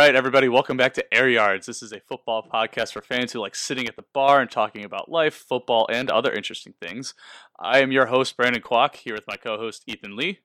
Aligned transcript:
Right, 0.00 0.16
everybody, 0.16 0.48
welcome 0.48 0.78
back 0.78 0.94
to 0.94 1.14
Air 1.14 1.28
Yards. 1.28 1.66
This 1.66 1.82
is 1.82 1.92
a 1.92 2.00
football 2.00 2.42
podcast 2.50 2.94
for 2.94 3.02
fans 3.02 3.32
who 3.32 3.38
like 3.38 3.54
sitting 3.54 3.86
at 3.86 3.96
the 3.96 4.04
bar 4.14 4.40
and 4.40 4.50
talking 4.50 4.82
about 4.82 5.10
life, 5.10 5.34
football, 5.34 5.86
and 5.92 6.10
other 6.10 6.32
interesting 6.32 6.72
things. 6.80 7.12
I 7.58 7.80
am 7.80 7.92
your 7.92 8.06
host, 8.06 8.34
Brandon 8.34 8.62
Kwok, 8.62 8.96
here 8.96 9.12
with 9.12 9.26
my 9.28 9.36
co 9.36 9.58
host, 9.58 9.84
Ethan 9.86 10.16
Lee. 10.16 10.38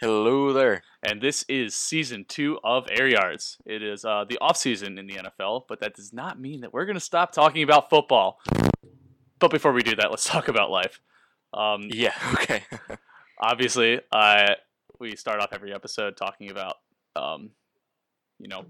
Hello 0.00 0.52
there. 0.52 0.84
And 1.02 1.20
this 1.20 1.44
is 1.48 1.74
season 1.74 2.24
two 2.28 2.60
of 2.62 2.86
Air 2.88 3.08
Yards. 3.08 3.58
It 3.66 3.82
is 3.82 4.04
uh, 4.04 4.24
the 4.28 4.38
off 4.40 4.56
season 4.56 4.96
in 4.96 5.08
the 5.08 5.16
NFL, 5.16 5.62
but 5.68 5.80
that 5.80 5.96
does 5.96 6.12
not 6.12 6.40
mean 6.40 6.60
that 6.60 6.72
we're 6.72 6.86
going 6.86 6.94
to 6.94 7.00
stop 7.00 7.32
talking 7.32 7.64
about 7.64 7.90
football. 7.90 8.38
But 9.40 9.50
before 9.50 9.72
we 9.72 9.82
do 9.82 9.96
that, 9.96 10.10
let's 10.10 10.24
talk 10.30 10.46
about 10.46 10.70
life. 10.70 11.00
Um, 11.52 11.88
Yeah, 11.90 12.14
okay. 12.34 12.62
obviously, 13.40 14.00
uh, 14.12 14.54
we 15.00 15.16
start 15.16 15.40
off 15.40 15.48
every 15.50 15.74
episode 15.74 16.16
talking 16.16 16.52
about, 16.52 16.76
um, 17.16 17.50
you 18.38 18.48
know, 18.48 18.66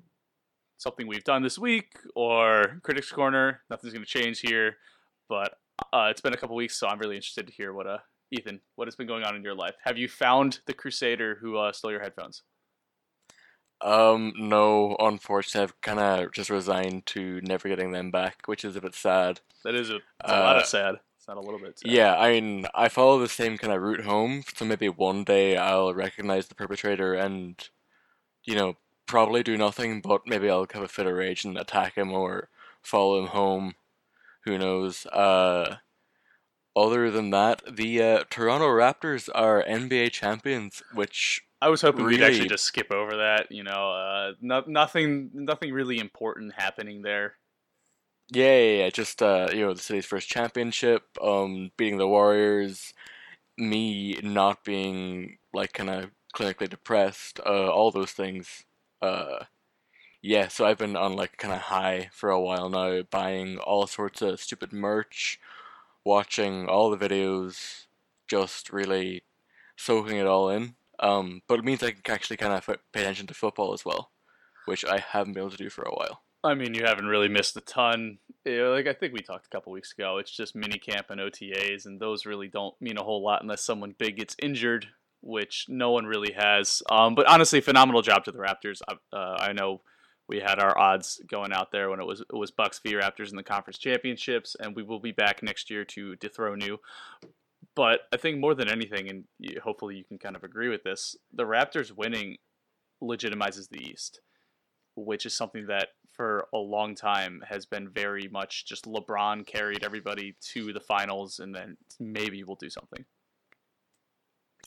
something 0.78 1.06
we've 1.06 1.24
done 1.24 1.42
this 1.42 1.58
week 1.58 1.98
or 2.14 2.80
Critics 2.82 3.10
Corner. 3.10 3.60
Nothing's 3.70 3.92
going 3.92 4.04
to 4.04 4.10
change 4.10 4.40
here, 4.40 4.76
but 5.28 5.54
uh, 5.92 6.08
it's 6.10 6.20
been 6.20 6.32
a 6.34 6.36
couple 6.36 6.56
weeks, 6.56 6.78
so 6.78 6.86
I'm 6.88 6.98
really 6.98 7.16
interested 7.16 7.46
to 7.46 7.52
hear 7.52 7.72
what 7.72 7.86
uh, 7.86 7.98
Ethan, 8.30 8.60
what 8.76 8.88
has 8.88 8.96
been 8.96 9.06
going 9.06 9.24
on 9.24 9.36
in 9.36 9.42
your 9.42 9.54
life? 9.54 9.74
Have 9.84 9.98
you 9.98 10.08
found 10.08 10.60
the 10.66 10.74
Crusader 10.74 11.38
who 11.40 11.56
uh, 11.56 11.72
stole 11.72 11.90
your 11.90 12.00
headphones? 12.00 12.42
um, 13.80 14.32
no, 14.36 14.96
unfortunately, 14.98 15.62
I've 15.62 15.80
kind 15.80 16.00
of 16.00 16.32
just 16.32 16.50
resigned 16.50 17.06
to 17.06 17.40
never 17.42 17.68
getting 17.68 17.92
them 17.92 18.10
back, 18.10 18.42
which 18.46 18.64
is 18.64 18.74
a 18.76 18.80
bit 18.80 18.94
sad. 18.94 19.40
That 19.64 19.74
is 19.74 19.90
a, 19.90 20.00
a 20.24 20.34
lot 20.40 20.56
Uh, 20.56 20.60
of 20.60 20.66
sad. 20.66 20.96
It's 21.16 21.28
not 21.28 21.36
a 21.36 21.40
little 21.40 21.60
bit 21.60 21.78
sad. 21.78 21.92
Yeah, 21.92 22.16
I 22.16 22.32
mean, 22.32 22.66
I 22.74 22.88
follow 22.88 23.18
the 23.20 23.28
same 23.28 23.56
kind 23.56 23.72
of 23.72 23.82
route 23.82 24.04
home, 24.04 24.42
so 24.54 24.64
maybe 24.64 24.88
one 24.88 25.24
day 25.24 25.56
I'll 25.56 25.94
recognize 25.94 26.48
the 26.48 26.54
perpetrator 26.56 27.14
and, 27.14 27.68
you 28.44 28.56
know, 28.56 28.76
probably 29.08 29.42
do 29.42 29.56
nothing, 29.56 30.00
but 30.00 30.22
maybe 30.26 30.48
I'll 30.48 30.66
have 30.72 30.82
a 30.82 30.88
fit 30.88 31.06
of 31.06 31.14
rage 31.14 31.44
and 31.44 31.58
attack 31.58 31.96
him 31.96 32.12
or 32.12 32.48
follow 32.82 33.18
him 33.18 33.28
home. 33.28 33.74
Who 34.44 34.58
knows? 34.58 35.06
Uh, 35.06 35.78
other 36.76 37.10
than 37.10 37.30
that, 37.30 37.62
the 37.68 38.00
uh, 38.00 38.24
Toronto 38.30 38.66
Raptors 38.68 39.28
are 39.34 39.64
NBA 39.64 40.12
champions, 40.12 40.82
which 40.94 41.42
I 41.60 41.68
was 41.68 41.82
hoping 41.82 42.04
we'd 42.04 42.22
actually 42.22 42.48
just 42.48 42.64
skip 42.64 42.92
over 42.92 43.16
that. 43.16 43.50
You 43.50 43.64
know, 43.64 43.90
uh, 43.92 44.32
no, 44.40 44.62
nothing, 44.66 45.30
nothing 45.34 45.72
really 45.72 45.98
important 45.98 46.54
happening 46.54 47.02
there. 47.02 47.34
Yeah, 48.30 48.58
yeah, 48.58 48.84
yeah, 48.84 48.90
just 48.90 49.22
uh, 49.22 49.48
you 49.52 49.62
know, 49.62 49.74
the 49.74 49.80
city's 49.80 50.06
first 50.06 50.28
championship, 50.28 51.02
um, 51.20 51.72
beating 51.76 51.98
the 51.98 52.06
Warriors, 52.06 52.92
me 53.56 54.18
not 54.22 54.64
being 54.64 55.38
like 55.52 55.72
kind 55.72 55.90
of 55.90 56.10
clinically 56.34 56.68
depressed, 56.68 57.40
uh, 57.44 57.68
all 57.68 57.90
those 57.90 58.12
things. 58.12 58.64
Uh, 59.00 59.44
yeah, 60.22 60.48
so 60.48 60.66
I've 60.66 60.78
been 60.78 60.96
on 60.96 61.14
like 61.14 61.36
kind 61.36 61.54
of 61.54 61.60
high 61.60 62.10
for 62.12 62.30
a 62.30 62.40
while 62.40 62.68
now, 62.68 63.02
buying 63.02 63.58
all 63.58 63.86
sorts 63.86 64.20
of 64.22 64.40
stupid 64.40 64.72
merch, 64.72 65.38
watching 66.04 66.68
all 66.68 66.90
the 66.90 67.08
videos, 67.08 67.86
just 68.26 68.72
really 68.72 69.22
soaking 69.76 70.16
it 70.16 70.26
all 70.26 70.50
in. 70.50 70.74
Um, 71.00 71.42
but 71.46 71.60
it 71.60 71.64
means 71.64 71.82
I 71.82 71.92
can 71.92 72.12
actually 72.12 72.36
kind 72.36 72.52
of 72.52 72.66
pay 72.92 73.00
attention 73.00 73.28
to 73.28 73.34
football 73.34 73.72
as 73.72 73.84
well, 73.84 74.10
which 74.64 74.84
I 74.84 74.98
haven't 74.98 75.34
been 75.34 75.42
able 75.42 75.50
to 75.50 75.56
do 75.56 75.70
for 75.70 75.82
a 75.82 75.94
while. 75.94 76.22
I 76.42 76.54
mean, 76.54 76.74
you 76.74 76.84
haven't 76.84 77.06
really 77.06 77.28
missed 77.28 77.56
a 77.56 77.60
ton. 77.60 78.18
You 78.44 78.58
know, 78.58 78.70
like 78.72 78.86
I 78.86 78.92
think 78.92 79.12
we 79.12 79.20
talked 79.20 79.46
a 79.46 79.50
couple 79.50 79.72
weeks 79.72 79.92
ago. 79.92 80.18
It's 80.18 80.30
just 80.30 80.56
mini 80.56 80.78
camp 80.78 81.10
and 81.10 81.20
OTAs, 81.20 81.86
and 81.86 82.00
those 82.00 82.26
really 82.26 82.48
don't 82.48 82.80
mean 82.80 82.96
a 82.96 83.02
whole 83.02 83.22
lot 83.22 83.42
unless 83.42 83.64
someone 83.64 83.94
big 83.98 84.16
gets 84.16 84.36
injured, 84.40 84.86
which 85.20 85.66
no 85.68 85.90
one 85.90 86.06
really 86.06 86.32
has. 86.32 86.82
Um, 86.90 87.14
but 87.14 87.26
honestly, 87.26 87.60
phenomenal 87.60 88.02
job 88.02 88.24
to 88.24 88.32
the 88.32 88.38
Raptors. 88.38 88.80
I, 88.88 89.16
uh, 89.16 89.36
I 89.40 89.52
know 89.52 89.82
we 90.28 90.40
had 90.40 90.60
our 90.60 90.78
odds 90.78 91.20
going 91.28 91.52
out 91.52 91.72
there 91.72 91.90
when 91.90 92.00
it 92.00 92.06
was 92.06 92.20
it 92.20 92.36
was 92.36 92.50
Bucks 92.50 92.80
v 92.80 92.94
Raptors 92.94 93.30
in 93.30 93.36
the 93.36 93.42
conference 93.42 93.78
championships, 93.78 94.56
and 94.60 94.76
we 94.76 94.82
will 94.82 95.00
be 95.00 95.12
back 95.12 95.42
next 95.42 95.70
year 95.70 95.84
to 95.86 96.16
dethrone 96.16 96.60
you. 96.60 96.78
But 97.74 98.00
I 98.12 98.16
think 98.16 98.38
more 98.38 98.54
than 98.54 98.68
anything, 98.68 99.08
and 99.08 99.24
hopefully 99.62 99.96
you 99.96 100.04
can 100.04 100.18
kind 100.18 100.36
of 100.36 100.44
agree 100.44 100.68
with 100.68 100.82
this, 100.82 101.16
the 101.32 101.44
Raptors 101.44 101.92
winning 101.92 102.38
legitimizes 103.02 103.68
the 103.68 103.80
East, 103.80 104.20
which 104.96 105.24
is 105.24 105.34
something 105.34 105.66
that 105.68 105.88
for 106.12 106.48
a 106.52 106.58
long 106.58 106.96
time 106.96 107.40
has 107.48 107.64
been 107.66 107.88
very 107.88 108.28
much 108.32 108.66
just 108.66 108.86
LeBron 108.86 109.46
carried 109.46 109.84
everybody 109.84 110.34
to 110.52 110.72
the 110.72 110.80
finals, 110.80 111.38
and 111.38 111.54
then 111.54 111.76
maybe 112.00 112.42
we'll 112.42 112.56
do 112.56 112.68
something. 112.68 113.04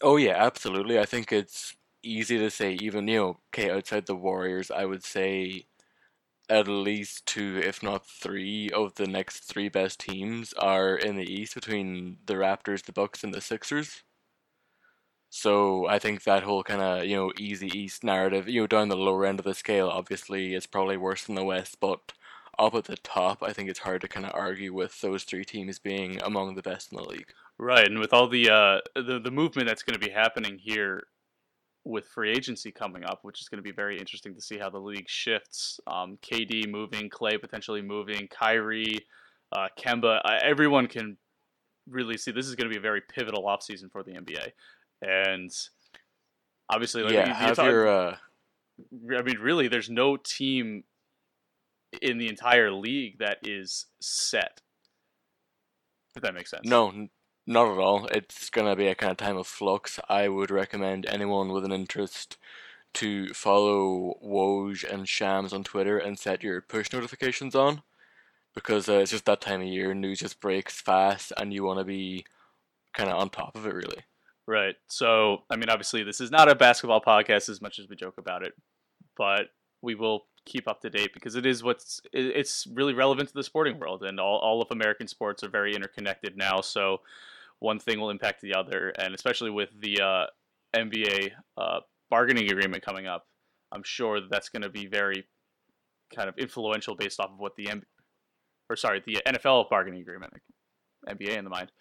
Oh 0.02 0.18
yeah, 0.18 0.36
absolutely. 0.44 1.00
I 1.00 1.06
think 1.06 1.32
it's 1.32 1.76
easy 2.04 2.38
to 2.38 2.50
say 2.52 2.74
even, 2.74 3.08
you 3.08 3.18
know, 3.18 3.40
okay, 3.50 3.70
outside 3.72 4.06
the 4.06 4.16
Warriors, 4.16 4.70
I 4.72 4.86
would 4.86 5.04
say 5.04 5.66
at 6.50 6.68
least 6.68 7.26
two, 7.28 7.60
if 7.64 7.84
not 7.84 8.06
three, 8.08 8.70
of 8.72 8.96
the 8.96 9.08
next 9.08 9.42
three 9.46 9.70
best 9.70 10.00
teams 10.02 10.54
are 10.56 10.96
in 10.98 11.18
the 11.18 11.32
East 11.32 11.56
between 11.56 12.20
the 12.28 12.36
Raptors, 12.36 12.84
the 12.86 12.94
Bucks, 12.94 13.24
and 13.24 13.34
the 13.34 13.42
Sixers. 13.42 14.04
So 15.30 15.88
I 15.88 15.98
think 15.98 16.24
that 16.24 16.44
whole 16.44 16.64
kind 16.64 16.82
of, 16.82 17.06
you 17.06 17.16
know, 17.16 17.32
easy 17.38 17.68
East 17.68 18.04
narrative, 18.04 18.48
you 18.50 18.62
know, 18.62 18.68
down 18.68 18.90
the 18.90 18.98
lower 18.98 19.26
end 19.26 19.40
of 19.40 19.46
the 19.46 19.54
scale, 19.56 19.88
obviously 19.90 20.54
is 20.54 20.68
probably 20.68 20.98
worse 20.98 21.24
than 21.26 21.36
the 21.36 21.44
West, 21.44 21.78
but 21.80 22.12
up 22.62 22.76
at 22.76 22.86
the 22.86 22.98
top, 22.98 23.42
I 23.44 23.54
think 23.54 23.70
it's 23.70 23.80
hard 23.80 24.02
to 24.02 24.08
kind 24.08 24.26
of 24.26 24.32
argue 24.36 24.74
with 24.74 25.02
those 25.02 25.24
three 25.24 25.44
teams 25.44 25.80
being 25.80 26.22
among 26.22 26.56
the 26.56 26.62
best 26.62 26.92
in 26.92 26.98
the 26.98 27.04
league. 27.04 27.34
Right, 27.58 27.86
and 27.86 28.00
with 28.00 28.14
all 28.14 28.28
the 28.28 28.50
uh, 28.50 28.80
the 28.96 29.20
the 29.24 29.32
movement 29.32 29.68
that's 29.68 29.84
going 29.84 30.00
to 30.00 30.06
be 30.06 30.12
happening 30.12 30.58
here 30.58 31.04
with 31.84 32.06
free 32.08 32.32
agency 32.32 32.72
coming 32.72 33.04
up, 33.04 33.20
which 33.24 33.42
is 33.42 33.50
going 33.50 33.58
to 33.58 33.64
be 33.64 33.72
very 33.72 33.98
interesting 34.00 34.36
to 34.36 34.42
see 34.42 34.58
how 34.58 34.70
the 34.70 34.80
league 34.80 35.10
shifts. 35.10 35.80
Um, 35.88 36.18
KD 36.22 36.70
moving, 36.70 37.10
Clay 37.10 37.38
potentially 37.38 37.82
moving, 37.82 38.28
Kyrie, 38.28 39.00
uh, 39.52 39.68
Kemba, 39.80 40.22
uh, 40.24 40.40
everyone 40.44 40.88
can 40.88 41.18
really 41.90 42.18
see 42.18 42.32
this 42.32 42.48
is 42.48 42.56
going 42.56 42.70
to 42.70 42.74
be 42.74 42.78
a 42.78 42.82
very 42.82 43.02
pivotal 43.02 43.44
offseason 43.44 43.92
for 43.92 44.04
the 44.04 44.12
NBA, 44.12 44.52
and 45.02 45.52
obviously, 46.70 47.04
like, 47.04 47.14
yeah, 47.14 47.28
you- 47.28 47.34
have 47.34 47.56
talk- 47.56 47.66
your 47.66 47.88
uh, 47.88 48.18
I 49.18 49.22
mean, 49.22 49.38
really, 49.40 49.68
there's 49.68 49.90
no 49.90 50.18
team 50.18 50.84
in 52.02 52.18
the 52.18 52.28
entire 52.28 52.72
league 52.72 53.20
that 53.20 53.40
is 53.44 53.88
set. 54.00 54.62
If 56.16 56.24
that 56.24 56.34
makes 56.34 56.52
sense. 56.52 56.68
No, 56.68 57.08
not 57.48 57.72
at 57.72 57.78
all. 57.78 58.08
It's 58.08 58.50
gonna 58.50 58.76
be 58.76 58.88
a 58.88 58.96
kind 58.96 59.12
of 59.12 59.18
time 59.18 59.38
of 59.38 59.48
flux. 59.48 60.00
I 60.10 60.28
would 60.28 60.52
recommend 60.52 61.06
anyone 61.08 61.52
with 61.52 61.66
an 61.66 61.72
interest 61.72 62.38
to 62.96 63.34
follow 63.34 64.18
Woj 64.24 64.84
and 64.84 65.08
Shams 65.08 65.54
on 65.54 65.64
Twitter 65.64 65.98
and 65.98 66.20
set 66.20 66.44
your 66.44 66.62
push 66.62 66.92
notifications 66.92 67.56
on, 67.56 67.84
because 68.54 68.90
uh, 68.90 69.00
it's 69.00 69.12
just 69.12 69.26
that 69.26 69.40
time 69.42 69.62
of 69.62 69.68
year. 69.68 69.94
News 69.94 70.20
just 70.20 70.42
breaks 70.42 70.82
fast, 70.82 71.32
and 71.38 71.54
you 71.54 71.64
want 71.64 71.80
to 71.80 71.86
be 71.86 72.26
kind 72.94 73.10
of 73.10 73.18
on 73.18 73.30
top 73.30 73.56
of 73.56 73.66
it, 73.66 73.74
really. 73.74 74.04
Right. 74.46 74.76
So, 74.88 75.44
I 75.50 75.56
mean, 75.56 75.70
obviously, 75.70 76.04
this 76.04 76.20
is 76.20 76.32
not 76.32 76.50
a 76.50 76.56
basketball 76.56 77.00
podcast 77.00 77.48
as 77.48 77.62
much 77.62 77.80
as 77.80 77.88
we 77.88 77.96
joke 77.96 78.18
about 78.18 78.44
it, 78.44 78.54
but 79.16 79.44
we 79.82 79.96
will 79.96 80.26
keep 80.46 80.68
up 80.68 80.82
to 80.82 80.90
date 80.90 81.14
because 81.14 81.36
it 81.36 81.46
is 81.46 81.64
what's 81.64 82.02
it- 82.14 82.36
it's 82.36 82.68
really 82.74 82.94
relevant 82.94 83.30
to 83.30 83.34
the 83.36 83.44
sporting 83.44 83.80
world, 83.80 84.04
and 84.04 84.20
all, 84.20 84.40
all 84.40 84.62
of 84.62 84.70
American 84.72 85.08
sports 85.08 85.44
are 85.44 85.50
very 85.50 85.76
interconnected 85.76 86.36
now. 86.38 86.62
So, 86.62 87.02
one 87.60 87.80
thing 87.80 88.00
will 88.00 88.10
impact 88.10 88.42
the 88.42 88.56
other, 88.56 88.90
and 88.98 89.14
especially 89.14 89.52
with 89.52 89.70
the 89.80 90.02
uh, 90.02 90.26
NBA 90.76 91.32
uh, 91.58 91.82
bargaining 92.10 92.50
agreement 92.52 92.84
coming 92.84 93.06
up, 93.08 93.28
I'm 93.72 93.84
sure 93.84 94.20
that 94.20 94.30
that's 94.32 94.50
going 94.50 94.64
to 94.64 94.70
be 94.70 94.88
very 94.88 95.28
kind 96.16 96.28
of 96.28 96.38
influential 96.38 96.96
based 96.96 97.20
off 97.20 97.30
of 97.32 97.40
what 97.40 97.56
the 97.56 97.70
M- 97.70 97.84
or 98.70 98.76
sorry, 98.76 99.02
the 99.06 99.22
NFL 99.28 99.70
bargaining 99.70 100.02
agreement, 100.02 100.34
NBA 101.08 101.38
in 101.38 101.44
the 101.44 101.50
mind. 101.50 101.72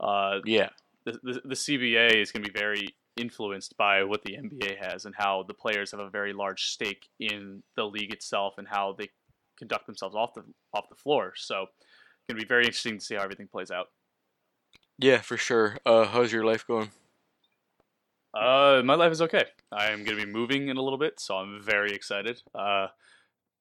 Uh, 0.00 0.40
Yeah, 0.44 0.70
the, 1.04 1.12
the, 1.22 1.40
the 1.44 1.54
CBA 1.54 2.20
is 2.20 2.32
going 2.32 2.42
to 2.44 2.50
be 2.52 2.58
very 2.58 2.94
influenced 3.16 3.76
by 3.76 4.04
what 4.04 4.22
the 4.22 4.36
NBA 4.36 4.76
has 4.82 5.04
and 5.04 5.14
how 5.16 5.44
the 5.46 5.54
players 5.54 5.90
have 5.90 6.00
a 6.00 6.10
very 6.10 6.32
large 6.32 6.64
stake 6.64 7.08
in 7.18 7.62
the 7.76 7.84
league 7.84 8.12
itself 8.12 8.54
and 8.58 8.66
how 8.68 8.94
they 8.98 9.08
conduct 9.58 9.86
themselves 9.86 10.14
off 10.14 10.34
the 10.34 10.42
off 10.74 10.88
the 10.88 10.94
floor. 10.94 11.32
So, 11.36 11.62
it's 11.62 12.26
going 12.28 12.38
to 12.38 12.44
be 12.44 12.48
very 12.48 12.64
interesting 12.64 12.98
to 12.98 13.04
see 13.04 13.14
how 13.14 13.22
everything 13.22 13.48
plays 13.48 13.70
out. 13.70 13.88
yeah, 14.98 15.20
for 15.20 15.36
sure. 15.36 15.78
Uh, 15.84 16.04
how's 16.04 16.32
your 16.32 16.44
life 16.44 16.66
going? 16.66 16.90
Uh, 18.32 18.82
my 18.84 18.94
life 18.94 19.10
is 19.12 19.22
okay. 19.22 19.44
I 19.72 19.86
am 19.86 20.04
going 20.04 20.16
to 20.18 20.24
be 20.24 20.30
moving 20.30 20.68
in 20.68 20.76
a 20.76 20.82
little 20.82 20.98
bit, 20.98 21.18
so 21.18 21.36
I'm 21.36 21.60
very 21.62 21.92
excited. 21.92 22.42
Uh, 22.54 22.88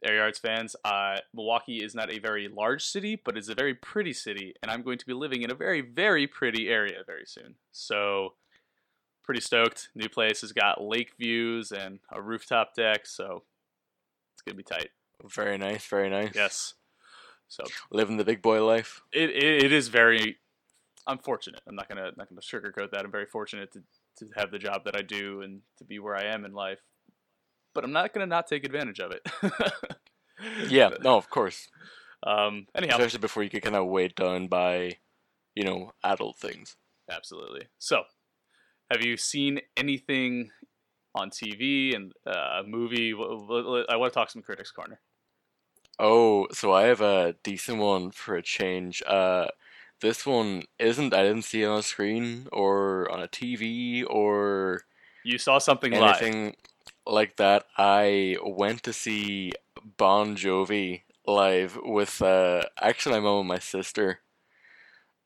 Air 0.03 0.15
Yards 0.17 0.39
fans, 0.39 0.75
uh, 0.85 1.17
Milwaukee 1.33 1.83
is 1.83 1.95
not 1.95 2.13
a 2.13 2.19
very 2.19 2.47
large 2.47 2.83
city, 2.83 3.19
but 3.23 3.37
it's 3.37 3.49
a 3.49 3.55
very 3.55 3.73
pretty 3.73 4.13
city, 4.13 4.53
and 4.61 4.71
I'm 4.71 4.83
going 4.83 4.97
to 4.99 5.05
be 5.05 5.13
living 5.13 5.41
in 5.41 5.51
a 5.51 5.55
very, 5.55 5.81
very 5.81 6.27
pretty 6.27 6.69
area 6.69 6.99
very 7.05 7.25
soon. 7.25 7.55
So, 7.71 8.35
pretty 9.29 9.41
stoked. 9.41 9.89
New 9.93 10.09
place 10.09 10.41
has 10.41 10.51
got 10.53 10.81
lake 10.83 11.11
views 11.19 11.71
and 11.71 11.99
a 12.11 12.19
rooftop 12.19 12.73
deck, 12.73 13.05
so 13.05 13.43
it's 14.33 14.41
gonna 14.41 14.55
be 14.57 14.63
tight. 14.63 14.89
Very 15.23 15.55
nice, 15.55 15.85
very 15.85 16.09
nice. 16.09 16.31
Yes. 16.33 16.73
So 17.47 17.63
Living 17.91 18.17
the 18.17 18.23
big 18.23 18.41
boy 18.41 18.65
life. 18.65 19.01
it, 19.13 19.29
it, 19.29 19.65
it 19.65 19.71
is 19.71 19.87
very. 19.89 20.37
I'm 21.05 21.19
fortunate. 21.19 21.61
I'm 21.67 21.75
not 21.75 21.87
gonna 21.87 22.11
not 22.17 22.27
gonna 22.27 22.41
sugarcoat 22.41 22.89
that. 22.89 23.05
I'm 23.05 23.11
very 23.11 23.27
fortunate 23.27 23.71
to 23.73 23.83
to 24.17 24.25
have 24.35 24.49
the 24.49 24.57
job 24.57 24.83
that 24.85 24.95
I 24.97 25.03
do 25.03 25.43
and 25.43 25.61
to 25.77 25.83
be 25.83 25.99
where 25.99 26.15
I 26.15 26.23
am 26.23 26.43
in 26.43 26.53
life. 26.53 26.79
but 27.75 27.83
I'm 27.83 27.91
not 27.91 28.11
gonna 28.11 28.25
not 28.25 28.47
take 28.47 28.65
advantage 28.65 28.99
of 28.99 29.11
it. 29.11 29.21
Yeah, 30.69 30.89
no, 31.03 31.17
of 31.17 31.29
course. 31.29 31.67
Um. 32.25 32.65
Anyhow, 32.73 32.95
Especially 32.95 33.19
before 33.19 33.43
you 33.43 33.49
get 33.49 33.61
kind 33.61 33.75
of 33.75 33.85
weighed 33.87 34.15
down 34.15 34.47
by, 34.47 34.97
you 35.53 35.65
know, 35.65 35.91
adult 36.03 36.37
things. 36.37 36.77
absolutely. 37.11 37.67
So, 37.77 38.03
have 38.89 39.03
you 39.03 39.17
seen 39.17 39.61
anything 39.77 40.51
on 41.15 41.29
TV 41.29 41.93
and 41.95 42.13
uh, 42.25 42.61
a 42.61 42.63
movie? 42.63 43.11
I 43.13 43.95
want 43.95 44.11
to 44.13 44.19
talk 44.19 44.29
some 44.29 44.41
critics 44.41 44.71
corner. 44.71 44.99
Oh, 45.99 46.47
so 46.51 46.71
I 46.73 46.83
have 46.83 47.01
a 47.01 47.35
decent 47.43 47.79
one 47.79 48.11
for 48.11 48.35
a 48.35 48.41
change. 48.41 49.03
Uh, 49.05 49.47
this 50.01 50.25
one 50.25 50.63
isn't. 50.79 51.13
I 51.13 51.23
didn't 51.23 51.43
see 51.43 51.63
it 51.63 51.67
on 51.67 51.79
a 51.79 51.83
screen 51.83 52.47
or 52.53 53.11
on 53.11 53.21
a 53.21 53.27
TV 53.27 54.03
or 54.03 54.83
You 55.23 55.37
saw 55.37 55.57
something 55.59 55.91
live. 55.91 56.21
anything 56.21 56.55
like 57.05 57.35
that. 57.37 57.65
I 57.77 58.37
went 58.43 58.83
to 58.83 58.93
see 58.93 59.51
Bon 59.97 60.35
Jovi 60.35 61.03
live 61.25 61.77
with 61.83 62.21
uh, 62.21 62.63
actually 62.79 63.15
my 63.15 63.21
mom 63.21 63.39
and 63.39 63.47
my 63.49 63.59
sister. 63.59 64.21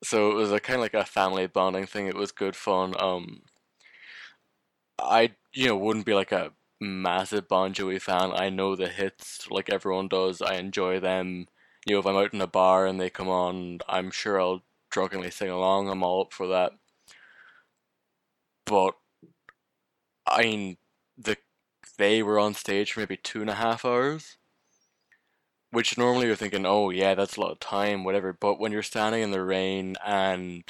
So 0.03 0.31
it 0.31 0.35
was 0.35 0.51
a 0.51 0.59
kind 0.59 0.75
of 0.75 0.81
like 0.81 0.93
a 0.93 1.05
family 1.05 1.47
bonding 1.47 1.85
thing. 1.85 2.07
It 2.07 2.15
was 2.15 2.31
good 2.31 2.55
fun. 2.55 2.93
Um, 2.99 3.43
I 5.03 5.31
you 5.53 5.67
know 5.67 5.77
wouldn't 5.77 6.05
be 6.05 6.13
like 6.13 6.31
a 6.31 6.51
massive 6.79 7.47
Bon 7.47 7.73
Jovi 7.73 8.01
fan. 8.01 8.31
I 8.33 8.49
know 8.49 8.75
the 8.75 8.87
hits 8.89 9.49
like 9.49 9.69
everyone 9.69 10.07
does. 10.07 10.41
I 10.41 10.55
enjoy 10.55 10.99
them. 10.99 11.47
You 11.85 11.95
know, 11.95 11.99
if 11.99 12.05
I'm 12.05 12.15
out 12.15 12.33
in 12.33 12.41
a 12.41 12.47
bar 12.47 12.85
and 12.85 12.99
they 12.99 13.09
come 13.09 13.29
on, 13.29 13.79
I'm 13.89 14.11
sure 14.11 14.39
I'll 14.39 14.63
drunkenly 14.89 15.31
sing 15.31 15.49
along. 15.49 15.89
I'm 15.89 16.03
all 16.03 16.21
up 16.21 16.33
for 16.33 16.47
that. 16.47 16.73
But 18.65 18.95
I 20.27 20.41
mean, 20.43 20.77
the 21.17 21.37
they 21.97 22.21
were 22.23 22.39
on 22.39 22.53
stage 22.55 22.91
for 22.93 22.99
maybe 23.01 23.17
two 23.17 23.41
and 23.41 23.49
a 23.49 23.55
half 23.55 23.85
hours, 23.85 24.37
which 25.71 25.97
normally 25.97 26.27
you're 26.27 26.35
thinking, 26.35 26.65
oh 26.65 26.89
yeah, 26.89 27.15
that's 27.15 27.35
a 27.37 27.41
lot 27.41 27.51
of 27.51 27.59
time, 27.59 28.03
whatever. 28.03 28.31
But 28.33 28.59
when 28.59 28.71
you're 28.71 28.83
standing 28.83 29.21
in 29.23 29.31
the 29.31 29.43
rain 29.43 29.95
and 30.05 30.63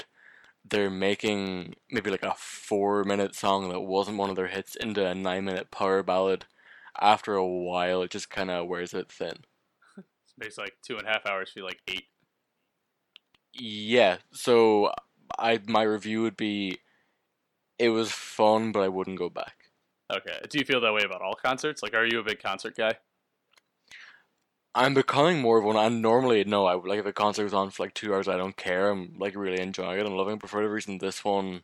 they're 0.64 0.90
making 0.90 1.74
maybe 1.90 2.10
like 2.10 2.22
a 2.22 2.34
four 2.36 3.04
minute 3.04 3.34
song 3.34 3.68
that 3.68 3.80
wasn't 3.80 4.16
one 4.16 4.30
of 4.30 4.36
their 4.36 4.48
hits 4.48 4.76
into 4.76 5.06
a 5.06 5.14
nine 5.14 5.44
minute 5.44 5.70
power 5.70 6.02
ballad, 6.02 6.46
after 7.00 7.34
a 7.34 7.46
while 7.46 8.02
it 8.02 8.10
just 8.10 8.30
kind 8.30 8.50
of 8.50 8.66
wears 8.66 8.94
it 8.94 9.10
thin. 9.10 9.44
It's 10.40 10.58
like 10.58 10.74
two 10.82 10.96
and 10.96 11.06
a 11.06 11.10
half 11.10 11.26
hours 11.26 11.50
feel 11.52 11.64
like 11.64 11.80
eight. 11.86 12.06
Yeah, 13.52 14.16
so 14.32 14.90
I 15.38 15.60
my 15.68 15.82
review 15.82 16.22
would 16.22 16.36
be, 16.36 16.78
it 17.78 17.90
was 17.90 18.10
fun, 18.10 18.72
but 18.72 18.80
I 18.80 18.88
wouldn't 18.88 19.18
go 19.18 19.28
back. 19.30 19.70
Okay. 20.12 20.38
Do 20.48 20.58
you 20.58 20.64
feel 20.64 20.80
that 20.80 20.92
way 20.92 21.02
about 21.04 21.22
all 21.22 21.34
concerts? 21.34 21.82
Like, 21.82 21.94
are 21.94 22.04
you 22.04 22.18
a 22.18 22.24
big 22.24 22.42
concert 22.42 22.76
guy? 22.76 22.94
I'm 24.74 24.94
becoming 24.94 25.40
more 25.40 25.58
of 25.58 25.64
one. 25.64 25.76
I 25.76 25.88
normally 25.88 26.42
no, 26.44 26.66
I 26.66 26.74
like 26.74 26.98
if 26.98 27.06
a 27.06 27.12
concert 27.12 27.44
was 27.44 27.54
on 27.54 27.70
for 27.70 27.84
like 27.84 27.94
two 27.94 28.12
hours, 28.14 28.28
I 28.28 28.36
don't 28.36 28.56
care. 28.56 28.90
I'm 28.90 29.16
like 29.18 29.36
really 29.36 29.60
enjoying 29.60 30.00
it. 30.00 30.06
I'm 30.06 30.16
loving 30.16 30.34
it. 30.34 30.40
But 30.40 30.50
for 30.50 30.56
whatever 30.56 30.74
reason, 30.74 30.98
this 30.98 31.24
one, 31.24 31.62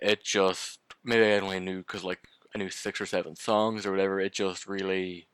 it 0.00 0.24
just 0.24 0.80
maybe 1.04 1.24
I 1.24 1.38
only 1.38 1.60
knew 1.60 1.78
because 1.78 2.04
like 2.04 2.20
I 2.54 2.58
knew 2.58 2.70
six 2.70 3.00
or 3.00 3.06
seven 3.06 3.36
songs 3.36 3.84
or 3.84 3.90
whatever. 3.90 4.18
It 4.20 4.32
just 4.32 4.66
really 4.66 5.28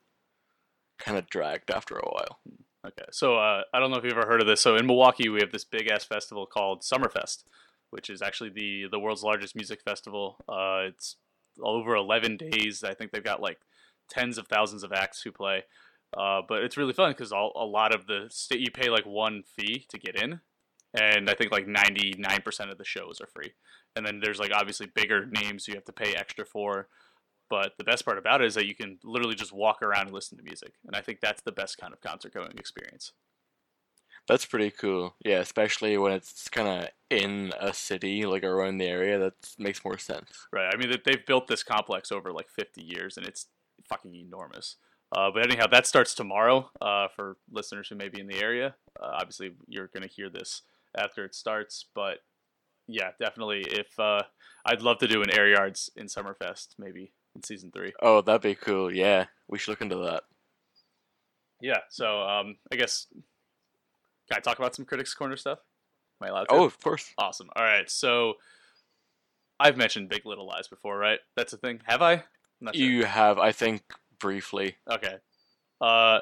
kind 0.98 1.18
of 1.18 1.28
dragged 1.28 1.70
after 1.70 1.96
a 1.96 2.08
while. 2.08 2.40
Okay. 2.86 3.04
So, 3.10 3.36
uh, 3.36 3.62
I 3.74 3.78
don't 3.78 3.90
know 3.90 3.98
if 3.98 4.04
you've 4.04 4.16
ever 4.16 4.26
heard 4.26 4.40
of 4.40 4.46
this. 4.46 4.60
So, 4.60 4.76
in 4.76 4.86
Milwaukee, 4.86 5.28
we 5.28 5.40
have 5.40 5.52
this 5.52 5.64
big 5.64 5.88
ass 5.88 6.04
festival 6.04 6.46
called 6.46 6.80
Summerfest, 6.80 7.44
which 7.90 8.08
is 8.08 8.22
actually 8.22 8.50
the 8.50 8.86
the 8.90 8.98
world's 8.98 9.22
largest 9.22 9.54
music 9.54 9.82
festival. 9.82 10.36
Uh, 10.48 10.88
it's 10.88 11.16
over 11.62 11.94
11 11.94 12.38
days. 12.38 12.82
I 12.82 12.94
think 12.94 13.12
they've 13.12 13.22
got 13.22 13.42
like 13.42 13.58
tens 14.08 14.38
of 14.38 14.48
thousands 14.48 14.82
of 14.82 14.92
acts 14.92 15.22
who 15.22 15.30
play. 15.30 15.64
Uh, 16.16 16.42
but 16.48 16.62
it's 16.64 16.76
really 16.76 16.92
fun 16.92 17.12
because 17.12 17.30
a 17.32 17.36
lot 17.36 17.94
of 17.94 18.06
the 18.06 18.26
state 18.30 18.60
you 18.60 18.70
pay 18.72 18.90
like 18.90 19.04
one 19.06 19.42
fee 19.56 19.86
to 19.88 19.98
get 19.98 20.16
in, 20.20 20.40
and 20.94 21.30
I 21.30 21.34
think 21.34 21.52
like 21.52 21.66
99% 21.66 22.70
of 22.70 22.78
the 22.78 22.84
shows 22.84 23.20
are 23.20 23.28
free. 23.28 23.52
And 23.96 24.04
then 24.04 24.20
there's 24.20 24.38
like 24.40 24.52
obviously 24.54 24.86
bigger 24.94 25.26
names 25.26 25.68
you 25.68 25.74
have 25.74 25.84
to 25.84 25.92
pay 25.92 26.14
extra 26.14 26.44
for. 26.44 26.88
But 27.48 27.72
the 27.78 27.84
best 27.84 28.04
part 28.04 28.18
about 28.18 28.40
it 28.42 28.46
is 28.46 28.54
that 28.54 28.66
you 28.66 28.76
can 28.76 28.98
literally 29.02 29.34
just 29.34 29.52
walk 29.52 29.82
around 29.82 30.06
and 30.06 30.12
listen 30.14 30.38
to 30.38 30.44
music, 30.44 30.74
and 30.86 30.94
I 30.94 31.00
think 31.00 31.20
that's 31.20 31.42
the 31.42 31.50
best 31.52 31.78
kind 31.78 31.92
of 31.92 32.00
concert 32.00 32.32
going 32.34 32.52
experience. 32.58 33.12
That's 34.28 34.44
pretty 34.46 34.70
cool. 34.70 35.16
Yeah, 35.24 35.38
especially 35.38 35.96
when 35.98 36.12
it's 36.12 36.48
kind 36.48 36.68
of 36.84 36.88
in 37.10 37.52
a 37.60 37.72
city, 37.74 38.24
like 38.26 38.44
around 38.44 38.78
the 38.78 38.86
area. 38.86 39.18
That 39.18 39.34
makes 39.58 39.84
more 39.84 39.98
sense. 39.98 40.46
Right. 40.52 40.70
I 40.72 40.76
mean, 40.76 40.90
they- 40.90 41.02
they've 41.04 41.26
built 41.26 41.48
this 41.48 41.64
complex 41.64 42.12
over 42.12 42.32
like 42.32 42.48
50 42.48 42.82
years, 42.82 43.16
and 43.16 43.26
it's 43.26 43.46
fucking 43.88 44.14
enormous. 44.14 44.76
Uh, 45.12 45.30
but 45.32 45.44
anyhow, 45.44 45.66
that 45.66 45.86
starts 45.86 46.14
tomorrow 46.14 46.70
uh, 46.80 47.08
for 47.14 47.36
listeners 47.50 47.88
who 47.88 47.96
may 47.96 48.08
be 48.08 48.20
in 48.20 48.28
the 48.28 48.40
area. 48.40 48.74
Uh, 49.00 49.10
obviously, 49.14 49.52
you're 49.66 49.88
going 49.88 50.02
to 50.02 50.08
hear 50.08 50.30
this 50.30 50.62
after 50.96 51.24
it 51.24 51.34
starts, 51.34 51.86
but 51.94 52.18
yeah, 52.86 53.10
definitely. 53.18 53.64
If 53.66 53.98
uh, 53.98 54.22
I'd 54.64 54.82
love 54.82 54.98
to 54.98 55.08
do 55.08 55.22
an 55.22 55.36
air 55.36 55.48
yards 55.48 55.90
in 55.96 56.06
Summerfest, 56.06 56.74
maybe 56.78 57.12
in 57.34 57.42
season 57.42 57.70
three. 57.70 57.92
Oh, 58.00 58.20
that'd 58.20 58.42
be 58.42 58.54
cool. 58.54 58.92
Yeah, 58.92 59.26
we 59.48 59.58
should 59.58 59.70
look 59.70 59.80
into 59.80 59.96
that. 59.96 60.22
Yeah. 61.60 61.78
So 61.88 62.22
um, 62.22 62.56
I 62.72 62.76
guess 62.76 63.06
can 64.30 64.38
I 64.38 64.40
talk 64.40 64.58
about 64.58 64.74
some 64.74 64.84
critics 64.84 65.12
corner 65.12 65.36
stuff? 65.36 65.58
Am 66.20 66.26
I 66.26 66.30
allowed 66.30 66.44
to? 66.44 66.54
Oh, 66.54 66.64
of 66.64 66.80
course. 66.80 67.12
Awesome. 67.18 67.48
All 67.56 67.64
right. 67.64 67.90
So 67.90 68.34
I've 69.58 69.76
mentioned 69.76 70.08
Big 70.08 70.24
Little 70.24 70.46
Lies 70.46 70.68
before, 70.68 70.96
right? 70.96 71.18
That's 71.36 71.52
a 71.52 71.56
thing. 71.56 71.80
Have 71.84 72.00
I? 72.00 72.24
Not 72.60 72.76
sure. 72.76 72.86
You 72.86 73.04
have, 73.04 73.38
I 73.38 73.52
think, 73.52 73.82
briefly. 74.20 74.76
Okay. 74.90 75.16
Uh 75.80 76.20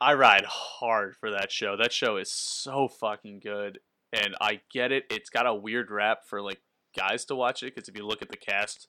I 0.00 0.14
ride 0.14 0.44
hard 0.44 1.16
for 1.16 1.30
that 1.30 1.50
show. 1.50 1.76
That 1.76 1.92
show 1.92 2.16
is 2.16 2.30
so 2.30 2.88
fucking 2.88 3.40
good. 3.40 3.80
And 4.12 4.34
I 4.40 4.60
get 4.72 4.92
it. 4.92 5.04
It's 5.10 5.30
got 5.30 5.46
a 5.46 5.54
weird 5.54 5.90
rap 5.90 6.26
for 6.26 6.42
like 6.42 6.60
guys 6.96 7.24
to 7.26 7.34
watch 7.34 7.62
it 7.62 7.74
because 7.74 7.88
if 7.88 7.96
you 7.96 8.06
look 8.06 8.22
at 8.22 8.28
the 8.28 8.36
cast, 8.36 8.88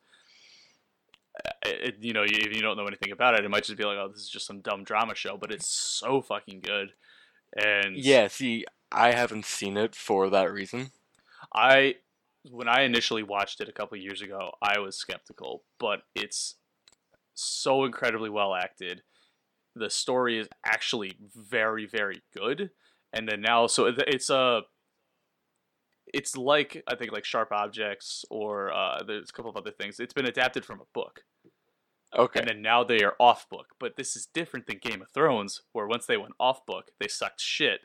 uh, 1.46 1.52
it, 1.66 1.98
you 2.02 2.14
know, 2.14 2.24
if 2.24 2.56
you 2.56 2.62
don't 2.62 2.78
know 2.78 2.86
anything 2.86 3.12
about 3.12 3.36
it, 3.36 3.46
it 3.46 3.50
might 3.50 3.64
just 3.64 3.78
be 3.78 3.86
like, 3.86 3.98
oh, 3.98 4.10
this 4.10 4.22
is 4.22 4.30
just 4.30 4.46
some 4.46 4.62
dumb 4.62 4.84
drama 4.84 5.16
show. 5.16 5.38
But 5.38 5.52
it's 5.52 5.68
so 5.68 6.22
fucking 6.22 6.62
good. 6.62 6.92
And 7.56 7.98
Yeah, 7.98 8.28
see, 8.28 8.66
I 8.92 9.12
haven't 9.12 9.46
seen 9.46 9.78
it 9.78 9.96
for 9.96 10.30
that 10.30 10.52
reason. 10.52 10.92
I 11.54 11.96
when 12.50 12.68
I 12.68 12.84
initially 12.84 13.24
watched 13.24 13.62
it 13.62 13.70
a 13.70 13.74
couple 13.74 13.98
years 13.98 14.22
ago, 14.22 14.52
I 14.62 14.80
was 14.80 14.98
skeptical, 14.98 15.64
but 15.80 16.02
it's 16.16 16.56
so 17.38 17.86
incredibly 17.86 18.30
well 18.30 18.54
acted. 18.54 19.04
The 19.76 19.90
story 19.90 20.40
is 20.40 20.48
actually 20.66 21.14
very 21.36 21.86
very 21.86 22.22
good. 22.36 22.72
And 23.14 23.28
then 23.28 23.42
now 23.42 23.68
so 23.68 23.86
it's 23.86 24.30
a 24.30 24.62
it's 26.14 26.36
like 26.36 26.84
I 26.88 26.96
think 26.96 27.12
like 27.12 27.26
Sharp 27.26 27.52
Objects 27.52 28.24
or 28.30 28.74
uh, 28.74 29.04
there's 29.06 29.30
a 29.30 29.34
couple 29.34 29.52
of 29.52 29.58
other 29.58 29.72
things. 29.72 30.00
It's 30.00 30.14
been 30.14 30.26
adapted 30.26 30.66
from 30.66 30.80
a 30.80 30.86
book. 30.94 31.22
Okay. 32.16 32.40
And 32.40 32.48
then 32.48 32.62
now 32.62 32.84
they 32.84 33.04
are 33.04 33.16
off 33.20 33.50
book. 33.50 33.68
But 33.80 33.98
this 33.98 34.16
is 34.16 34.28
different 34.34 34.68
than 34.68 34.80
Game 34.82 35.02
of 35.02 35.12
Thrones, 35.14 35.62
where 35.74 35.88
once 35.88 36.06
they 36.06 36.18
went 36.18 36.34
off 36.40 36.66
book, 36.66 36.92
they 37.00 37.08
sucked 37.08 37.42
shit. 37.42 37.82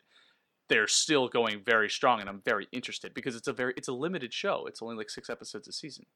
They're 0.68 0.86
still 0.86 1.28
going 1.28 1.62
very 1.66 1.90
strong, 1.90 2.20
and 2.20 2.28
I'm 2.28 2.40
very 2.44 2.66
interested 2.72 3.12
because 3.12 3.36
it's 3.36 3.48
a 3.48 3.52
very 3.52 3.74
it's 3.76 3.88
a 3.88 3.92
limited 3.92 4.32
show. 4.32 4.64
It's 4.66 4.80
only 4.80 4.96
like 4.96 5.10
six 5.10 5.28
episodes 5.28 5.68
a 5.68 5.72
season. 5.72 6.06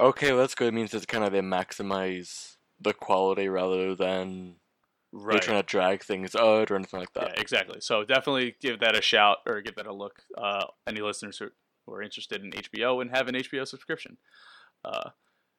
Okay, 0.00 0.32
well, 0.32 0.40
that's 0.40 0.54
good. 0.54 0.68
It 0.68 0.74
means 0.74 0.94
it's 0.94 1.06
kind 1.06 1.24
of 1.24 1.32
they 1.32 1.40
maximize 1.40 2.56
the 2.80 2.94
quality 2.94 3.48
rather 3.48 3.94
than 3.94 4.56
they're 5.12 5.38
trying 5.40 5.60
to 5.60 5.66
drag 5.66 6.02
things 6.02 6.34
out 6.34 6.70
or 6.70 6.76
anything 6.76 7.00
like 7.00 7.12
that. 7.12 7.32
Yeah, 7.34 7.40
exactly. 7.40 7.80
So 7.80 8.04
definitely 8.04 8.56
give 8.60 8.80
that 8.80 8.96
a 8.96 9.02
shout 9.02 9.38
or 9.46 9.60
give 9.60 9.74
that 9.76 9.86
a 9.86 9.92
look. 9.92 10.22
Uh, 10.36 10.66
any 10.86 11.00
listeners 11.00 11.38
who, 11.38 11.48
who 11.86 11.92
are 11.92 12.02
interested 12.02 12.42
in 12.42 12.50
HBO 12.52 13.02
and 13.02 13.10
have 13.10 13.28
an 13.28 13.34
HBO 13.34 13.66
subscription. 13.66 14.16
Uh, 14.84 15.10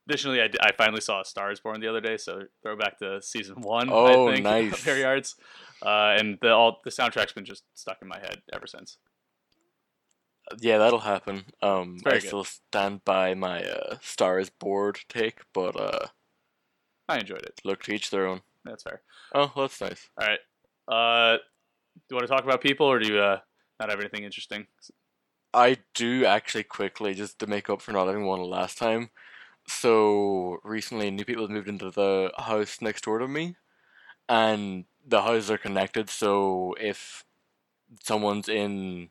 additionally, 0.08 0.42
I 0.42 0.72
finally 0.78 1.02
saw 1.02 1.22
A 1.22 1.26
Star 1.26 1.52
Is 1.52 1.60
Born 1.60 1.80
the 1.80 1.88
other 1.88 2.02
day, 2.02 2.18
so 2.18 2.44
throwback 2.64 2.98
to 3.00 3.22
season 3.22 3.62
one. 3.62 3.90
Oh, 3.92 4.28
I 4.28 4.34
think, 4.34 4.44
nice. 4.72 4.76
Fair 4.76 4.98
Yards, 4.98 5.36
uh, 5.86 6.16
and 6.18 6.40
the 6.42 6.52
all 6.52 6.80
the 6.84 6.90
soundtrack's 6.90 7.34
been 7.34 7.46
just 7.46 7.64
stuck 7.76 7.98
in 8.02 8.08
my 8.08 8.20
head 8.20 8.42
ever 8.54 8.66
since. 8.66 8.98
Yeah, 10.60 10.78
that'll 10.78 11.00
happen. 11.00 11.46
Um, 11.62 11.98
I 12.06 12.12
good. 12.12 12.24
still 12.24 12.44
stand 12.44 13.06
by 13.06 13.34
my 13.34 13.64
uh, 13.64 13.98
Star 14.02 14.40
is 14.40 14.50
Bored 14.50 15.00
take, 15.08 15.40
but 15.54 15.80
uh, 15.80 16.08
I 17.08 17.20
enjoyed 17.20 17.44
it. 17.44 17.62
look 17.64 17.84
to 17.84 17.94
each 17.94 18.10
their 18.10 18.28
own. 18.28 18.42
That's 18.66 18.84
fair. 18.84 19.02
Oh, 19.34 19.52
that's 19.56 19.80
nice. 19.82 20.10
All 20.20 20.28
right. 20.28 20.40
Uh, 20.88 21.38
do 21.38 22.02
you 22.10 22.16
want 22.16 22.28
to 22.28 22.34
talk 22.34 22.44
about 22.44 22.62
people, 22.62 22.86
or 22.86 23.00
do 23.00 23.14
you 23.14 23.20
uh, 23.20 23.40
not 23.80 23.90
have 23.90 24.00
anything 24.00 24.24
interesting? 24.24 24.68
I 25.54 25.78
do 25.94 26.26
actually 26.26 26.64
quickly 26.64 27.14
just 27.14 27.40
to 27.40 27.48
make 27.48 27.70
up 27.70 27.82
for 27.82 27.92
not 27.92 28.08
having 28.08 28.26
one 28.26 28.42
last 28.42 28.78
time. 28.78 29.10
So 29.68 30.60
recently, 30.64 31.12
new 31.12 31.26
people 31.26 31.44
have 31.44 31.52
moved 31.52 31.68
into 31.68 31.92
the 31.92 32.32
house 32.38 32.82
next 32.82 33.04
door 33.04 33.20
to 33.20 33.28
me, 33.28 33.56
and 34.28 34.86
the 35.06 35.22
houses 35.22 35.52
are 35.52 35.58
connected. 35.58 36.10
So 36.10 36.76
if 36.80 37.24
someone's 38.04 38.50
in, 38.50 39.10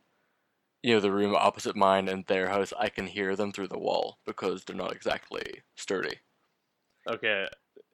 you 0.83 0.95
know, 0.95 1.01
the 1.01 1.13
room 1.13 1.35
opposite 1.35 1.77
mine 1.77 2.09
and 2.09 2.27
their 2.27 2.49
house, 2.49 2.73
I 2.79 2.89
can 2.89 3.07
hear 3.07 3.37
them 3.37 3.53
through 3.53 3.69
the 3.69 3.79
wall 3.79 4.19
because 4.25 4.65
they're 4.65 4.77
not 4.77 4.95
exactly 4.95 5.63
sturdy. 5.77 6.19
Okay. 7.09 7.47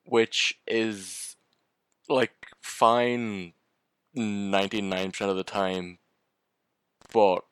which 0.04 0.58
is 0.66 1.36
like 2.08 2.46
fine 2.60 3.52
99% 4.16 5.20
of 5.28 5.36
the 5.36 5.44
time, 5.44 5.98
but 7.12 7.44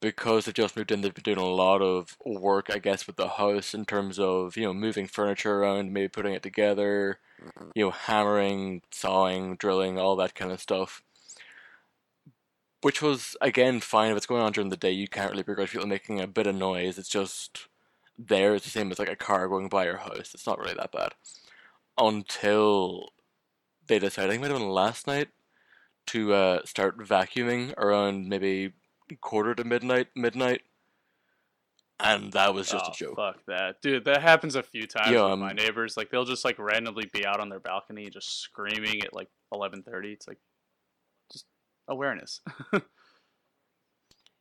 because 0.00 0.44
they 0.44 0.52
just 0.52 0.76
moved 0.76 0.90
in, 0.90 1.02
they've 1.02 1.14
been 1.14 1.22
doing 1.22 1.38
a 1.38 1.44
lot 1.44 1.82
of 1.82 2.16
work, 2.24 2.70
I 2.72 2.78
guess, 2.78 3.06
with 3.06 3.16
the 3.16 3.28
house 3.28 3.74
in 3.74 3.84
terms 3.84 4.18
of, 4.18 4.56
you 4.56 4.64
know, 4.64 4.74
moving 4.74 5.06
furniture 5.06 5.60
around, 5.60 5.92
maybe 5.92 6.08
putting 6.08 6.34
it 6.34 6.42
together, 6.42 7.18
mm-hmm. 7.42 7.70
you 7.74 7.84
know, 7.84 7.90
hammering, 7.90 8.82
sawing, 8.90 9.56
drilling, 9.56 9.98
all 9.98 10.16
that 10.16 10.34
kind 10.34 10.52
of 10.52 10.60
stuff. 10.60 11.02
Which 12.82 13.02
was, 13.02 13.36
again, 13.40 13.80
fine 13.80 14.10
if 14.10 14.16
it's 14.16 14.26
going 14.26 14.42
on 14.42 14.52
during 14.52 14.70
the 14.70 14.76
day, 14.76 14.90
you 14.90 15.06
can't 15.06 15.30
really 15.30 15.42
begrudge 15.42 15.72
people 15.72 15.86
making 15.86 16.20
a 16.20 16.26
bit 16.26 16.46
of 16.46 16.54
noise. 16.54 16.98
It's 16.98 17.10
just 17.10 17.68
there, 18.18 18.54
it's 18.54 18.64
the 18.64 18.70
same 18.70 18.90
as 18.90 18.98
like 18.98 19.10
a 19.10 19.16
car 19.16 19.48
going 19.48 19.68
by 19.68 19.84
your 19.84 19.98
house. 19.98 20.32
It's 20.34 20.46
not 20.46 20.58
really 20.58 20.74
that 20.74 20.92
bad. 20.92 21.12
Until 21.98 23.10
they 23.86 23.98
decided, 23.98 24.28
I 24.28 24.32
think 24.32 24.40
it 24.40 24.42
might 24.42 24.50
have 24.52 24.60
been 24.60 24.70
last 24.70 25.06
night, 25.06 25.28
to 26.06 26.32
uh, 26.32 26.60
start 26.64 26.98
vacuuming 26.98 27.72
around 27.76 28.28
maybe 28.28 28.72
quarter 29.20 29.54
to 29.54 29.64
midnight, 29.64 30.08
midnight, 30.16 30.62
and 32.00 32.32
that 32.32 32.54
was 32.54 32.68
just 32.68 32.86
oh, 32.86 32.90
a 32.90 32.94
joke. 32.94 33.16
Fuck 33.16 33.44
that, 33.46 33.82
dude. 33.82 34.04
That 34.06 34.22
happens 34.22 34.56
a 34.56 34.62
few 34.62 34.86
times 34.86 35.12
Yeah, 35.12 35.24
with 35.24 35.32
um, 35.34 35.40
my 35.40 35.52
neighbors. 35.52 35.96
Like 35.96 36.10
they'll 36.10 36.24
just 36.24 36.44
like 36.44 36.58
randomly 36.58 37.08
be 37.12 37.26
out 37.26 37.40
on 37.40 37.48
their 37.48 37.60
balcony, 37.60 38.08
just 38.10 38.40
screaming 38.40 39.02
at 39.02 39.14
like 39.14 39.28
eleven 39.52 39.82
thirty. 39.82 40.12
It's 40.12 40.26
like 40.26 40.38
awareness. 41.90 42.40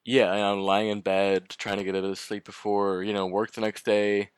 Yeah, 0.05 0.33
and 0.33 0.41
I'm 0.41 0.61
lying 0.61 0.89
in 0.89 1.01
bed 1.01 1.49
trying 1.49 1.77
to 1.77 1.83
get 1.83 1.91
bit 1.91 2.03
of 2.03 2.17
sleep 2.17 2.43
before 2.43 3.03
you 3.03 3.13
know 3.13 3.27
work 3.27 3.51
the 3.51 3.61
next 3.61 3.85
day, 3.85 4.31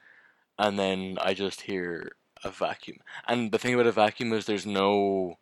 and 0.59 0.77
then 0.77 1.17
I 1.21 1.33
just 1.33 1.61
hear 1.61 2.11
a 2.43 2.51
vacuum. 2.51 2.97
And 3.25 3.53
the 3.53 3.57
thing 3.57 3.73
about 3.73 3.87
a 3.87 3.93
vacuum 3.93 4.33
is 4.33 4.45
there's 4.45 4.65
no 4.65 5.35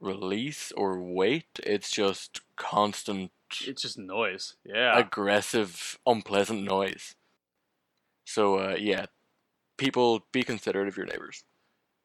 release 0.00 0.72
or 0.76 1.02
wait. 1.02 1.46
It's 1.62 1.90
just 1.90 2.40
constant 2.56 3.32
it's 3.66 3.82
just 3.82 3.98
noise. 3.98 4.54
Yeah. 4.64 4.98
aggressive, 4.98 5.98
unpleasant 6.06 6.62
noise. 6.62 7.14
So 8.24 8.58
uh, 8.58 8.76
yeah, 8.78 9.06
people 9.76 10.26
be 10.32 10.42
considerate 10.42 10.88
of 10.88 10.96
your 10.96 11.06
neighbors. 11.06 11.44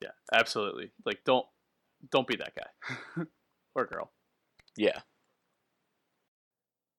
yeah. 0.02 0.12
Absolutely. 0.34 0.92
Like 1.06 1.24
don't 1.26 1.46
don't 2.12 2.28
be 2.28 2.36
that 2.36 2.54
guy 2.54 3.24
or 3.76 3.86
girl. 3.86 4.12
Yeah, 4.78 5.00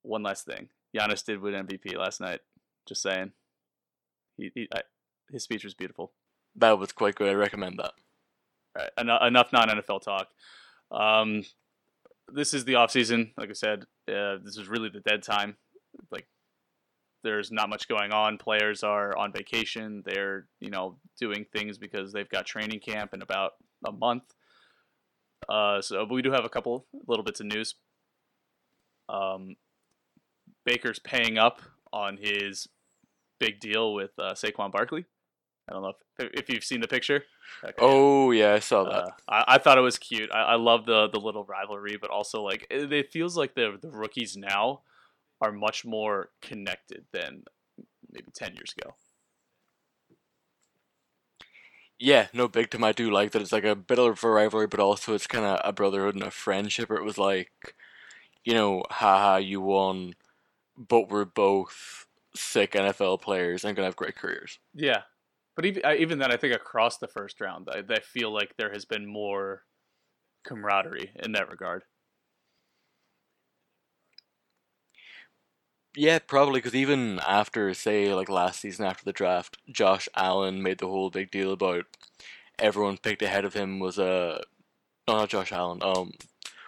One 0.02 0.23
last 0.23 0.45
thing. 0.45 0.69
Giannis 0.97 1.25
did 1.25 1.41
win 1.41 1.55
MVP 1.67 1.97
last 1.97 2.21
night. 2.21 2.41
Just 2.87 3.02
saying. 3.02 3.33
He, 4.37 4.50
he 4.55 4.69
I, 4.75 4.83
his 5.31 5.43
speech 5.45 5.64
was 5.64 5.75
beautiful. 5.75 6.12
that 6.57 6.79
was 6.79 6.93
quite 6.93 7.14
good. 7.14 7.31
I 7.31 7.35
recommend 7.35 7.79
that. 7.79 7.93
All 8.76 8.83
right, 8.83 8.91
enough, 8.99 9.23
enough 9.23 9.52
non 9.52 9.69
NFL 9.69 10.02
talk. 10.02 10.29
Um, 10.91 11.45
this 12.29 12.52
is 12.55 12.64
the 12.64 12.75
off 12.76 12.91
season. 12.91 13.33
Like 13.37 13.50
I 13.50 13.55
said, 13.55 13.85
uh, 14.09 14.37
this 14.45 14.57
is 14.57 14.69
really 14.69 14.88
the 14.91 15.00
dead 15.00 15.23
time. 15.23 15.57
Like, 16.11 16.26
there's 17.25 17.50
not 17.50 17.69
much 17.71 17.88
going 17.88 18.12
on. 18.12 18.37
Players 18.38 18.83
are 18.83 19.17
on 19.17 19.33
vacation. 19.33 20.02
They're 20.05 20.47
you 20.61 20.71
know 20.71 20.97
doing 21.19 21.47
things 21.52 21.79
because 21.79 22.12
they've 22.12 22.29
got 22.29 22.47
training 22.47 22.81
camp 22.81 23.14
in 23.14 23.23
about 23.23 23.52
a 23.87 23.93
month. 23.93 24.25
Uh, 25.49 25.80
so, 25.80 26.04
but 26.06 26.14
we 26.14 26.22
do 26.22 26.30
have 26.32 26.44
a 26.44 26.49
couple 26.49 26.87
little 27.06 27.25
bits 27.25 27.40
of 27.40 27.46
news. 27.46 27.75
Um, 29.08 29.56
Baker's 30.64 30.99
paying 30.99 31.38
up 31.38 31.61
on 31.92 32.16
his 32.16 32.68
big 33.38 33.61
deal 33.61 33.94
with 33.94 34.11
uh, 34.18 34.32
Saquon 34.32 34.70
Barkley. 34.70 35.04
I 35.68 35.72
don't 35.72 35.82
know 35.82 35.92
if, 36.18 36.30
if 36.34 36.49
you've 36.49 36.64
seen 36.64 36.80
the 36.80 36.88
picture. 36.88 37.25
Okay. 37.62 37.75
Oh 37.78 38.30
yeah, 38.30 38.54
I 38.54 38.58
saw 38.58 38.84
that. 38.84 39.04
Uh, 39.04 39.11
I, 39.28 39.44
I 39.49 39.58
thought 39.58 39.78
it 39.78 39.82
was 39.82 39.99
cute. 39.99 40.30
I, 40.32 40.42
I 40.42 40.54
love 40.56 40.87
the 40.87 41.08
the 41.08 41.20
little 41.20 41.44
rivalry, 41.44 41.96
but 42.00 42.11
also 42.11 42.42
like 42.42 42.66
it, 42.70 42.92
it 42.92 43.12
feels 43.12 43.37
like 43.37 43.54
the 43.54 43.78
the 43.80 43.90
rookies 43.90 44.37
now 44.37 44.80
are 45.40 45.52
much 45.52 45.84
more 45.84 46.30
connected 46.40 47.04
than 47.12 47.44
maybe 48.11 48.30
ten 48.32 48.54
years 48.54 48.75
ago. 48.76 48.94
Yeah, 52.02 52.26
no, 52.32 52.49
big 52.49 52.68
time. 52.68 52.82
I 52.82 52.90
do 52.90 53.12
like 53.12 53.30
that. 53.30 53.42
It's 53.42 53.52
like 53.52 53.62
a 53.62 53.76
bit 53.76 54.00
of 54.00 54.25
a 54.25 54.28
rivalry, 54.28 54.66
but 54.66 54.80
also 54.80 55.14
it's 55.14 55.28
kind 55.28 55.44
of 55.44 55.61
a 55.62 55.73
brotherhood 55.73 56.16
and 56.16 56.25
a 56.25 56.32
friendship. 56.32 56.90
Where 56.90 56.99
it 56.99 57.04
was 57.04 57.16
like, 57.16 57.76
you 58.44 58.54
know, 58.54 58.82
haha, 58.90 59.37
you 59.37 59.61
won, 59.61 60.14
but 60.76 61.11
we're 61.11 61.25
both 61.25 62.09
sick 62.35 62.73
NFL 62.73 63.21
players 63.23 63.64
and 63.64 63.76
gonna 63.76 63.87
have 63.87 63.94
great 63.94 64.16
careers. 64.16 64.59
Yeah, 64.75 65.02
but 65.54 65.64
even 65.64 65.82
even 65.97 66.18
then, 66.18 66.32
I 66.32 66.37
think 66.37 66.52
across 66.52 66.99
the 66.99 67.06
first 67.06 67.40
round, 67.40 67.68
I, 67.71 67.85
I 67.88 68.00
feel 68.00 68.35
like 68.35 68.56
there 68.56 68.73
has 68.73 68.85
been 68.85 69.06
more 69.06 69.62
camaraderie 70.44 71.12
in 71.23 71.30
that 71.32 71.50
regard. 71.50 71.85
Yeah, 75.94 76.18
probably 76.20 76.58
because 76.61 76.75
even 76.75 77.20
after, 77.20 77.72
say, 77.75 78.14
like 78.14 78.28
last 78.30 78.61
season 78.61 78.87
after 78.87 79.04
the 79.04 79.12
draft, 79.12 79.58
Josh 79.70 80.08
Allen 80.16 80.62
made 80.62 80.78
the 80.78 80.88
whole 80.88 81.11
big 81.11 81.30
deal 81.30 81.52
about 81.52 81.84
everyone 82.58 82.96
picked 82.99 83.22
ahead 83.22 83.44
of 83.44 83.54
him 83.54 83.78
was 83.78 83.99
a 83.99 84.42
no, 85.08 85.16
not 85.16 85.28
Josh 85.28 85.52
Allen. 85.52 85.82
Um, 85.82 86.12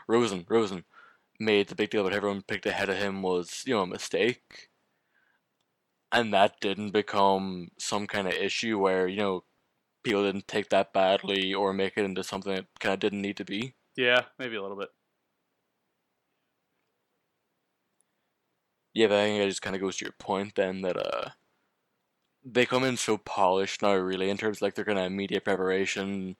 Rosen, 0.08 0.44
Rosen 0.48 0.84
made 1.40 1.68
the 1.68 1.74
big 1.74 1.90
deal 1.90 2.02
about 2.02 2.12
everyone 2.16 2.42
picked 2.42 2.66
ahead 2.66 2.88
of 2.88 2.96
him 2.96 3.22
was 3.22 3.62
you 3.66 3.74
know 3.74 3.82
a 3.82 3.86
mistake, 3.86 4.68
and 6.12 6.32
that 6.34 6.60
didn't 6.60 6.90
become 6.90 7.70
some 7.78 8.06
kind 8.06 8.26
of 8.28 8.34
issue 8.34 8.78
where 8.78 9.08
you 9.08 9.18
know 9.18 9.44
people 10.02 10.22
didn't 10.24 10.48
take 10.48 10.68
that 10.70 10.92
badly 10.92 11.54
or 11.54 11.72
make 11.72 11.94
it 11.96 12.04
into 12.04 12.22
something 12.22 12.54
that 12.54 12.66
kind 12.80 12.94
of 12.94 13.00
didn't 13.00 13.22
need 13.22 13.36
to 13.38 13.44
be. 13.44 13.74
Yeah, 13.96 14.22
maybe 14.38 14.56
a 14.56 14.62
little 14.62 14.76
bit. 14.76 14.90
Yeah, 18.94 19.08
but 19.08 19.18
I 19.18 19.24
think 19.26 19.42
it 19.42 19.48
just 19.48 19.60
kind 19.62 19.76
of 19.76 19.82
goes 19.82 19.96
to 19.98 20.04
your 20.06 20.12
point 20.12 20.54
then 20.54 20.80
that 20.82 20.96
uh, 20.96 21.30
they 22.44 22.66
come 22.66 22.84
in 22.84 22.96
so 22.96 23.16
polished 23.18 23.82
now, 23.82 23.94
really, 23.94 24.30
in 24.30 24.36
terms 24.36 24.58
of 24.58 24.62
like 24.62 24.74
their 24.74 24.84
kind 24.84 24.98
of 24.98 25.10
media 25.12 25.40
preparation, 25.40 26.36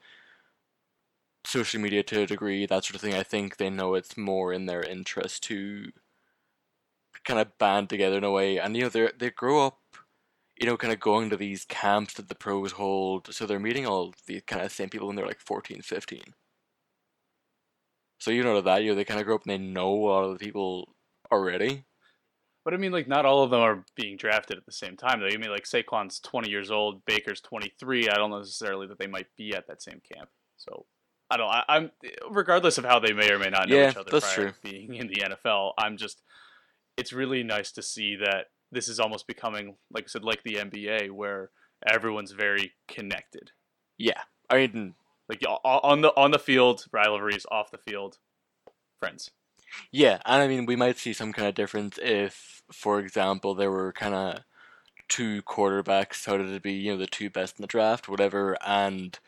social 1.46 1.80
media 1.80 2.02
to 2.02 2.20
a 2.22 2.26
degree, 2.26 2.66
that 2.66 2.84
sort 2.84 2.96
of 2.96 3.00
thing. 3.00 3.14
I 3.14 3.22
think 3.22 3.56
they 3.56 3.70
know 3.70 3.94
it's 3.94 4.16
more 4.16 4.52
in 4.52 4.66
their 4.66 4.82
interest 4.82 5.42
to 5.44 5.90
kind 7.24 7.40
of 7.40 7.56
band 7.58 7.88
together 7.90 8.18
in 8.18 8.24
a 8.24 8.30
way, 8.30 8.58
and 8.58 8.76
you 8.76 8.82
know 8.84 8.88
they 8.88 9.10
they 9.18 9.30
grow 9.30 9.66
up, 9.66 9.80
you 10.56 10.66
know, 10.66 10.76
kind 10.76 10.92
of 10.92 11.00
going 11.00 11.30
to 11.30 11.36
these 11.36 11.64
camps 11.66 12.14
that 12.14 12.28
the 12.28 12.34
pros 12.36 12.72
hold, 12.72 13.34
so 13.34 13.46
they're 13.46 13.60
meeting 13.60 13.86
all 13.86 14.14
the 14.26 14.40
kind 14.42 14.62
of 14.62 14.72
same 14.72 14.90
people 14.90 15.08
when 15.08 15.16
they're 15.16 15.26
like 15.26 15.40
14, 15.40 15.82
15. 15.82 16.34
So 18.18 18.32
you 18.32 18.42
know 18.42 18.60
that 18.60 18.82
you 18.82 18.88
know 18.90 18.94
they 18.96 19.04
kind 19.04 19.20
of 19.20 19.26
grow 19.26 19.36
up 19.36 19.42
and 19.42 19.50
they 19.50 19.58
know 19.58 19.92
a 19.94 20.06
lot 20.10 20.24
of 20.24 20.32
the 20.36 20.44
people 20.44 20.96
already. 21.30 21.84
But 22.64 22.72
I 22.72 22.78
mean, 22.78 22.92
like, 22.92 23.06
not 23.06 23.26
all 23.26 23.42
of 23.42 23.50
them 23.50 23.60
are 23.60 23.84
being 23.94 24.16
drafted 24.16 24.56
at 24.56 24.64
the 24.64 24.72
same 24.72 24.96
time, 24.96 25.20
though. 25.20 25.26
You 25.26 25.38
mean, 25.38 25.50
like, 25.50 25.64
Saquon's 25.64 26.18
20 26.20 26.48
years 26.48 26.70
old, 26.70 27.04
Baker's 27.04 27.42
23. 27.42 28.08
I 28.08 28.14
don't 28.14 28.30
know 28.30 28.38
necessarily 28.38 28.86
that 28.86 28.98
they 28.98 29.06
might 29.06 29.26
be 29.36 29.54
at 29.54 29.66
that 29.66 29.82
same 29.82 30.00
camp. 30.10 30.30
So, 30.56 30.86
I 31.30 31.36
don't, 31.36 31.50
I, 31.50 31.64
I'm, 31.68 31.90
regardless 32.30 32.78
of 32.78 32.84
how 32.84 32.98
they 32.98 33.12
may 33.12 33.30
or 33.30 33.38
may 33.38 33.50
not 33.50 33.68
know 33.68 33.76
Yeah, 33.76 33.90
each 33.90 33.96
other 33.96 34.10
that's 34.10 34.34
prior 34.34 34.50
to 34.50 34.60
being 34.62 34.94
in 34.94 35.08
the 35.08 35.22
NFL, 35.44 35.72
I'm 35.76 35.98
just, 35.98 36.22
it's 36.96 37.12
really 37.12 37.42
nice 37.42 37.70
to 37.72 37.82
see 37.82 38.16
that 38.16 38.46
this 38.72 38.88
is 38.88 38.98
almost 38.98 39.26
becoming, 39.26 39.76
like 39.92 40.04
I 40.04 40.08
said, 40.08 40.24
like 40.24 40.42
the 40.42 40.54
NBA, 40.54 41.10
where 41.10 41.50
everyone's 41.86 42.32
very 42.32 42.72
connected. 42.88 43.50
Yeah, 43.98 44.22
I 44.48 44.56
mean, 44.56 44.94
Like, 45.28 45.42
on 45.64 46.00
the, 46.00 46.16
on 46.16 46.30
the 46.30 46.38
field, 46.38 46.86
rivalries, 46.92 47.46
off 47.50 47.70
the 47.70 47.78
field, 47.78 48.18
friends. 49.00 49.30
Yeah, 49.90 50.20
and 50.24 50.42
I 50.42 50.48
mean, 50.48 50.66
we 50.66 50.76
might 50.76 50.98
see 50.98 51.12
some 51.12 51.32
kind 51.32 51.48
of 51.48 51.54
difference 51.54 51.98
if, 52.02 52.62
for 52.72 52.98
example, 53.00 53.54
there 53.54 53.70
were 53.70 53.92
kind 53.92 54.14
of 54.14 54.40
two 55.08 55.42
quarterbacks 55.42 56.24
touted 56.24 56.48
to 56.54 56.60
be, 56.60 56.74
you 56.74 56.92
know, 56.92 56.98
the 56.98 57.06
two 57.06 57.30
best 57.30 57.58
in 57.58 57.62
the 57.62 57.68
draft, 57.68 58.08
whatever, 58.08 58.56
and 58.66 59.18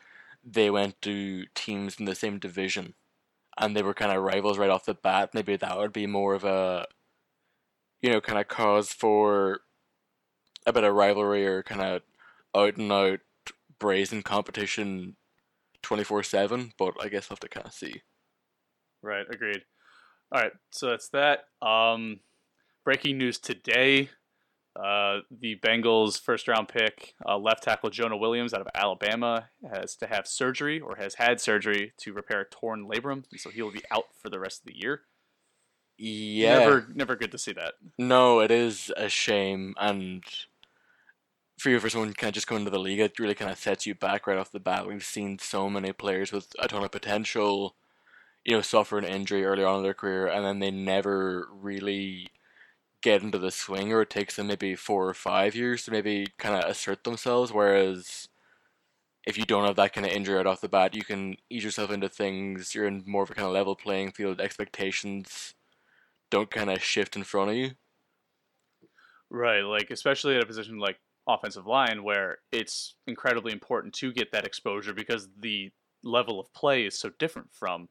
they 0.43 0.69
went 0.71 1.01
to 1.03 1.45
teams 1.55 1.97
in 1.99 2.05
the 2.05 2.15
same 2.15 2.39
division, 2.39 2.95
and 3.57 3.75
they 3.75 3.83
were 3.83 3.93
kind 3.93 4.15
of 4.15 4.23
rivals 4.23 4.57
right 4.59 4.71
off 4.71 4.85
the 4.85 4.95
bat. 4.95 5.33
Maybe 5.33 5.55
that 5.57 5.77
would 5.77 5.93
be 5.93 6.07
more 6.07 6.35
of 6.35 6.43
a, 6.45 6.87
you 8.01 8.09
know, 8.09 8.21
kind 8.21 8.39
of 8.39 8.47
cause 8.47 8.91
for 8.91 9.61
a 10.65 10.73
bit 10.73 10.83
of 10.83 10.93
rivalry 10.93 11.45
or 11.45 11.63
kind 11.63 11.81
of 11.81 12.01
out 12.55 12.77
and 12.77 12.91
out 12.91 13.19
brazen 13.79 14.23
competition 14.23 15.15
24 15.81 16.23
7, 16.23 16.73
but 16.77 16.95
I 17.01 17.09
guess 17.09 17.29
we'll 17.29 17.35
have 17.35 17.41
to 17.41 17.49
kind 17.49 17.67
of 17.67 17.73
see. 17.73 18.01
Right, 19.01 19.25
agreed. 19.29 19.63
All 20.31 20.41
right, 20.41 20.51
so 20.71 20.89
that's 20.89 21.09
that. 21.09 21.45
Um, 21.61 22.19
breaking 22.83 23.17
news 23.17 23.37
today: 23.39 24.09
uh, 24.75 25.19
the 25.31 25.55
Bengals' 25.55 26.19
first 26.19 26.47
round 26.47 26.67
pick, 26.67 27.15
uh, 27.25 27.37
left 27.37 27.63
tackle 27.63 27.89
Jonah 27.89 28.17
Williams 28.17 28.53
out 28.53 28.61
of 28.61 28.67
Alabama, 28.75 29.49
has 29.73 29.95
to 29.97 30.07
have 30.07 30.27
surgery 30.27 30.79
or 30.79 30.97
has 30.97 31.15
had 31.15 31.39
surgery 31.39 31.93
to 31.99 32.13
repair 32.13 32.41
a 32.41 32.45
torn 32.45 32.87
labrum, 32.87 33.23
and 33.31 33.39
so 33.39 33.49
he 33.49 33.61
will 33.61 33.71
be 33.71 33.83
out 33.89 34.05
for 34.21 34.29
the 34.29 34.39
rest 34.39 34.61
of 34.61 34.65
the 34.65 34.77
year. 34.77 35.01
Yeah. 35.97 36.59
Never, 36.59 36.87
never 36.93 37.15
good 37.15 37.31
to 37.31 37.37
see 37.37 37.53
that. 37.53 37.73
No, 37.97 38.39
it 38.39 38.51
is 38.51 38.91
a 38.97 39.09
shame, 39.09 39.73
and 39.79 40.23
for 41.57 41.69
you 41.69 41.79
for 41.79 41.89
someone 41.89 42.13
kind 42.13 42.29
of 42.29 42.35
just 42.35 42.47
coming 42.47 42.65
to 42.65 42.69
the 42.69 42.79
league, 42.79 42.99
it 42.99 43.17
really 43.17 43.33
kind 43.33 43.49
of 43.49 43.57
sets 43.57 43.85
you 43.85 43.95
back 43.95 44.27
right 44.27 44.37
off 44.37 44.51
the 44.51 44.59
bat. 44.59 44.87
We've 44.87 45.03
seen 45.03 45.39
so 45.39 45.69
many 45.69 45.91
players 45.91 46.31
with 46.31 46.53
a 46.59 46.67
ton 46.67 46.83
of 46.83 46.91
potential, 46.91 47.75
you 48.47 48.55
know, 48.55 48.61
suffer 48.61 48.97
an 48.97 49.03
injury 49.03 49.45
early 49.45 49.63
on 49.63 49.77
in 49.77 49.83
their 49.83 49.93
career, 49.93 50.25
and 50.27 50.45
then 50.45 50.59
they 50.59 50.71
never 50.71 51.49
really 51.51 52.29
get 53.03 53.21
into 53.21 53.37
the 53.37 53.51
swing, 53.51 53.91
or 53.91 54.03
it 54.03 54.09
takes 54.09 54.37
them 54.37 54.47
maybe 54.47 54.73
four 54.73 55.07
or 55.07 55.13
five 55.13 55.53
years 55.53 55.83
to 55.83 55.91
maybe 55.91 56.27
kind 56.37 56.55
of 56.55 56.69
assert 56.69 57.03
themselves. 57.03 57.51
Whereas 57.51 58.29
if 59.27 59.37
you 59.37 59.43
don't 59.43 59.65
have 59.65 59.75
that 59.75 59.91
kind 59.91 60.07
of 60.07 60.13
injury 60.13 60.37
right 60.37 60.47
off 60.47 60.61
the 60.61 60.69
bat, 60.69 60.95
you 60.95 61.03
can 61.03 61.35
ease 61.49 61.65
yourself 61.65 61.91
into 61.91 62.07
things. 62.07 62.73
You're 62.73 62.87
in 62.87 63.03
more 63.05 63.23
of 63.23 63.29
a 63.29 63.33
kind 63.33 63.47
of 63.47 63.53
level 63.53 63.75
playing 63.75 64.13
field. 64.13 64.39
Expectations 64.39 65.53
don't 66.31 66.49
kind 66.49 66.69
of 66.69 66.81
shift 66.81 67.17
in 67.17 67.25
front 67.25 67.51
of 67.51 67.57
you. 67.57 67.71
Right, 69.29 69.61
like 69.61 69.91
especially 69.91 70.37
at 70.37 70.43
a 70.43 70.45
position 70.45 70.79
like 70.79 70.99
offensive 71.27 71.67
line 71.67 72.01
where 72.01 72.37
it's 72.53 72.95
incredibly 73.07 73.51
important 73.51 73.93
to 73.95 74.13
get 74.13 74.31
that 74.31 74.45
exposure 74.45 74.93
because 74.93 75.27
the 75.37 75.69
level 76.01 76.39
of 76.39 76.53
play 76.53 76.85
is 76.85 76.97
so 76.97 77.09
different 77.19 77.49
from 77.51 77.89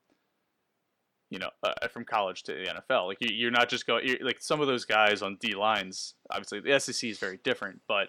you 1.30 1.38
know 1.38 1.50
uh, 1.62 1.88
from 1.88 2.04
college 2.04 2.42
to 2.44 2.52
the 2.52 2.64
NFL. 2.64 3.06
Like 3.08 3.18
you, 3.20 3.48
are 3.48 3.52
not 3.52 3.68
just 3.68 3.86
going 3.86 4.16
like 4.22 4.40
some 4.40 4.60
of 4.60 4.66
those 4.66 4.84
guys 4.84 5.22
on 5.22 5.36
D 5.40 5.54
lines. 5.54 6.14
Obviously, 6.30 6.60
the 6.60 6.78
SEC 6.78 7.10
is 7.10 7.18
very 7.18 7.38
different, 7.44 7.80
but 7.88 8.08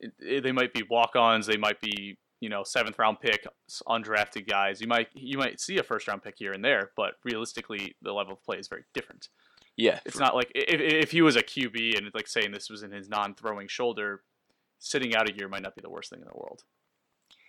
it, 0.00 0.12
it, 0.20 0.42
they 0.42 0.52
might 0.52 0.72
be 0.72 0.82
walk-ons. 0.88 1.46
They 1.46 1.56
might 1.56 1.80
be 1.80 2.18
you 2.40 2.48
know 2.48 2.62
seventh 2.64 2.98
round 2.98 3.20
pick, 3.20 3.46
undrafted 3.86 4.48
guys. 4.48 4.80
You 4.80 4.88
might 4.88 5.08
you 5.14 5.38
might 5.38 5.60
see 5.60 5.78
a 5.78 5.82
first 5.82 6.08
round 6.08 6.22
pick 6.22 6.34
here 6.36 6.52
and 6.52 6.64
there, 6.64 6.90
but 6.96 7.14
realistically, 7.24 7.94
the 8.02 8.12
level 8.12 8.34
of 8.34 8.42
play 8.44 8.58
is 8.58 8.68
very 8.68 8.84
different. 8.94 9.28
Yeah, 9.76 10.00
it's 10.04 10.18
not 10.18 10.34
like 10.34 10.52
if, 10.54 10.80
if 10.80 11.10
he 11.12 11.22
was 11.22 11.36
a 11.36 11.42
QB 11.42 11.96
and 11.96 12.10
like 12.14 12.28
saying 12.28 12.52
this 12.52 12.68
was 12.68 12.82
in 12.82 12.92
his 12.92 13.08
non-throwing 13.08 13.68
shoulder, 13.68 14.22
sitting 14.78 15.16
out 15.16 15.30
a 15.30 15.34
year 15.34 15.48
might 15.48 15.62
not 15.62 15.74
be 15.74 15.80
the 15.80 15.88
worst 15.88 16.10
thing 16.10 16.20
in 16.20 16.26
the 16.26 16.38
world. 16.38 16.62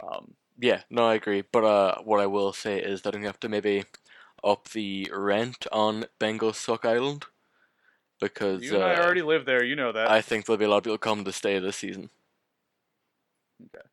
Um, 0.01 0.36
yeah, 0.60 0.81
no, 0.89 1.07
I 1.07 1.15
agree. 1.15 1.43
But 1.51 1.65
uh, 1.65 1.95
what 2.03 2.19
I 2.19 2.27
will 2.27 2.53
say 2.53 2.79
is 2.79 3.01
that 3.01 3.15
we 3.15 3.25
have 3.25 3.39
to 3.41 3.50
maybe 3.50 3.83
up 4.43 4.69
the 4.69 5.09
rent 5.13 5.65
on 5.71 6.05
Bengal 6.19 6.53
Suck 6.53 6.85
Island 6.85 7.25
because 8.19 8.63
you 8.63 8.75
and 8.75 8.83
uh, 8.83 8.88
I 8.88 9.03
already 9.03 9.21
live 9.21 9.45
there. 9.45 9.63
You 9.63 9.75
know 9.75 9.91
that. 9.91 10.09
I 10.09 10.21
think 10.21 10.45
there'll 10.45 10.57
be 10.57 10.65
a 10.65 10.69
lot 10.69 10.77
of 10.77 10.83
people 10.83 10.97
come 10.97 11.23
to 11.23 11.31
stay 11.31 11.59
this 11.59 11.77
season. 11.77 12.09
Okay. 13.62 13.85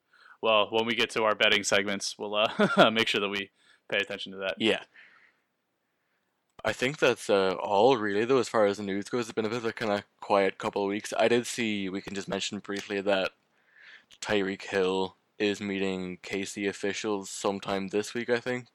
Well, 0.43 0.69
when 0.71 0.87
we 0.87 0.95
get 0.95 1.11
to 1.11 1.25
our 1.25 1.35
betting 1.35 1.65
segments, 1.65 2.17
we'll 2.19 2.35
uh, 2.35 2.91
make 2.93 3.09
sure 3.09 3.21
that 3.21 3.29
we 3.29 3.51
pay 3.91 3.99
attention 3.99 4.33
to 4.33 4.39
that. 4.39 4.55
Yeah. 4.59 4.81
I 6.65 6.73
think 6.73 6.99
that's 6.99 7.31
uh, 7.31 7.55
all 7.55 7.97
really 7.97 8.25
though 8.25 8.39
as 8.39 8.49
far 8.49 8.67
as 8.67 8.77
the 8.77 8.83
news 8.83 9.09
goes. 9.09 9.27
It's 9.27 9.33
been 9.33 9.47
a 9.47 9.49
bit 9.49 9.59
of 9.59 9.65
a 9.65 9.73
kind 9.73 9.93
of 9.93 10.03
quiet 10.21 10.59
couple 10.59 10.83
of 10.83 10.89
weeks. 10.89 11.13
I 11.19 11.29
did 11.29 11.47
see 11.47 11.89
we 11.89 12.03
can 12.03 12.15
just 12.15 12.29
mention 12.29 12.59
briefly 12.59 13.01
that 13.01 13.31
Tyreek 14.21 14.63
Hill 14.63 15.17
is 15.39 15.61
meeting 15.61 16.19
KC 16.23 16.69
officials 16.69 17.31
sometime 17.31 17.89
this 17.89 18.13
week. 18.13 18.29
I 18.29 18.41
think. 18.41 18.67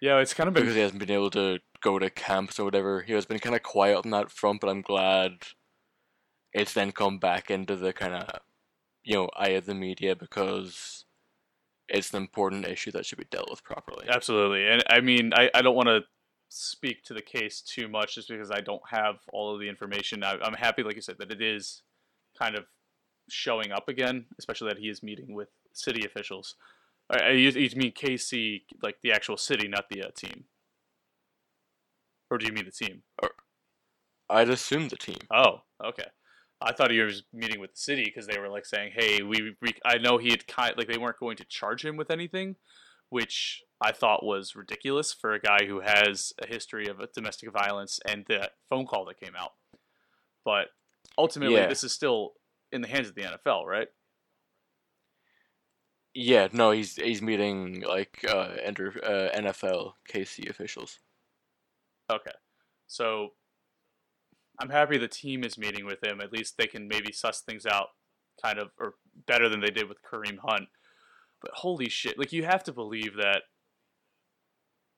Yeah, 0.00 0.18
it's 0.18 0.34
kind 0.34 0.48
of 0.48 0.54
been 0.54 0.64
because 0.64 0.74
he 0.76 0.82
hasn't 0.82 1.00
been 1.00 1.10
able 1.10 1.30
to 1.30 1.58
go 1.82 1.98
to 1.98 2.10
camps 2.10 2.58
or 2.58 2.64
whatever. 2.64 3.02
He 3.02 3.12
has 3.14 3.26
been 3.26 3.38
kind 3.38 3.56
of 3.56 3.62
quiet 3.62 4.04
on 4.04 4.10
that 4.10 4.30
front, 4.30 4.60
but 4.60 4.68
I'm 4.68 4.82
glad 4.82 5.32
it's 6.52 6.72
then 6.72 6.92
come 6.92 7.18
back 7.18 7.50
into 7.50 7.76
the 7.76 7.92
kind 7.92 8.14
of 8.14 8.40
you 9.04 9.14
know 9.14 9.28
eye 9.36 9.50
of 9.50 9.66
the 9.66 9.74
media 9.74 10.14
because 10.14 11.04
it's 11.88 12.12
an 12.12 12.20
important 12.20 12.66
issue 12.66 12.90
that 12.90 13.06
should 13.06 13.18
be 13.18 13.26
dealt 13.30 13.50
with 13.50 13.64
properly. 13.64 14.06
Absolutely, 14.08 14.66
and 14.66 14.82
I 14.90 15.00
mean, 15.00 15.32
I, 15.34 15.50
I 15.54 15.62
don't 15.62 15.76
want 15.76 15.88
to 15.88 16.02
speak 16.48 17.02
to 17.04 17.14
the 17.14 17.22
case 17.22 17.60
too 17.60 17.88
much 17.88 18.14
just 18.14 18.28
because 18.28 18.50
I 18.50 18.60
don't 18.60 18.82
have 18.90 19.16
all 19.32 19.54
of 19.54 19.60
the 19.60 19.68
information. 19.68 20.22
I, 20.22 20.36
am 20.42 20.54
happy, 20.54 20.82
like 20.82 20.96
you 20.96 21.02
said, 21.02 21.16
that 21.18 21.32
it 21.32 21.42
is 21.42 21.82
kind 22.38 22.56
of 22.56 22.64
showing 23.28 23.72
up 23.72 23.88
again, 23.88 24.26
especially 24.38 24.68
that 24.68 24.78
he 24.78 24.88
is 24.88 25.02
meeting 25.02 25.34
with 25.34 25.48
city 25.72 26.04
officials. 26.04 26.54
I, 27.10 27.30
you, 27.30 27.50
you 27.50 27.70
mean 27.76 27.92
KC, 27.92 28.62
like 28.82 28.96
the 29.02 29.12
actual 29.12 29.36
city, 29.36 29.68
not 29.68 29.88
the 29.88 30.02
uh, 30.02 30.10
team? 30.16 30.44
Or 32.30 32.38
do 32.38 32.46
you 32.46 32.52
mean 32.52 32.64
the 32.64 32.72
team? 32.72 33.02
Or, 33.22 33.30
I'd 34.28 34.50
assume 34.50 34.88
the 34.88 34.96
team. 34.96 35.18
Oh, 35.32 35.60
okay. 35.84 36.06
I 36.60 36.72
thought 36.72 36.90
he 36.90 37.00
was 37.00 37.22
meeting 37.32 37.60
with 37.60 37.74
the 37.74 37.80
city 37.80 38.04
because 38.04 38.26
they 38.26 38.38
were 38.38 38.48
like 38.48 38.64
saying, 38.64 38.92
"Hey, 38.96 39.22
we, 39.22 39.54
we 39.60 39.74
I 39.84 39.98
know 39.98 40.18
he 40.18 40.30
had 40.30 40.46
kind 40.46 40.74
like 40.76 40.88
they 40.88 40.98
weren't 40.98 41.18
going 41.18 41.36
to 41.36 41.44
charge 41.44 41.84
him 41.84 41.96
with 41.96 42.10
anything, 42.10 42.56
which 43.10 43.62
I 43.80 43.92
thought 43.92 44.24
was 44.24 44.56
ridiculous 44.56 45.12
for 45.12 45.32
a 45.32 45.40
guy 45.40 45.66
who 45.66 45.80
has 45.80 46.32
a 46.42 46.46
history 46.46 46.88
of 46.88 47.00
domestic 47.14 47.52
violence 47.52 48.00
and 48.08 48.24
the 48.26 48.50
phone 48.70 48.86
call 48.86 49.04
that 49.04 49.20
came 49.20 49.34
out. 49.38 49.52
But 50.44 50.68
ultimately, 51.18 51.56
yeah. 51.56 51.66
this 51.66 51.84
is 51.84 51.92
still 51.92 52.32
in 52.72 52.80
the 52.80 52.88
hands 52.88 53.08
of 53.08 53.14
the 53.14 53.22
NFL, 53.22 53.66
right? 53.66 53.88
Yeah, 56.18 56.48
no, 56.50 56.70
he's 56.70 56.96
he's 56.96 57.20
meeting 57.20 57.82
like 57.86 58.24
uh, 58.26 58.52
enter, 58.62 58.94
uh, 59.04 59.38
NFL 59.38 59.92
KC 60.10 60.48
officials. 60.48 60.98
Okay, 62.10 62.32
so 62.86 63.34
I'm 64.58 64.70
happy 64.70 64.96
the 64.96 65.08
team 65.08 65.44
is 65.44 65.58
meeting 65.58 65.84
with 65.84 66.02
him. 66.02 66.22
At 66.22 66.32
least 66.32 66.56
they 66.56 66.68
can 66.68 66.88
maybe 66.88 67.12
suss 67.12 67.42
things 67.42 67.66
out, 67.66 67.88
kind 68.42 68.58
of, 68.58 68.70
or 68.80 68.94
better 69.26 69.50
than 69.50 69.60
they 69.60 69.68
did 69.68 69.90
with 69.90 69.98
Kareem 70.00 70.38
Hunt. 70.42 70.68
But 71.42 71.50
holy 71.52 71.90
shit! 71.90 72.18
Like 72.18 72.32
you 72.32 72.44
have 72.44 72.64
to 72.64 72.72
believe 72.72 73.12
that 73.16 73.42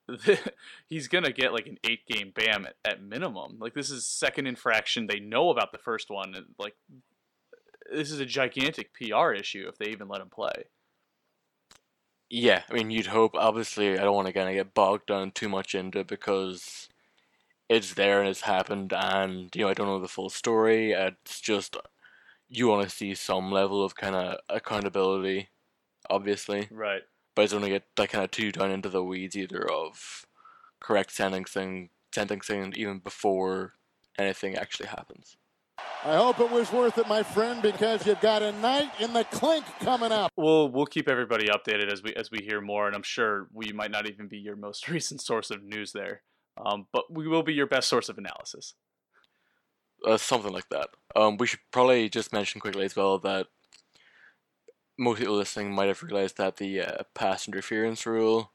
he's 0.89 1.09
gonna 1.09 1.33
get 1.33 1.53
like 1.53 1.67
an 1.67 1.79
eight 1.83 2.07
game 2.07 2.33
ban 2.33 2.65
at, 2.65 2.77
at, 2.85 3.03
minimum. 3.03 3.57
Like 3.59 3.75
this 3.75 3.91
is 3.91 4.07
second 4.07 4.47
infraction. 4.47 5.09
They 5.09 5.19
know 5.19 5.51
about 5.51 5.73
the 5.73 5.79
first 5.79 6.11
one, 6.11 6.37
and 6.37 6.47
like 6.61 6.77
this 7.93 8.13
is 8.13 8.21
a 8.21 8.25
gigantic 8.25 8.93
PR 8.95 9.33
issue 9.33 9.67
if 9.69 9.79
they 9.79 9.91
even 9.91 10.07
let 10.07 10.21
him 10.21 10.31
play. 10.31 10.67
Yeah, 12.31 12.63
I 12.69 12.75
mean, 12.75 12.91
you'd 12.91 13.07
hope. 13.07 13.35
Obviously, 13.35 13.99
I 13.99 14.03
don't 14.03 14.15
want 14.15 14.27
to 14.27 14.33
kind 14.33 14.49
of 14.49 14.55
get 14.55 14.75
bogged 14.75 15.07
down 15.07 15.31
too 15.31 15.49
much 15.49 15.75
into 15.75 16.01
it 16.01 16.09
because 16.09 16.89
it's 17.69 17.95
there 17.95 18.21
and 18.21 18.29
it's 18.29 18.43
happened, 18.43 18.93
and 18.95 19.55
you 19.55 19.63
know 19.63 19.71
I 19.71 19.75
don't 19.75 19.87
know 19.87 20.01
the 20.01 20.09
full 20.09 20.31
story. 20.31 20.93
It's 20.93 21.41
just 21.41 21.77
you 22.49 22.69
want 22.69 22.89
to 22.89 22.95
see 22.95 23.15
some 23.15 23.51
level 23.51 23.85
of 23.85 23.95
kind 23.95 24.15
of 24.15 24.39
accountability, 24.49 25.49
obviously. 26.11 26.69
Right 26.71 27.03
but 27.39 27.45
I 27.45 27.47
don't 27.47 27.61
want 27.61 27.67
to 27.67 27.71
get 27.71 27.85
that 27.95 28.09
kind 28.09 28.25
of 28.25 28.33
too 28.33 28.51
down 28.51 28.73
into 28.73 28.89
the 28.89 29.05
weeds 29.05 29.37
either 29.37 29.65
of 29.71 30.27
correct 30.81 31.13
sentencing, 31.13 31.91
sentencing 32.13 32.73
even 32.77 32.99
before 32.99 33.75
anything 34.19 34.57
actually 34.57 34.89
happens. 34.89 35.37
I 36.05 36.17
hope 36.17 36.39
it 36.39 36.51
was 36.51 36.71
worth 36.73 36.97
it, 36.97 37.09
my 37.09 37.23
friend, 37.23 37.61
because 37.61 38.07
you've 38.07 38.21
got 38.21 38.41
a 38.41 38.53
night 38.53 38.91
in 39.01 39.13
the 39.13 39.25
clink 39.25 39.65
coming 39.81 40.13
up. 40.13 40.33
We'll 40.37 40.69
we'll 40.69 40.87
keep 40.87 41.09
everybody 41.09 41.49
updated 41.49 41.93
as 41.93 42.03
we 42.03 42.15
as 42.15 42.31
we 42.31 42.39
hear 42.39 42.61
more, 42.61 42.87
and 42.87 42.95
I'm 42.95 43.03
sure 43.03 43.49
we 43.53 43.73
might 43.73 43.91
not 43.91 44.09
even 44.09 44.29
be 44.29 44.39
your 44.39 44.57
most 44.57 44.89
recent 44.89 45.21
source 45.21 45.51
of 45.51 45.63
news 45.63 45.93
there, 45.93 46.23
um, 46.65 46.87
but 46.93 47.13
we 47.13 47.27
will 47.27 47.43
be 47.43 47.53
your 47.53 47.67
best 47.67 47.89
source 47.89 48.09
of 48.09 48.17
analysis. 48.17 48.75
Uh, 50.07 50.17
something 50.17 50.53
like 50.53 50.69
that. 50.71 50.91
Um, 51.17 51.37
we 51.37 51.49
should 51.49 51.61
probably 51.73 52.09
just 52.09 52.33
mention 52.33 52.61
quickly 52.61 52.85
as 52.85 52.95
well 52.95 53.19
that 53.19 53.49
most 54.97 55.19
people 55.19 55.35
listening 55.35 55.75
might 55.75 55.89
have 55.89 56.03
realized 56.03 56.37
that 56.37 56.57
the 56.57 56.81
uh, 56.81 57.03
pass 57.15 57.49
interference 57.49 58.07
rule, 58.07 58.53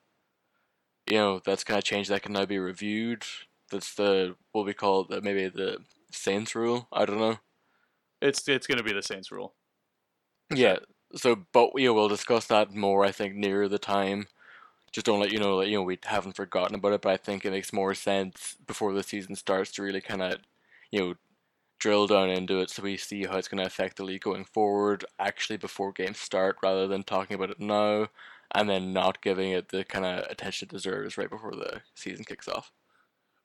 you 1.10 1.18
know, 1.18 1.42
that's 1.44 1.66
kind 1.66 1.78
of 1.78 1.84
changed. 1.84 2.10
That 2.10 2.24
can 2.24 2.32
now 2.32 2.46
be 2.46 2.60
reviewed. 2.60 3.26
That's 3.70 3.94
the 3.96 4.36
what 4.54 4.66
we 4.66 4.74
call 4.74 5.04
the 5.04 5.22
maybe 5.22 5.50
the 5.50 5.80
Saints 6.14 6.56
rule. 6.56 6.88
I 6.92 7.06
don't 7.06 7.20
know. 7.20 7.40
It's 8.22 8.48
it's 8.48 8.68
going 8.68 8.78
to 8.78 8.84
be 8.84 8.94
the 8.94 9.04
Saints 9.04 9.32
rule. 9.32 9.54
Yeah. 10.54 10.78
So, 11.16 11.46
but 11.54 11.72
yeah, 11.76 11.90
we'll 11.90 12.10
discuss 12.10 12.48
that 12.48 12.74
more. 12.74 13.06
I 13.06 13.12
think 13.12 13.36
near 13.36 13.68
the 13.68 13.80
time. 13.80 14.28
Just 14.92 15.06
don't 15.08 15.20
let 15.20 15.32
you 15.32 15.40
know 15.40 15.60
that 15.60 15.70
you 15.70 15.78
know 15.78 15.84
we 15.84 16.00
haven't 16.04 16.36
forgotten 16.36 16.76
about 16.76 16.94
it, 16.94 17.02
but 17.02 17.12
I 17.12 17.18
think 17.18 17.46
it 17.46 17.52
makes 17.52 17.74
more 17.74 17.96
sense 17.96 18.56
before 18.68 18.94
the 18.94 19.04
season 19.04 19.36
starts 19.36 19.72
to 19.74 19.84
really 19.84 20.02
kind 20.02 20.22
of, 20.22 20.38
you 20.92 21.00
know, 21.00 21.14
drill 21.80 22.08
down 22.08 22.30
into 22.30 22.62
it 22.62 22.70
so 22.70 22.82
we 22.82 22.96
see 22.96 23.26
how 23.26 23.38
it's 23.38 23.50
going 23.50 23.60
to 23.60 23.68
affect 23.68 23.98
the 23.98 24.06
league 24.06 24.22
going 24.22 24.46
forward 24.46 25.04
actually 25.20 25.58
before 25.58 25.92
games 25.92 26.18
start 26.18 26.56
rather 26.64 26.88
than 26.88 27.04
talking 27.04 27.36
about 27.36 27.50
it 27.50 27.60
now 27.60 28.08
and 28.56 28.70
then 28.70 28.94
not 28.94 29.22
giving 29.22 29.52
it 29.52 29.68
the 29.70 29.84
kind 29.84 30.06
of 30.06 30.24
attention 30.32 30.68
it 30.68 30.72
deserves 30.72 31.18
right 31.18 31.30
before 31.30 31.52
the 31.52 31.82
season 31.94 32.24
kicks 32.24 32.48
off. 32.48 32.72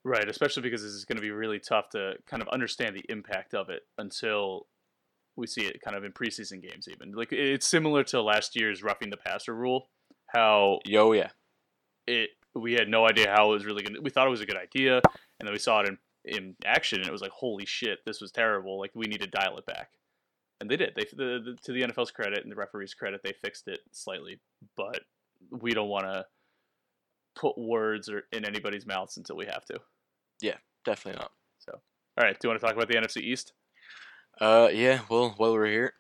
Right, 0.05 0.29
especially 0.29 0.63
because 0.63 0.83
this 0.83 0.93
is 0.93 1.05
going 1.05 1.17
to 1.17 1.23
be 1.23 1.31
really 1.31 1.59
tough 1.59 1.91
to 1.91 2.15
kind 2.27 2.43
of 2.43 2.49
understand 2.49 2.97
the 2.97 3.05
impact 3.09 3.53
of 3.53 3.69
it 3.69 3.83
until 3.99 4.67
we 5.37 5.47
see 5.47 5.63
it 5.63 5.81
kind 5.83 5.97
of 5.97 6.05
in 6.05 6.13
preseason 6.13 6.63
games 6.63 6.89
even. 6.89 7.13
Like 7.13 7.33
it's 7.33 7.67
similar 7.67 8.05
to 8.05 8.23
last 8.23 8.57
year's 8.57 8.83
roughing 8.83 9.11
the 9.11 9.17
passer 9.17 9.55
rule, 9.55 9.89
how 10.29 10.79
Yo 10.85 11.13
yeah. 11.13 11.31
It 12.07 12.31
we 12.55 12.73
had 12.73 12.89
no 12.89 13.07
idea 13.07 13.31
how 13.31 13.51
it 13.51 13.55
was 13.55 13.67
really 13.67 13.83
going 13.83 13.95
to 13.95 14.01
we 14.01 14.11
thought 14.11 14.27
it 14.27 14.31
was 14.31 14.41
a 14.41 14.47
good 14.47 14.57
idea 14.57 15.01
and 15.39 15.47
then 15.47 15.53
we 15.53 15.59
saw 15.59 15.81
it 15.81 15.89
in 15.89 15.99
in 16.29 16.55
action, 16.65 16.99
and 16.99 17.09
it 17.09 17.13
was 17.13 17.23
like, 17.23 17.31
holy 17.31 17.67
shit, 17.67 18.01
this 18.05 18.21
was 18.21 18.31
terrible. 18.31 18.79
Like 18.79 18.91
we 18.95 19.07
need 19.07 19.21
to 19.21 19.27
dial 19.27 19.57
it 19.59 19.67
back, 19.67 19.91
and 20.61 20.71
they 20.71 20.77
did. 20.77 20.93
They 20.95 21.05
the, 21.13 21.41
the, 21.45 21.59
to 21.65 21.73
the 21.73 21.83
NFL's 21.83 22.11
credit 22.11 22.43
and 22.43 22.53
the 22.53 22.57
referees' 22.57 22.95
credit, 22.95 23.23
they 23.23 23.33
fixed 23.33 23.69
it 23.69 23.81
slightly, 23.93 24.41
but 24.77 25.01
we 25.51 25.73
don't 25.73 25.89
want 25.89 26.07
to 26.07 26.27
put 27.39 27.57
words 27.57 28.09
or 28.09 28.25
in 28.33 28.45
anybody's 28.45 28.87
mouths 28.87 29.17
until 29.17 29.37
we 29.37 29.47
have 29.47 29.65
to. 29.67 29.79
Yeah, 30.41 30.57
definitely 30.85 31.21
not. 31.21 31.33
So, 31.59 31.73
all 31.73 32.25
right, 32.25 32.39
do 32.39 32.47
you 32.47 32.51
want 32.51 32.61
to 32.61 32.67
talk 32.67 32.77
about 32.77 32.89
the 32.89 32.95
NFC 32.95 33.23
East? 33.23 33.53
Uh, 34.41 34.69
yeah. 34.73 35.01
Well, 35.09 35.35
while 35.37 35.53
we're 35.53 35.67
here, 35.67 35.95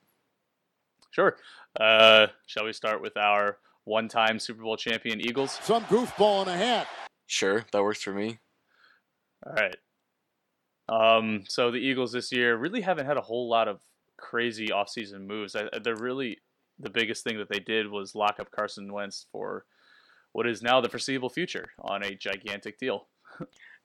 Sure. 1.11 1.37
Uh, 1.81 2.27
shall 2.47 2.65
we 2.65 2.73
start 2.73 3.03
with 3.03 3.17
our 3.17 3.59
one-time 3.85 4.39
Super 4.39 4.63
Bowl 4.63 4.77
champion 4.77 5.21
Eagles? 5.21 5.59
Some 5.63 5.85
goofball 5.85 6.43
in 6.43 6.49
a 6.49 6.57
hat. 6.57 6.87
Sure, 7.27 7.65
that 7.73 7.83
works 7.83 8.03
for 8.03 8.13
me. 8.13 8.39
All 9.47 9.55
right. 9.55 9.77
Um, 10.89 11.45
so 11.49 11.71
the 11.71 11.79
Eagles 11.79 12.13
this 12.13 12.33
year 12.33 12.57
really 12.57 12.81
haven't 12.81 13.07
had 13.07 13.17
a 13.17 13.23
whole 13.23 13.49
lot 13.49 13.69
of 13.69 13.81
crazy 14.17 14.69
offseason 14.69 15.27
moves. 15.27 15.55
I, 15.55 15.69
they're 15.83 15.97
really 15.97 16.39
the 16.79 16.91
biggest 16.91 17.25
thing 17.25 17.39
that 17.39 17.49
they 17.49 17.59
did 17.59 17.91
was 17.91 18.15
lock 18.15 18.37
up 18.41 18.51
Carson 18.51 18.93
Wentz 18.93 19.27
for 19.33 19.65
what 20.33 20.47
is 20.47 20.63
now 20.63 20.81
the 20.81 20.89
foreseeable 20.89 21.31
future 21.31 21.71
on 21.81 22.03
a 22.03 22.15
gigantic 22.15 22.79
deal. 22.79 23.07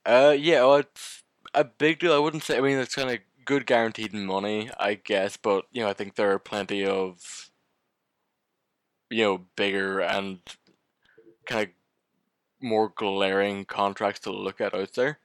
Uh, 0.06 0.36
yeah, 0.38 0.60
well, 0.60 0.76
it's 0.76 1.24
a 1.54 1.64
big 1.64 2.00
deal. 2.00 2.14
I 2.14 2.18
wouldn't 2.18 2.44
say. 2.44 2.58
I 2.58 2.62
mean, 2.62 2.78
it's 2.78 2.96
kind 2.96 3.10
of 3.10 3.20
good 3.46 3.66
guaranteed 3.66 4.14
money, 4.14 4.70
I 4.78 4.96
guess. 4.96 5.38
But 5.38 5.66
you 5.72 5.82
know, 5.82 5.90
I 5.90 5.94
think 5.94 6.16
there 6.16 6.32
are 6.32 6.40
plenty 6.40 6.86
of 6.86 7.50
you 9.10 9.24
know 9.24 9.46
bigger 9.56 10.02
and 10.02 10.40
kind 11.46 11.68
of 11.68 11.70
more 12.62 12.92
glaring 12.96 13.66
contracts 13.66 14.20
to 14.22 14.32
look 14.32 14.60
at 14.60 14.74
out 14.74 14.94
there. 14.96 15.20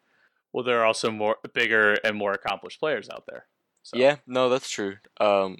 Well, 0.52 0.64
there 0.64 0.80
are 0.80 0.86
also 0.86 1.10
more 1.10 1.36
bigger 1.52 1.94
and 2.04 2.16
more 2.16 2.32
accomplished 2.32 2.80
players 2.80 3.08
out 3.10 3.24
there. 3.26 3.46
So. 3.82 3.96
Yeah, 3.96 4.16
no, 4.26 4.48
that's 4.48 4.70
true. 4.70 4.96
Um, 5.20 5.56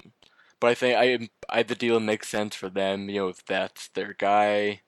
but 0.60 0.68
I 0.68 0.74
think 0.74 0.96
I, 0.96 1.58
I 1.58 1.62
the 1.62 1.74
deal 1.74 2.00
makes 2.00 2.28
sense 2.28 2.54
for 2.54 2.68
them. 2.68 3.08
You 3.08 3.20
know, 3.20 3.28
if 3.28 3.44
that's 3.44 3.88
their 3.88 4.14
guy, 4.14 4.82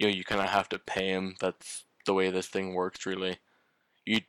you 0.00 0.06
know, 0.06 0.12
you 0.14 0.24
kind 0.24 0.40
of 0.40 0.48
have 0.48 0.68
to 0.70 0.78
pay 0.78 1.08
him. 1.08 1.36
That's 1.40 1.84
the 2.06 2.14
way 2.14 2.30
this 2.30 2.48
thing 2.48 2.72
works, 2.72 3.04
really. 3.04 3.36
You, 4.06 4.20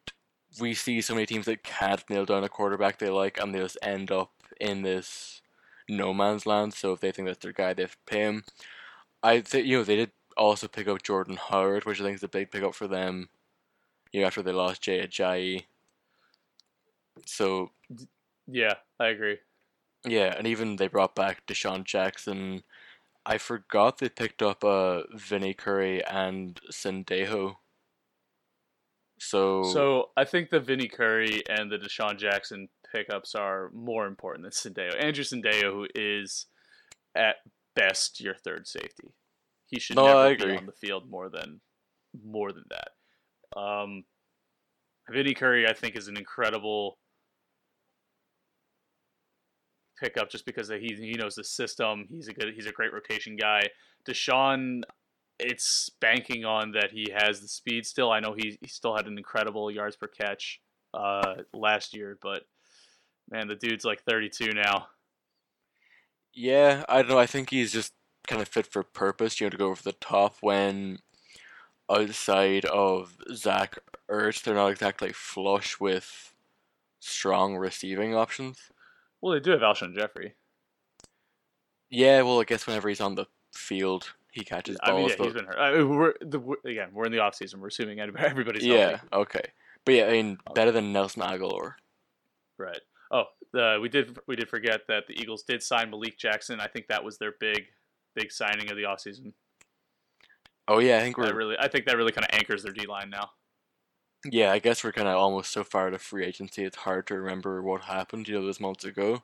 we 0.60 0.74
see 0.74 1.00
so 1.00 1.16
many 1.16 1.26
teams 1.26 1.46
that 1.46 1.64
can't 1.64 2.08
nail 2.10 2.26
down 2.26 2.44
a 2.44 2.50
quarterback 2.50 3.00
they 3.00 3.10
like, 3.10 3.40
and 3.40 3.56
they 3.56 3.60
just 3.60 3.78
end 3.82 4.12
up 4.12 4.34
in 4.60 4.82
this 4.82 5.42
no 5.88 6.14
man's 6.14 6.46
land. 6.46 6.74
So 6.74 6.92
if 6.92 7.00
they 7.00 7.14
think 7.14 7.26
that's 7.26 7.40
their 7.40 7.54
guy, 7.54 7.74
they 7.74 7.84
have 7.84 7.94
to 7.94 7.98
pay 8.06 8.20
him. 8.20 8.44
I 9.24 9.40
think 9.40 9.66
you 9.66 9.78
know 9.78 9.84
they 9.86 9.96
did 9.96 10.12
also 10.36 10.68
pick 10.68 10.90
up 10.90 11.04
Jordan 11.04 11.38
Howard, 11.38 11.86
which 11.86 12.02
I 12.02 12.04
think 12.04 12.16
is 12.16 12.24
a 12.24 12.28
big 12.28 12.52
pickup 12.52 12.76
for 12.76 12.90
them. 12.90 13.30
You 14.12 14.22
know, 14.22 14.28
after 14.28 14.42
they 14.42 14.52
lost 14.52 14.82
Jay 14.82 15.08
Ajayi. 15.08 15.64
So 17.26 17.72
yeah, 18.46 18.74
I 19.00 19.08
agree. 19.08 19.38
Yeah, 20.06 20.36
and 20.38 20.48
even 20.48 20.76
they 20.76 20.90
brought 20.90 21.16
back 21.16 21.46
DeSean 21.48 21.86
Jackson. 21.86 22.64
I 23.26 23.38
forgot 23.38 24.00
they 24.00 24.10
picked 24.10 24.42
up 24.42 24.64
uh 24.64 25.04
Vinny 25.14 25.54
Curry 25.54 26.04
and 26.06 26.60
Sendejo. 26.72 27.56
So 29.20 29.64
So 29.64 30.10
I 30.18 30.26
think 30.26 30.50
the 30.50 30.60
Vinny 30.60 30.88
Curry 30.88 31.44
and 31.48 31.72
the 31.72 31.78
DeSean 31.78 32.18
Jackson 32.18 32.70
pickups 32.92 33.36
are 33.36 33.70
more 33.74 34.08
important 34.08 34.44
than 34.44 34.52
Sendejo. 34.52 35.00
Andrew 35.00 35.24
Sendejo, 35.24 35.72
who 35.72 35.88
is 35.94 36.48
at 37.16 37.36
best 37.76 38.20
your 38.20 38.36
third 38.36 38.68
safety. 38.68 39.14
He 39.68 39.80
should 39.80 39.96
No, 39.96 40.06
never 40.06 40.36
be 40.36 40.58
on 40.58 40.66
the 40.66 40.72
field 40.72 41.10
more 41.10 41.30
than 41.30 41.62
more 42.26 42.52
than 42.52 42.66
that. 42.70 43.60
Um, 43.60 44.04
Vinny 45.10 45.34
Curry, 45.34 45.68
I 45.68 45.74
think, 45.74 45.96
is 45.96 46.08
an 46.08 46.18
incredible 46.18 46.98
pickup 50.02 50.30
just 50.30 50.46
because 50.46 50.70
he 50.70 50.96
he 51.00 51.14
knows 51.14 51.36
the 51.36 51.44
system. 51.44 52.08
He's 52.10 52.28
a 52.28 52.34
good 52.34 52.54
he's 52.56 52.68
a 52.68 52.72
great 52.72 52.94
rotation 52.94 53.36
guy. 53.36 53.70
DeSean, 54.08 54.84
it's 55.40 55.90
banking 56.02 56.46
on 56.46 56.72
that 56.74 56.92
he 56.92 57.08
has 57.16 57.42
the 57.42 57.48
speed 57.48 57.86
still. 57.86 58.12
I 58.12 58.20
know 58.20 58.34
he 58.38 58.58
he 58.62 58.68
still 58.68 58.96
had 58.96 59.08
an 59.08 59.18
incredible 59.18 59.72
yards 59.72 59.96
per 59.96 60.08
catch 60.08 60.62
uh 60.94 61.36
last 61.54 61.96
year, 61.96 62.18
but 62.22 62.44
man, 63.30 63.48
the 63.48 63.56
dude's 63.56 63.86
like 63.86 64.04
32 64.04 64.52
now. 64.54 64.88
yeah, 66.34 66.86
I 66.90 67.02
don't 67.02 67.12
know. 67.12 67.20
I 67.20 67.26
think 67.26 67.50
he's 67.50 67.72
just 67.72 67.94
kind 68.28 68.42
of 68.42 68.48
fit 68.48 68.68
for 68.68 68.84
purpose. 68.84 69.40
You 69.40 69.46
know, 69.48 69.52
to 69.52 69.58
go 69.58 69.68
over 69.70 69.84
the 69.84 69.94
top 69.94 70.38
when 70.42 71.00
outside 71.90 72.66
of 72.66 73.18
Zach 73.34 73.78
Ertz, 74.10 74.44
they're 74.44 74.56
not 74.56 74.72
exactly 74.72 75.12
flush 75.14 75.80
with 75.80 76.34
strong 77.00 77.58
receiving 77.58 78.16
options. 78.16 78.72
Well, 79.22 79.34
they 79.34 79.40
do 79.40 79.52
have 79.52 79.62
Alshon 79.62 79.96
Jeffery. 79.96 80.36
Yeah, 81.90 82.22
well, 82.22 82.40
I 82.40 82.46
guess 82.46 82.66
whenever 82.66 82.90
he's 82.90 83.02
on 83.02 83.16
the 83.16 83.26
field, 83.54 84.14
he 84.32 84.44
catches 84.44 84.78
balls. 84.84 84.92
I 84.92 84.98
mean, 84.98 85.10
yeah, 85.10 85.16
but- 85.18 85.24
he's 85.26 85.34
been 85.34 85.46
hurt. 85.46 85.58
I 85.60 85.74
mean, 85.74 85.90
we're, 85.90 86.14
the, 86.22 86.40
again, 86.66 86.90
we're 86.94 87.06
in 87.06 87.12
the 87.12 87.20
off 87.20 87.36
season. 87.36 87.60
We're 87.60 87.68
assuming 87.68 88.00
everybody's 88.18 88.66
yeah, 88.66 88.90
healthy. 88.90 89.08
okay. 89.14 89.44
But 89.86 89.96
yeah, 89.96 90.06
I 90.06 90.12
mean, 90.12 90.38
better 90.56 90.72
than 90.72 90.94
Nelson 90.94 91.24
Agholor. 91.24 91.74
Right. 92.58 92.80
Oh, 93.12 93.26
uh, 93.58 93.80
we 93.82 93.90
did 93.90 94.18
we 94.28 94.36
did 94.36 94.48
forget 94.48 94.82
that 94.88 95.08
the 95.08 95.20
Eagles 95.20 95.44
did 95.44 95.62
sign 95.62 95.90
Malik 95.90 96.18
Jackson. 96.18 96.60
I 96.62 96.68
think 96.68 96.88
that 96.88 97.04
was 97.04 97.18
their 97.18 97.34
big 97.40 97.66
big 98.16 98.32
signing 98.32 98.70
of 98.70 98.78
the 98.78 98.84
offseason. 98.84 99.34
Oh 100.68 100.80
yeah, 100.80 100.98
I 100.98 101.02
think 101.02 101.18
we're 101.18 101.26
That 101.26 101.36
really 101.36 101.56
I 101.60 101.68
think 101.68 101.86
that 101.88 101.98
really 101.98 102.12
kind 102.12 102.26
of 102.26 102.38
anchors 102.38 102.64
their 102.64 102.72
D 102.72 102.86
line 102.86 103.10
now. 103.10 103.32
Yeah, 104.26 104.52
I 104.52 104.60
guess 104.60 104.84
we're 104.84 104.92
kind 104.92 105.08
of 105.08 105.16
almost 105.18 105.52
so 105.52 105.64
far 105.64 105.88
out 105.88 105.94
of 105.94 106.02
free 106.02 106.26
agency. 106.26 106.64
It's 106.64 106.78
hard 106.78 107.08
to 107.08 107.16
remember 107.20 107.62
what 107.62 107.84
happened, 107.84 108.28
you 108.28 108.36
know, 108.36 108.46
those 108.46 108.60
months 108.60 108.84
ago. 108.84 109.24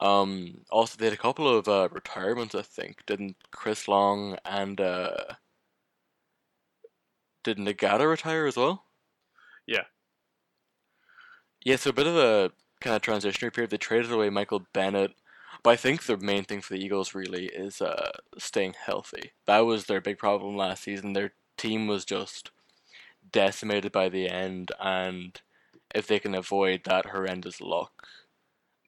Um, 0.00 0.64
also, 0.70 0.96
they 0.98 1.06
had 1.06 1.14
a 1.14 1.18
couple 1.18 1.48
of 1.48 1.68
uh, 1.68 1.88
retirements, 1.92 2.54
I 2.54 2.62
think. 2.62 3.06
Didn't 3.06 3.36
Chris 3.52 3.88
Long 3.88 4.38
and 4.44 4.80
uh, 4.80 5.14
did 7.42 7.58
Ngata 7.58 8.08
retire 8.08 8.46
as 8.46 8.56
well? 8.56 8.86
Yeah. 9.66 9.84
Yeah, 11.64 11.76
so 11.76 11.90
a 11.90 11.92
bit 11.92 12.06
of 12.06 12.16
a 12.16 12.52
kind 12.80 12.96
of 12.96 13.02
transitionary 13.02 13.52
period. 13.52 13.70
They 13.70 13.76
traded 13.78 14.10
away 14.12 14.30
Michael 14.30 14.66
Bennett, 14.72 15.12
but 15.62 15.70
I 15.70 15.76
think 15.76 16.04
the 16.04 16.16
main 16.16 16.44
thing 16.44 16.60
for 16.60 16.74
the 16.74 16.82
Eagles 16.84 17.14
really 17.14 17.46
is 17.46 17.80
uh, 17.80 18.12
staying 18.38 18.74
healthy. 18.84 19.32
That 19.46 19.60
was 19.60 19.84
their 19.86 20.00
big 20.00 20.18
problem 20.18 20.56
last 20.56 20.82
season. 20.84 21.12
Their 21.12 21.32
team 21.58 21.86
was 21.86 22.04
just 22.04 22.50
decimated 23.32 23.92
by 23.92 24.08
the 24.08 24.28
end, 24.28 24.72
and 24.80 25.40
if 25.94 26.06
they 26.06 26.18
can 26.18 26.34
avoid 26.34 26.82
that 26.84 27.06
horrendous 27.06 27.60
luck, 27.60 28.06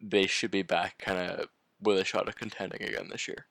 they 0.01 0.27
should 0.27 0.51
be 0.51 0.63
back 0.63 0.99
kind 0.99 1.19
of 1.19 1.49
with 1.81 1.99
a 1.99 2.05
shot 2.05 2.29
at 2.29 2.37
contending 2.37 2.83
again 2.83 3.09
this 3.11 3.27
year. 3.29 3.47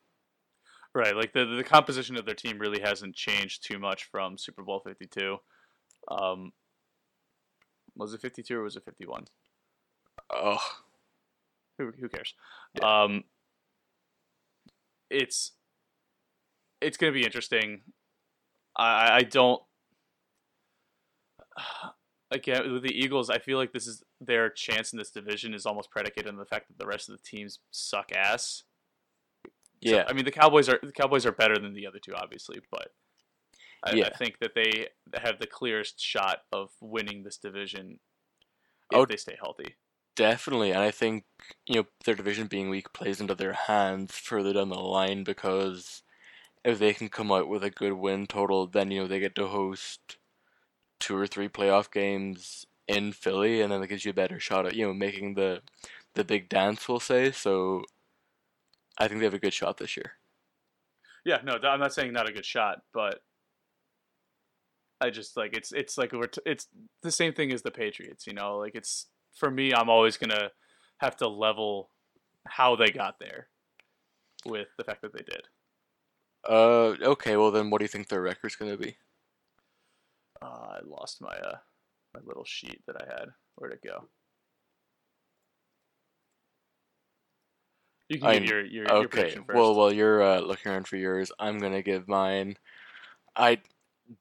Right. 0.93 1.15
Like 1.15 1.31
the 1.33 1.45
the 1.45 1.63
composition 1.63 2.17
of 2.17 2.25
their 2.25 2.35
team 2.35 2.59
really 2.59 2.81
hasn't 2.81 3.15
changed 3.15 3.63
too 3.65 3.79
much 3.79 4.05
from 4.05 4.37
Super 4.37 4.61
Bowl 4.63 4.81
52. 4.85 5.37
Um, 6.09 6.51
was 7.95 8.13
it 8.13 8.21
52 8.21 8.57
or 8.57 8.63
was 8.63 8.75
it 8.75 8.83
51? 8.83 9.25
Oh, 10.33 10.57
Who 11.77 11.91
who 11.99 12.09
cares? 12.09 12.33
Um, 12.81 13.23
it's 15.09 15.51
it's 16.81 16.97
going 16.97 17.13
to 17.13 17.17
be 17.19 17.25
interesting. 17.25 17.81
I- 18.75 19.17
I 19.17 19.21
don't. 19.23 19.61
Again, 22.31 22.71
with 22.71 22.83
the 22.83 22.97
Eagles, 22.97 23.29
I 23.29 23.39
feel 23.39 23.57
like 23.57 23.73
this 23.73 23.87
is 23.87 24.03
their 24.21 24.49
chance 24.49 24.93
in 24.93 24.97
this 24.97 25.11
division 25.11 25.53
is 25.53 25.65
almost 25.65 25.91
predicated 25.91 26.29
on 26.29 26.37
the 26.37 26.45
fact 26.45 26.69
that 26.69 26.77
the 26.79 26.85
rest 26.85 27.09
of 27.09 27.17
the 27.17 27.23
teams 27.23 27.59
suck 27.71 28.13
ass. 28.15 28.63
So, 29.85 29.95
yeah. 29.95 30.05
I 30.07 30.13
mean 30.13 30.23
the 30.23 30.31
Cowboys 30.31 30.69
are 30.69 30.79
the 30.81 30.93
Cowboys 30.93 31.25
are 31.25 31.33
better 31.33 31.57
than 31.57 31.73
the 31.73 31.87
other 31.87 31.99
two, 31.99 32.13
obviously, 32.15 32.61
but 32.71 32.93
I, 33.83 34.03
I 34.03 34.09
think 34.11 34.37
that 34.39 34.53
they 34.55 34.87
have 35.19 35.39
the 35.39 35.47
clearest 35.47 35.99
shot 35.99 36.43
of 36.51 36.69
winning 36.79 37.23
this 37.23 37.37
division 37.37 37.99
if 38.91 38.97
Oh, 38.97 39.05
they 39.05 39.17
stay 39.17 39.35
healthy. 39.41 39.75
Definitely, 40.15 40.71
and 40.71 40.81
I 40.81 40.91
think 40.91 41.23
you 41.65 41.75
know 41.75 41.85
their 42.05 42.15
division 42.15 42.47
being 42.47 42.69
weak 42.69 42.93
plays 42.93 43.19
into 43.19 43.33
their 43.35 43.53
hands 43.53 44.17
further 44.17 44.53
down 44.53 44.69
the 44.69 44.79
line 44.79 45.23
because 45.23 46.03
if 46.63 46.79
they 46.79 46.93
can 46.93 47.09
come 47.09 47.31
out 47.31 47.47
with 47.47 47.63
a 47.63 47.71
good 47.71 47.93
win 47.93 48.27
total, 48.27 48.67
then 48.67 48.91
you 48.91 49.01
know 49.01 49.07
they 49.07 49.19
get 49.19 49.35
to 49.35 49.47
host 49.47 50.17
two 51.01 51.17
or 51.17 51.27
three 51.27 51.49
playoff 51.49 51.91
games 51.91 52.65
in 52.87 53.11
Philly, 53.11 53.61
and 53.61 53.71
then 53.71 53.83
it 53.83 53.87
gives 53.87 54.05
you 54.05 54.11
a 54.11 54.13
better 54.13 54.39
shot 54.39 54.65
at 54.65 54.75
you 54.75 54.87
know 54.87 54.93
making 54.93 55.33
the 55.33 55.61
the 56.13 56.23
big 56.23 56.47
dance. 56.47 56.87
We'll 56.87 56.99
say 56.99 57.31
so. 57.31 57.83
I 58.97 59.07
think 59.07 59.19
they 59.19 59.25
have 59.25 59.33
a 59.33 59.39
good 59.39 59.53
shot 59.53 59.77
this 59.77 59.97
year. 59.97 60.13
Yeah, 61.25 61.39
no, 61.43 61.57
I'm 61.63 61.79
not 61.79 61.93
saying 61.93 62.13
not 62.13 62.29
a 62.29 62.33
good 62.33 62.45
shot, 62.45 62.81
but 62.93 63.21
I 65.01 65.09
just 65.09 65.35
like 65.35 65.55
it's 65.55 65.71
it's 65.71 65.97
like 65.97 66.11
we're 66.13 66.27
t- 66.27 66.41
it's 66.45 66.67
the 67.01 67.11
same 67.11 67.33
thing 67.33 67.51
as 67.51 67.61
the 67.61 67.71
Patriots, 67.71 68.27
you 68.27 68.33
know. 68.33 68.57
Like 68.57 68.75
it's 68.75 69.07
for 69.33 69.49
me, 69.49 69.73
I'm 69.73 69.89
always 69.89 70.17
gonna 70.17 70.51
have 70.97 71.17
to 71.17 71.27
level 71.27 71.89
how 72.47 72.75
they 72.75 72.89
got 72.89 73.19
there 73.19 73.47
with 74.45 74.67
the 74.77 74.83
fact 74.83 75.01
that 75.01 75.13
they 75.13 75.23
did. 75.23 75.47
Uh, 76.47 76.95
okay. 77.11 77.37
Well, 77.37 77.51
then, 77.51 77.69
what 77.69 77.79
do 77.79 77.85
you 77.85 77.89
think 77.89 78.07
their 78.07 78.21
record's 78.21 78.55
gonna 78.55 78.77
be? 78.77 78.97
Uh, 80.41 80.45
I 80.45 80.79
lost 80.85 81.21
my 81.21 81.29
uh 81.35 81.57
my 82.13 82.19
little 82.25 82.43
sheet 82.45 82.81
that 82.87 82.95
I 83.01 83.05
had. 83.05 83.29
Where'd 83.55 83.73
it 83.73 83.81
go? 83.85 84.07
You 88.09 88.19
can 88.19 88.27
I'm- 88.27 88.41
give 88.43 88.49
your 88.49 88.65
your, 88.65 88.83
your 88.85 88.95
Okay. 88.97 89.07
prediction 89.07 89.43
first. 89.45 89.55
Well, 89.55 89.75
while 89.75 89.93
you're 89.93 90.21
uh, 90.21 90.39
looking 90.39 90.71
around 90.71 90.87
for 90.87 90.97
yours, 90.97 91.31
I'm 91.39 91.59
gonna 91.59 91.81
give 91.81 92.07
mine. 92.07 92.57
I 93.35 93.59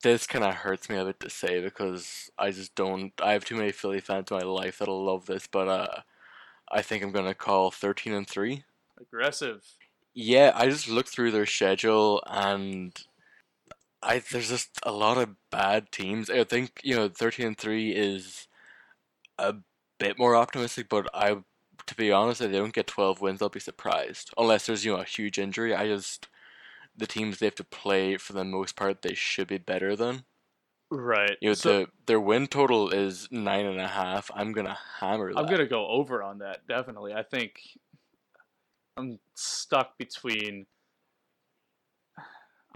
this 0.05 0.27
kind 0.27 0.45
of 0.45 0.55
hurts 0.55 0.89
me 0.89 0.97
a 0.97 1.05
bit 1.05 1.19
to 1.21 1.31
say 1.31 1.61
because 1.61 2.31
I 2.39 2.53
just 2.53 2.75
don't. 2.77 3.13
I 3.21 3.33
have 3.33 3.45
too 3.45 3.57
many 3.57 3.73
Philly 3.73 4.01
fans 4.01 4.31
in 4.31 4.37
my 4.37 4.45
life 4.45 4.79
that'll 4.79 5.05
love 5.05 5.27
this, 5.27 5.49
but 5.49 5.67
uh, 5.67 6.03
I 6.71 6.83
think 6.83 7.03
I'm 7.03 7.11
gonna 7.13 7.35
call 7.35 7.71
13 7.73 8.13
and 8.13 8.29
three. 8.29 8.65
Aggressive. 9.01 9.65
Yeah, 10.15 10.53
I 10.55 10.67
just 10.69 10.89
looked 10.89 11.09
through 11.09 11.31
their 11.33 11.47
schedule 11.47 12.23
and 12.27 12.93
I 14.03 14.21
there's 14.21 14.49
just 14.49 14.71
a 14.83 14.93
lot 14.93 15.19
of 15.19 15.37
bad 15.51 15.93
teams. 15.93 16.31
I 16.31 16.45
think, 16.45 16.81
you 16.83 16.97
know, 16.97 17.09
13 17.09 17.47
and 17.49 17.59
3 17.59 17.93
is 17.93 18.49
a 19.39 19.55
bit 19.99 20.19
more 20.19 20.35
optimistic, 20.37 20.89
but 20.89 21.09
I 21.15 21.39
to 21.87 21.95
be 21.97 22.13
honest, 22.13 22.41
if 22.41 22.51
they 22.53 22.59
don't 22.59 22.73
get 22.75 22.87
12 22.87 23.21
wins, 23.21 23.43
I'll 23.43 23.49
be 23.49 23.59
surprised. 23.61 24.31
Unless 24.39 24.67
there's, 24.67 24.85
you 24.85 24.93
know, 24.93 25.01
a 25.01 25.05
huge 25.05 25.39
injury. 25.39 25.75
I 25.75 25.87
just 25.87 26.29
the 26.97 27.07
teams 27.07 27.39
they 27.39 27.47
have 27.47 27.55
to 27.57 27.65
play 27.65 28.17
for 28.17 28.33
the 28.33 28.45
most 28.45 28.77
part 28.77 29.03
they 29.03 29.15
should 29.15 29.49
be 29.49 29.59
better 29.59 29.97
than. 29.97 30.25
Right. 30.91 31.37
You 31.41 31.51
know, 31.51 31.55
So- 31.55 31.85
the 31.85 31.91
their 32.07 32.21
win 32.21 32.47
total 32.49 32.91
is 32.91 33.29
nine 33.31 33.67
and 33.67 33.81
a 33.81 33.87
half. 33.89 34.31
I'm 34.35 34.53
gonna 34.53 34.79
hammer 34.99 35.33
that. 35.33 35.39
I'm 35.39 35.47
gonna 35.47 35.67
go 35.67 35.87
over 35.87 36.23
on 36.23 36.39
that. 36.39 36.67
Definitely. 36.67 37.15
I 37.15 37.23
think 37.23 37.61
I'm 38.97 39.19
stuck 39.35 39.97
between. 39.99 40.67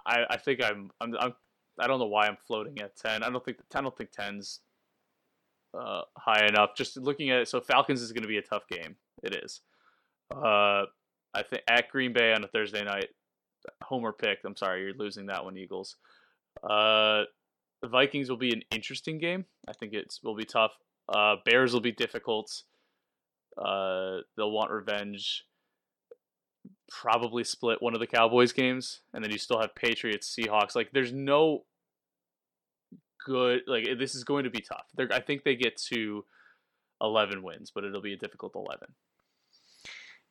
I 0.07 0.25
I 0.31 0.37
think 0.37 0.63
I'm 0.63 0.91
I'm, 1.01 1.15
I'm 1.19 1.35
I 1.81 1.87
don't 1.87 1.99
know 1.99 2.07
why 2.07 2.27
I'm 2.27 2.37
floating 2.47 2.79
at 2.81 2.97
ten. 2.97 3.23
I 3.23 3.31
don't 3.31 3.45
think 3.45 3.59
I 3.75 3.81
don't 3.81 3.97
think 3.97 4.11
ten's 4.11 4.61
uh, 5.79 6.03
high 6.17 6.47
enough. 6.47 6.71
Just 6.77 6.97
looking 6.97 7.31
at 7.31 7.41
it, 7.41 7.49
so 7.49 7.61
Falcons 7.61 8.03
is 8.03 8.13
going 8.13 8.23
to 8.23 8.29
be 8.29 8.39
a 8.39 8.43
tough 8.43 8.67
game. 8.69 8.97
It 9.23 9.35
is. 9.35 9.61
Uh, 10.35 10.85
I 11.35 11.43
think 11.43 11.63
at 11.69 11.89
Green 11.89 12.13
Bay 12.13 12.33
on 12.33 12.45
a 12.45 12.49
Thursday 12.49 12.85
night. 12.85 13.09
Homer 13.83 14.13
picked. 14.13 14.45
I'm 14.45 14.57
sorry, 14.57 14.83
you're 14.83 14.95
losing 14.95 15.27
that 15.27 15.45
one, 15.45 15.57
Eagles. 15.57 15.97
Uh, 16.63 17.23
the 17.81 17.89
Vikings 17.89 18.29
will 18.29 18.37
be 18.37 18.53
an 18.53 18.63
interesting 18.71 19.19
game. 19.19 19.47
I 19.67 19.73
think 19.73 19.95
it 19.95 20.15
will 20.23 20.37
be 20.37 20.45
tough. 20.45 20.77
Uh, 21.09 21.37
Bears 21.45 21.73
will 21.73 21.81
be 21.81 21.93
difficult. 21.93 22.63
Uh, 23.57 24.19
they'll 24.37 24.51
want 24.51 24.71
revenge. 24.71 25.45
Probably 26.91 27.45
split 27.45 27.81
one 27.81 27.95
of 27.95 28.01
the 28.01 28.07
Cowboys 28.07 28.53
games, 28.53 29.01
and 29.13 29.25
then 29.25 29.31
you 29.31 29.39
still 29.39 29.61
have 29.61 29.75
Patriots, 29.75 30.35
Seahawks. 30.35 30.77
Like, 30.77 30.91
there's 30.93 31.13
no 31.13 31.65
good. 33.27 33.63
Like, 33.67 33.87
this 33.99 34.15
is 34.15 34.23
going 34.23 34.45
to 34.45 34.51
be 34.51 34.61
tough. 34.61 34.85
They're, 34.95 35.09
I 35.13 35.21
think 35.21 35.45
they 35.45 35.57
get 35.57 35.77
to 35.93 36.25
eleven 37.01 37.43
wins, 37.43 37.73
but 37.75 37.85
it'll 37.85 38.03
be 38.03 38.13
a 38.13 38.19
difficult 38.19 38.55
eleven. 38.55 38.89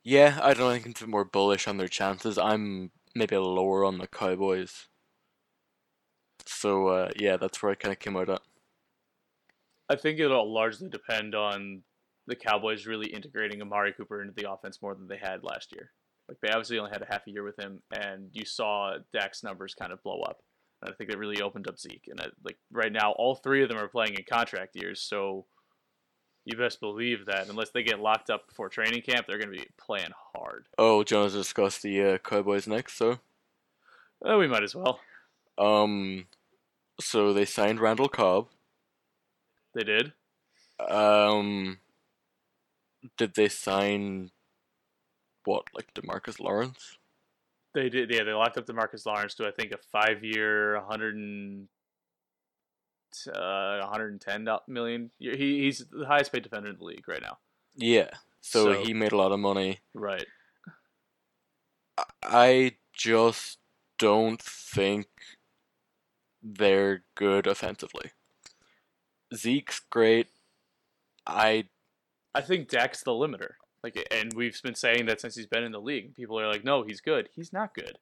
Yeah, 0.04 0.40
I 0.42 0.54
don't 0.54 0.82
think 0.82 1.02
I'm 1.02 1.10
more 1.10 1.26
bullish 1.26 1.68
on 1.68 1.78
their 1.78 1.88
chances. 1.88 2.38
I'm 2.38 2.92
maybe 3.16 3.36
lower 3.38 3.84
on 3.84 3.98
the 3.98 4.08
Cowboys. 4.08 4.88
So 6.46 6.88
uh, 6.88 7.10
yeah, 7.18 7.38
that's 7.38 7.64
where 7.64 7.72
I 7.72 7.76
kind 7.76 7.94
of 7.94 8.00
came 8.00 8.18
out 8.18 8.30
at. 8.30 8.42
I 9.90 9.96
think 9.96 10.20
it'll 10.20 10.54
largely 10.54 10.90
depend 10.90 11.36
on 11.36 11.84
the 12.28 12.36
Cowboys 12.36 12.86
really 12.86 13.08
integrating 13.08 13.62
Amari 13.62 13.94
Cooper 13.94 14.22
into 14.22 14.34
the 14.36 14.52
offense 14.52 14.82
more 14.82 14.94
than 14.94 15.08
they 15.08 15.18
had 15.18 15.44
last 15.44 15.72
year. 15.74 15.92
Like 16.28 16.38
they 16.42 16.50
obviously 16.50 16.80
only 16.80 16.92
had 16.92 17.02
a 17.02 17.08
half 17.12 17.28
a 17.28 17.32
year 17.32 17.44
with 17.44 17.60
him, 17.60 17.82
and 17.92 18.30
you 18.34 18.46
saw 18.46 18.96
Dak's 19.14 19.44
numbers 19.44 19.74
kind 19.76 19.92
of 19.92 20.02
blow 20.04 20.22
up. 20.22 20.42
And 20.82 20.92
I 20.92 20.96
think 20.96 21.10
it 21.10 21.18
really 21.18 21.42
opened 21.42 21.68
up 21.68 21.80
Zeke. 21.80 22.08
And 22.10 22.20
I, 22.22 22.26
like 22.44 22.58
right 22.72 22.92
now, 22.92 23.12
all 23.14 23.36
three 23.36 23.62
of 23.64 23.70
them 23.70 23.78
are 23.78 23.88
playing 23.88 24.14
in 24.16 24.24
contract 24.30 24.76
years, 24.76 25.02
so 25.02 25.46
you 26.46 26.58
best 26.58 26.80
believe 26.82 27.26
that 27.28 27.48
unless 27.50 27.70
they 27.70 27.84
get 27.84 28.00
locked 28.00 28.30
up 28.30 28.48
before 28.48 28.68
training 28.70 29.02
camp, 29.02 29.28
they're 29.28 29.38
going 29.38 29.52
to 29.52 29.58
be 29.58 29.68
playing 29.78 30.12
hard. 30.36 30.66
Oh, 30.78 31.04
Jonas 31.04 31.12
you 31.12 31.18
want 31.20 31.32
to 31.32 31.38
discuss 31.38 31.78
the 31.80 32.02
uh, 32.04 32.18
Cowboys 32.18 32.68
next? 32.68 32.98
So, 32.98 33.20
Oh, 34.26 34.40
we 34.40 34.48
might 34.48 34.64
as 34.64 34.76
well. 34.76 35.00
um, 35.58 36.26
so 37.00 37.34
they 37.34 37.46
signed 37.46 37.80
Randall 37.80 38.10
Cobb. 38.10 38.48
They 39.74 39.84
did. 39.84 40.14
Um, 40.80 41.80
did 43.18 43.36
they 43.36 43.50
sign 43.50 44.32
what, 45.46 45.66
like 45.76 45.94
Demarcus 45.94 46.40
Lawrence? 46.40 46.98
They 47.74 47.90
did. 47.90 48.12
Yeah, 48.12 48.24
they 48.24 48.34
locked 48.34 48.58
up 48.58 48.68
Demarcus 48.68 49.06
Lawrence 49.06 49.34
to 49.36 49.48
I 49.48 49.52
think 49.52 49.72
a 49.72 49.78
five-year, 49.92 50.78
100 50.78 51.16
and 51.16 51.68
uh, 53.34 53.80
110 53.80 54.48
million. 54.68 55.12
He 55.20 55.62
he's 55.64 55.86
the 55.92 56.06
highest 56.06 56.32
paid 56.32 56.44
defender 56.44 56.70
in 56.70 56.78
the 56.78 56.84
league 56.84 57.08
right 57.08 57.22
now. 57.22 57.38
Yeah. 57.76 58.10
So, 58.42 58.74
So- 58.74 58.84
he 58.84 58.94
made 58.94 59.12
a 59.12 59.18
lot 59.18 59.32
of 59.32 59.40
money. 59.40 59.80
Right. 59.94 60.26
I 62.24 62.74
just 62.94 63.60
don't 64.00 64.42
think 64.42 65.08
they're 66.42 67.04
good 67.16 67.48
offensively. 67.48 68.12
Zeke's 69.34 69.80
great. 69.90 70.28
I 71.26 71.66
I 72.36 72.42
think 72.42 72.68
Dak's 72.70 73.04
the 73.04 73.12
limiter. 73.12 73.54
Like, 73.84 74.08
and 74.12 74.34
we've 74.34 74.60
been 74.62 74.76
saying 74.76 75.08
that 75.08 75.20
since 75.20 75.36
he's 75.36 75.46
been 75.46 75.64
in 75.64 75.74
the 75.74 75.82
league. 75.82 76.16
People 76.16 76.40
are 76.40 76.48
like, 76.48 76.64
no, 76.64 76.84
he's 76.84 77.02
good. 77.02 77.30
He's 77.36 77.52
not 77.52 77.74
good. 77.74 77.98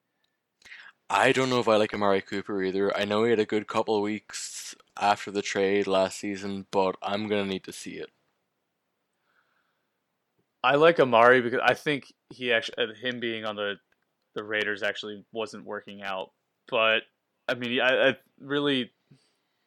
I 1.10 1.34
don't 1.34 1.50
know 1.50 1.60
if 1.60 1.67
I 1.67 1.76
like 1.76 1.94
Amari 1.94 2.22
Cooper 2.22 2.63
either. 2.63 2.96
I 2.96 3.04
know 3.04 3.26
he 3.26 3.32
had 3.32 3.39
a 3.39 3.46
good 3.46 3.67
couple 3.67 3.98
of 3.98 4.02
weeks 4.02 4.76
after 4.98 5.30
the 5.30 5.41
trade 5.41 5.86
last 5.86 6.20
season, 6.20 6.67
but 6.72 6.96
I'm 7.02 7.28
gonna 7.28 7.46
need 7.46 7.65
to 7.65 7.74
see 7.74 7.96
it. 7.96 8.12
I 10.63 10.76
like 10.76 11.02
Amari 11.02 11.41
because 11.41 11.60
I 11.65 11.74
think 11.74 12.13
he 12.30 12.54
actually 12.54 12.76
uh, 12.78 12.94
him 12.94 13.20
being 13.20 13.44
on 13.44 13.58
the 13.58 13.76
the 14.36 14.44
Raiders 14.44 14.84
actually 14.84 15.26
wasn't 15.34 15.65
working 15.65 16.02
out. 16.02 16.32
But 16.70 17.02
I 17.50 17.56
mean, 17.56 17.82
I, 17.82 18.10
I 18.10 18.17
really, 18.39 18.91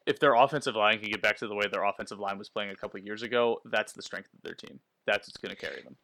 if 0.07 0.19
their 0.19 0.33
offensive 0.33 0.75
line 0.75 0.99
can 0.99 1.11
get 1.11 1.21
back 1.21 1.37
to 1.37 1.47
the 1.47 1.53
way 1.55 1.65
their 1.71 1.83
offensive 1.83 2.19
line 2.19 2.39
was 2.39 2.49
playing 2.49 2.71
a 2.71 2.75
couple 2.75 2.99
years 2.99 3.21
ago, 3.21 3.59
that's 3.65 3.93
the 3.93 4.01
strength 4.01 4.29
of 4.33 4.41
their 4.41 4.55
team. 4.55 4.79
That's 5.05 5.27
what's 5.27 5.37
going 5.37 5.55
to 5.55 5.61
carry 5.61 5.83
them. 5.83 5.95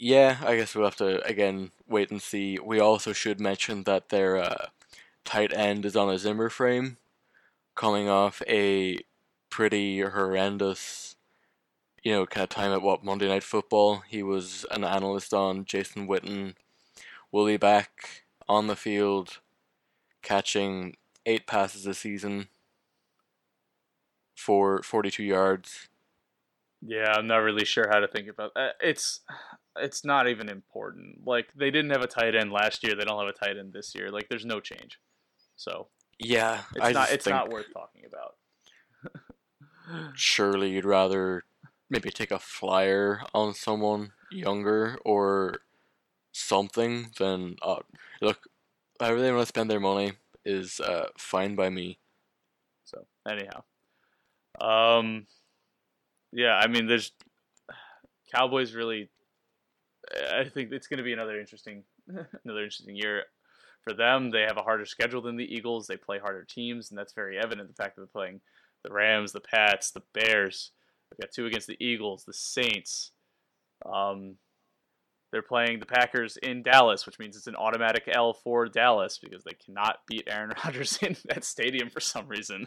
Yeah, 0.00 0.38
I 0.42 0.56
guess 0.56 0.74
we'll 0.74 0.86
have 0.86 0.96
to 0.96 1.22
again 1.26 1.72
wait 1.86 2.10
and 2.10 2.22
see. 2.22 2.58
We 2.58 2.80
also 2.80 3.12
should 3.12 3.38
mention 3.40 3.84
that 3.84 4.08
their 4.08 4.36
uh, 4.38 4.66
tight 5.24 5.52
end 5.52 5.84
is 5.84 5.94
on 5.96 6.10
a 6.10 6.18
Zimmer 6.18 6.48
frame, 6.50 6.96
coming 7.76 8.08
off 8.08 8.42
a 8.48 8.98
pretty 9.50 10.00
horrendous, 10.00 11.16
you 12.02 12.12
know, 12.12 12.26
kind 12.26 12.44
of 12.44 12.50
time 12.50 12.72
at 12.72 12.82
what 12.82 13.04
Monday 13.04 13.28
Night 13.28 13.44
Football. 13.44 14.02
He 14.08 14.22
was 14.22 14.66
an 14.70 14.84
analyst 14.84 15.34
on 15.34 15.64
Jason 15.66 16.08
Witten. 16.08 16.54
Will 17.32 17.46
be 17.46 17.58
back 17.58 18.24
on 18.48 18.68
the 18.68 18.76
field, 18.76 19.40
catching 20.22 20.96
eight 21.26 21.46
passes 21.46 21.86
a 21.86 21.94
season 21.94 22.48
for 24.34 24.82
42 24.82 25.22
yards. 25.22 25.89
Yeah, 26.82 27.12
I'm 27.12 27.26
not 27.26 27.38
really 27.38 27.64
sure 27.64 27.88
how 27.90 28.00
to 28.00 28.08
think 28.08 28.28
about 28.28 28.52
that. 28.54 28.76
It's 28.80 29.20
it's 29.76 30.04
not 30.04 30.28
even 30.28 30.48
important. 30.48 31.26
Like 31.26 31.52
they 31.54 31.70
didn't 31.70 31.90
have 31.90 32.02
a 32.02 32.06
tight 32.06 32.34
end 32.34 32.52
last 32.52 32.82
year. 32.82 32.94
They 32.96 33.04
don't 33.04 33.18
have 33.20 33.34
a 33.34 33.38
tight 33.38 33.58
end 33.58 33.72
this 33.72 33.94
year. 33.94 34.10
Like 34.10 34.28
there's 34.28 34.46
no 34.46 34.60
change. 34.60 34.98
So 35.56 35.90
Yeah, 36.18 36.64
it's 36.74 36.84
I 36.84 36.92
not 36.92 37.12
it's 37.12 37.28
think 37.28 37.28
not 37.28 37.50
worth 37.50 37.72
talking 37.72 38.04
about. 38.06 38.36
surely 40.14 40.70
you'd 40.70 40.84
rather 40.84 41.44
maybe 41.88 42.10
take 42.10 42.30
a 42.30 42.38
flyer 42.38 43.22
on 43.34 43.54
someone 43.54 44.12
younger 44.30 44.98
or 45.04 45.60
something 46.32 47.12
than 47.18 47.56
uh, 47.62 47.80
look 48.22 48.48
however 49.00 49.20
they 49.20 49.32
want 49.32 49.42
to 49.42 49.46
spend 49.46 49.70
their 49.70 49.80
money 49.80 50.14
is 50.44 50.80
uh, 50.80 51.08
fine 51.18 51.54
by 51.56 51.70
me 51.70 51.98
So 52.84 53.06
anyhow, 53.26 53.64
um, 54.60 55.26
yeah, 56.32 56.54
I 56.54 56.66
mean, 56.68 56.86
there's 56.86 57.12
Cowboys 58.34 58.74
really. 58.74 59.10
I 60.32 60.44
think 60.48 60.72
it's 60.72 60.88
going 60.88 60.98
to 60.98 61.04
be 61.04 61.12
another 61.12 61.38
interesting, 61.38 61.84
another 62.08 62.64
interesting 62.64 62.96
year 62.96 63.24
for 63.82 63.94
them. 63.94 64.30
They 64.30 64.42
have 64.42 64.56
a 64.56 64.62
harder 64.62 64.86
schedule 64.86 65.22
than 65.22 65.36
the 65.36 65.44
Eagles. 65.44 65.86
They 65.86 65.96
play 65.96 66.18
harder 66.18 66.44
teams, 66.44 66.90
and 66.90 66.98
that's 66.98 67.12
very 67.12 67.38
evident. 67.38 67.68
The 67.68 67.82
fact 67.82 67.96
that 67.96 68.02
they're 68.02 68.22
playing 68.22 68.40
the 68.82 68.92
Rams, 68.92 69.32
the 69.32 69.40
Pats, 69.40 69.90
the 69.90 70.02
Bears. 70.14 70.72
They've 71.10 71.26
got 71.26 71.32
two 71.32 71.46
against 71.46 71.66
the 71.66 71.76
Eagles, 71.84 72.24
the 72.24 72.32
Saints. 72.32 73.12
Um, 73.84 74.36
they're 75.32 75.42
playing 75.42 75.78
the 75.78 75.86
Packers 75.86 76.36
in 76.42 76.62
Dallas, 76.62 77.06
which 77.06 77.18
means 77.18 77.36
it's 77.36 77.46
an 77.46 77.56
automatic 77.56 78.08
L 78.12 78.32
for 78.32 78.66
Dallas 78.66 79.18
because 79.18 79.44
they 79.44 79.54
cannot 79.64 79.98
beat 80.08 80.28
Aaron 80.28 80.52
Rodgers 80.64 80.98
in 81.02 81.16
that 81.28 81.44
stadium 81.44 81.90
for 81.90 82.00
some 82.00 82.26
reason. 82.26 82.66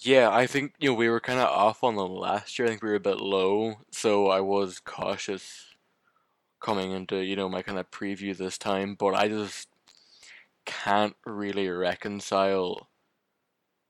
Yeah 0.00 0.30
i 0.30 0.46
think 0.46 0.74
you 0.78 0.90
know 0.90 0.94
we 0.94 1.08
were 1.08 1.20
kind 1.20 1.38
of 1.38 1.48
off 1.48 1.82
on 1.84 1.96
them 1.96 2.14
last 2.14 2.58
year. 2.58 2.66
I 2.66 2.70
think 2.70 2.82
we 2.82 2.90
were 2.90 2.96
a 2.96 3.00
bit 3.00 3.18
low 3.18 3.76
so 3.90 4.28
i 4.28 4.40
was 4.40 4.78
cautious 4.78 5.74
coming 6.60 6.92
into 6.92 7.16
you 7.18 7.36
know 7.36 7.48
my 7.48 7.62
kind 7.62 7.78
of 7.78 7.90
preview 7.90 8.36
this 8.36 8.58
time 8.58 8.94
but 8.94 9.14
i 9.14 9.28
just 9.28 9.68
can't 10.66 11.16
really 11.24 11.68
reconcile 11.68 12.88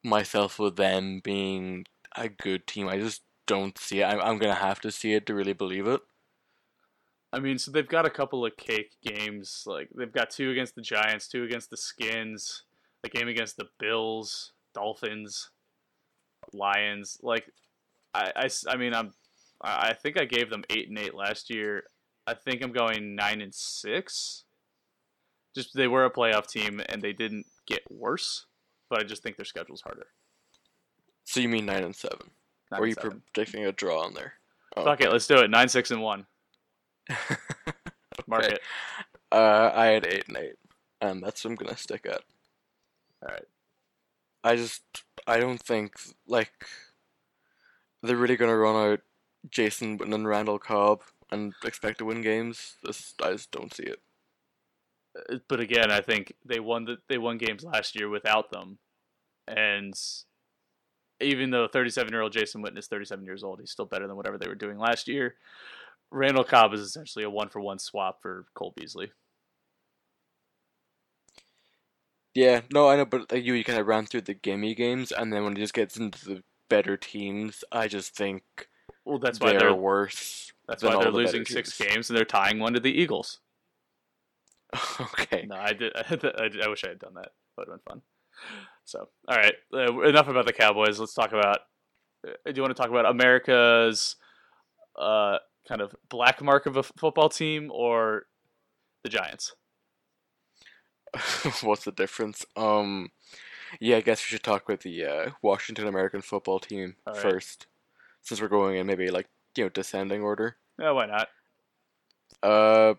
myself 0.04 0.58
with 0.58 0.76
them 0.76 1.20
being 1.24 1.86
a 2.16 2.28
good 2.28 2.66
team. 2.66 2.88
I 2.88 2.98
just 2.98 3.22
don't 3.46 3.76
see 3.76 4.00
it. 4.00 4.04
I'm, 4.04 4.20
I'm 4.20 4.38
gonna 4.38 4.54
have 4.54 4.80
to 4.82 4.92
see 4.92 5.14
it 5.14 5.26
to 5.26 5.34
really 5.34 5.52
believe 5.52 5.86
it. 5.86 6.00
I 7.32 7.40
mean, 7.40 7.58
so 7.58 7.70
they've 7.70 7.88
got 7.88 8.06
a 8.06 8.10
couple 8.10 8.46
of 8.46 8.56
cake 8.56 8.92
games. 9.02 9.64
Like 9.66 9.88
they've 9.94 10.12
got 10.12 10.30
two 10.30 10.50
against 10.50 10.76
the 10.76 10.82
Giants, 10.82 11.28
two 11.28 11.44
against 11.44 11.70
the 11.70 11.76
Skins, 11.76 12.62
a 13.04 13.08
game 13.08 13.28
against 13.28 13.56
the 13.56 13.68
Bills, 13.78 14.52
Dolphins, 14.74 15.50
Lions. 16.52 17.18
Like, 17.22 17.50
I, 18.14 18.32
I, 18.36 18.48
I 18.68 18.76
mean, 18.76 18.94
I'm, 18.94 19.12
I 19.60 19.92
think 19.94 20.20
I 20.20 20.24
gave 20.24 20.50
them 20.50 20.64
eight 20.70 20.88
and 20.88 20.98
eight 20.98 21.14
last 21.14 21.50
year. 21.50 21.84
I 22.26 22.34
think 22.34 22.62
I'm 22.62 22.72
going 22.72 23.14
nine 23.14 23.40
and 23.40 23.54
six. 23.54 24.44
Just 25.54 25.74
they 25.74 25.88
were 25.88 26.04
a 26.04 26.10
playoff 26.10 26.46
team 26.48 26.82
and 26.88 27.00
they 27.00 27.12
didn't 27.12 27.46
get 27.66 27.80
worse, 27.90 28.46
but 28.90 29.00
I 29.00 29.04
just 29.04 29.22
think 29.22 29.36
their 29.36 29.44
schedule's 29.46 29.80
harder. 29.80 30.06
So 31.24 31.40
you 31.40 31.48
mean 31.48 31.66
nine 31.66 31.82
and 31.84 31.96
seven? 31.96 32.30
Nine 32.70 32.80
or 32.80 32.84
are 32.84 32.86
you 32.86 32.94
seven. 32.94 33.22
predicting 33.32 33.64
a 33.64 33.72
draw 33.72 34.02
on 34.04 34.14
there? 34.14 34.34
Oh, 34.76 34.84
Fuck 34.84 35.00
it, 35.00 35.10
let's 35.10 35.26
do 35.26 35.36
it. 35.38 35.48
Nine, 35.50 35.68
six, 35.68 35.90
and 35.90 36.02
one. 36.02 36.26
Mark 38.26 38.44
Okay. 38.44 38.54
it. 38.54 38.60
Uh, 39.32 39.70
I 39.74 39.86
had 39.86 40.06
eight 40.06 40.24
and 40.28 40.36
eight, 40.36 40.54
and 41.00 41.22
that's 41.22 41.44
what 41.44 41.50
I'm 41.50 41.56
gonna 41.56 41.76
stick 41.76 42.04
at. 42.06 42.20
All 43.22 43.28
right. 43.28 43.44
I 44.46 44.54
just 44.54 44.82
I 45.26 45.40
don't 45.40 45.60
think 45.60 45.94
like 46.28 46.52
they're 48.00 48.14
really 48.14 48.36
gonna 48.36 48.56
run 48.56 48.76
out 48.92 49.00
Jason 49.50 49.98
Witten 49.98 50.14
and 50.14 50.28
Randall 50.28 50.60
Cobb 50.60 51.02
and 51.32 51.52
expect 51.64 51.98
to 51.98 52.04
win 52.04 52.22
games. 52.22 52.76
This 52.84 53.14
I 53.20 53.32
just 53.32 53.50
don't 53.50 53.74
see 53.74 53.82
it. 53.82 54.00
Uh, 55.18 55.38
But 55.48 55.58
again, 55.58 55.90
I 55.90 56.00
think 56.00 56.34
they 56.44 56.60
won 56.60 56.84
the, 56.84 56.98
they 57.08 57.18
won 57.18 57.38
games 57.38 57.64
last 57.64 57.98
year 57.98 58.08
without 58.08 58.52
them, 58.52 58.78
and 59.48 59.94
even 61.20 61.50
though 61.50 61.66
37 61.66 62.12
year 62.12 62.22
old 62.22 62.32
Jason 62.32 62.62
Witten 62.62 62.78
is 62.78 62.86
37 62.86 63.24
years 63.24 63.42
old, 63.42 63.58
he's 63.58 63.72
still 63.72 63.84
better 63.84 64.06
than 64.06 64.16
whatever 64.16 64.38
they 64.38 64.48
were 64.48 64.54
doing 64.54 64.78
last 64.78 65.08
year. 65.08 65.34
Randall 66.12 66.44
Cobb 66.44 66.72
is 66.72 66.80
essentially 66.82 67.24
a 67.24 67.30
one 67.30 67.48
for 67.48 67.60
one 67.60 67.80
swap 67.80 68.22
for 68.22 68.46
Cole 68.54 68.74
Beasley. 68.76 69.10
Yeah, 72.36 72.60
no, 72.70 72.86
I 72.90 72.96
know, 72.96 73.06
but 73.06 73.32
like 73.32 73.44
you, 73.44 73.54
you 73.54 73.64
kind 73.64 73.78
of 73.78 73.86
ran 73.86 74.04
through 74.04 74.20
the 74.20 74.34
gimme 74.34 74.74
games, 74.74 75.10
and 75.10 75.32
then 75.32 75.42
when 75.42 75.54
it 75.56 75.60
just 75.60 75.72
gets 75.72 75.96
into 75.96 76.22
the 76.26 76.42
better 76.68 76.94
teams, 76.98 77.64
I 77.72 77.88
just 77.88 78.14
think 78.14 78.42
Well, 79.06 79.18
that's 79.18 79.40
why 79.40 79.52
they're 79.52 79.60
they're 79.60 79.74
worse. 79.74 80.52
that's 80.68 80.82
why 80.82 80.96
they're 80.96 81.10
the 81.10 81.16
losing 81.16 81.46
six 81.46 81.78
teams. 81.78 81.90
games 81.90 82.10
and 82.10 82.16
they're 82.18 82.26
tying 82.26 82.58
one 82.58 82.74
to 82.74 82.80
the 82.80 82.92
Eagles. 82.92 83.38
okay. 85.00 85.46
No, 85.48 85.56
I 85.56 85.72
did. 85.72 85.92
I, 85.96 86.50
I 86.62 86.68
wish 86.68 86.84
I 86.84 86.88
had 86.88 86.98
done 86.98 87.14
that. 87.14 87.32
That 87.56 87.68
would 87.68 87.68
have 87.68 87.82
been 87.82 87.90
fun. 87.90 88.02
So, 88.84 89.08
all 89.26 89.36
right, 89.36 89.54
uh, 89.72 90.00
enough 90.02 90.28
about 90.28 90.44
the 90.44 90.52
Cowboys. 90.52 91.00
Let's 91.00 91.14
talk 91.14 91.32
about. 91.32 91.60
Uh, 92.22 92.32
do 92.44 92.52
you 92.54 92.62
want 92.62 92.76
to 92.76 92.80
talk 92.80 92.90
about 92.90 93.06
America's 93.06 94.16
uh, 94.94 95.38
kind 95.66 95.80
of 95.80 95.96
black 96.10 96.42
mark 96.42 96.66
of 96.66 96.76
a 96.76 96.80
f- 96.80 96.92
football 96.98 97.30
team 97.30 97.70
or 97.72 98.26
the 99.04 99.08
Giants? 99.08 99.54
What's 101.62 101.84
the 101.84 101.92
difference? 101.92 102.44
Um, 102.56 103.10
yeah, 103.80 103.96
I 103.96 104.00
guess 104.00 104.20
we 104.20 104.28
should 104.28 104.42
talk 104.42 104.64
about 104.64 104.80
the 104.80 105.04
uh, 105.04 105.30
Washington 105.42 105.86
American 105.86 106.22
football 106.22 106.58
team 106.58 106.96
right. 107.06 107.16
first, 107.16 107.66
since 108.22 108.40
we're 108.40 108.48
going 108.48 108.76
in 108.76 108.86
maybe 108.86 109.10
like 109.10 109.28
you 109.56 109.64
know 109.64 109.70
descending 109.70 110.22
order. 110.22 110.56
Yeah, 110.78 110.90
why 110.92 111.06
not? 111.06 111.28
Uh, 112.42 112.94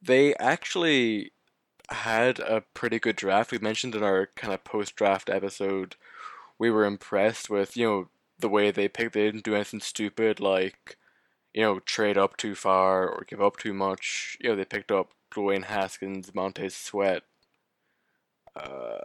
they 0.00 0.34
actually 0.36 1.32
had 1.90 2.38
a 2.40 2.62
pretty 2.74 2.98
good 2.98 3.16
draft. 3.16 3.52
We 3.52 3.58
mentioned 3.58 3.94
in 3.94 4.02
our 4.02 4.28
kind 4.36 4.52
of 4.52 4.64
post-draft 4.64 5.28
episode, 5.28 5.96
we 6.58 6.70
were 6.70 6.84
impressed 6.84 7.50
with 7.50 7.76
you 7.76 7.86
know 7.86 8.08
the 8.38 8.48
way 8.48 8.70
they 8.70 8.88
picked. 8.88 9.14
They 9.14 9.24
didn't 9.24 9.44
do 9.44 9.54
anything 9.54 9.80
stupid 9.80 10.40
like 10.40 10.96
you 11.54 11.62
know 11.62 11.80
trade 11.80 12.18
up 12.18 12.36
too 12.36 12.54
far 12.54 13.08
or 13.08 13.24
give 13.28 13.42
up 13.42 13.56
too 13.56 13.74
much. 13.74 14.36
You 14.40 14.50
know 14.50 14.56
they 14.56 14.64
picked 14.64 14.92
up 14.92 15.12
Dwayne 15.34 15.64
Haskins, 15.64 16.34
Montez 16.34 16.74
Sweat. 16.74 17.22
Uh, 18.54 18.98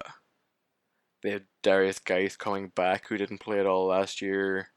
they 1.23 1.31
have 1.31 1.43
Derrius 1.63 2.03
Guice 2.03 2.35
coming 2.35 2.71
back, 2.75 3.07
who 3.07 3.17
didn't 3.17 3.39
play 3.39 3.59
at 3.59 3.65
all 3.65 3.87
last 3.87 4.21
year. 4.21 4.69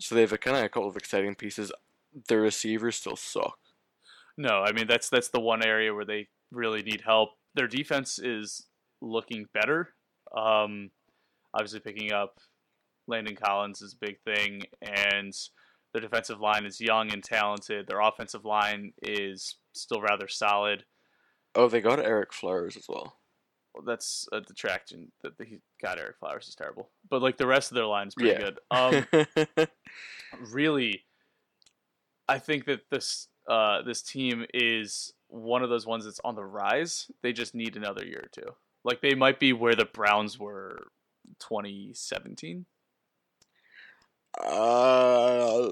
So 0.00 0.14
they 0.14 0.20
have 0.22 0.32
a 0.32 0.38
kind 0.38 0.56
of 0.56 0.64
a 0.64 0.68
couple 0.68 0.88
of 0.88 0.96
exciting 0.96 1.34
pieces. 1.34 1.72
Their 2.28 2.40
receivers 2.40 2.96
still 2.96 3.16
suck. 3.16 3.58
No, 4.36 4.62
I 4.66 4.72
mean 4.72 4.86
that's 4.86 5.08
that's 5.08 5.28
the 5.28 5.40
one 5.40 5.64
area 5.64 5.94
where 5.94 6.04
they 6.04 6.28
really 6.50 6.82
need 6.82 7.02
help. 7.04 7.30
Their 7.54 7.68
defense 7.68 8.18
is 8.18 8.66
looking 9.00 9.46
better. 9.54 9.94
Um, 10.36 10.90
obviously, 11.54 11.80
picking 11.80 12.12
up 12.12 12.38
Landon 13.06 13.36
Collins 13.36 13.80
is 13.80 13.94
a 13.94 14.04
big 14.04 14.18
thing, 14.20 14.62
and 14.82 15.32
their 15.96 16.02
defensive 16.02 16.40
line 16.42 16.66
is 16.66 16.78
young 16.78 17.10
and 17.10 17.24
talented. 17.24 17.86
Their 17.86 18.00
offensive 18.00 18.44
line 18.44 18.92
is 19.00 19.56
still 19.72 20.02
rather 20.02 20.28
solid. 20.28 20.84
Oh, 21.54 21.68
they 21.68 21.80
got 21.80 21.98
Ereck 22.00 22.32
Flowers 22.34 22.76
as 22.76 22.84
well. 22.86 23.16
Well, 23.72 23.82
that's 23.82 24.28
a 24.30 24.42
detraction. 24.42 25.10
That 25.22 25.32
he 25.42 25.60
got 25.80 25.96
Ereck 25.96 26.18
Flowers 26.20 26.48
is 26.48 26.54
terrible, 26.54 26.90
but 27.08 27.22
like 27.22 27.38
the 27.38 27.46
rest 27.46 27.70
of 27.70 27.76
their 27.76 27.86
line 27.86 28.08
is 28.08 28.14
pretty 28.14 28.38
Yeah. 28.38 28.50
good. 28.50 29.06
Um, 29.58 29.66
really, 30.52 31.02
I 32.28 32.38
think 32.40 32.66
that 32.66 32.82
this 32.90 33.28
uh, 33.48 33.80
this 33.80 34.02
team 34.02 34.44
is 34.52 35.14
one 35.28 35.62
of 35.62 35.70
those 35.70 35.86
ones 35.86 36.04
that's 36.04 36.20
on 36.24 36.34
the 36.34 36.44
rise. 36.44 37.10
They 37.22 37.32
just 37.32 37.54
need 37.54 37.74
another 37.76 38.04
year 38.04 38.24
or 38.24 38.28
two. 38.42 38.50
Like 38.84 39.00
they 39.00 39.14
might 39.14 39.40
be 39.40 39.54
where 39.54 39.74
the 39.74 39.86
Browns 39.86 40.38
were 40.38 40.88
2017. 41.40 42.66
uh, 44.38 45.70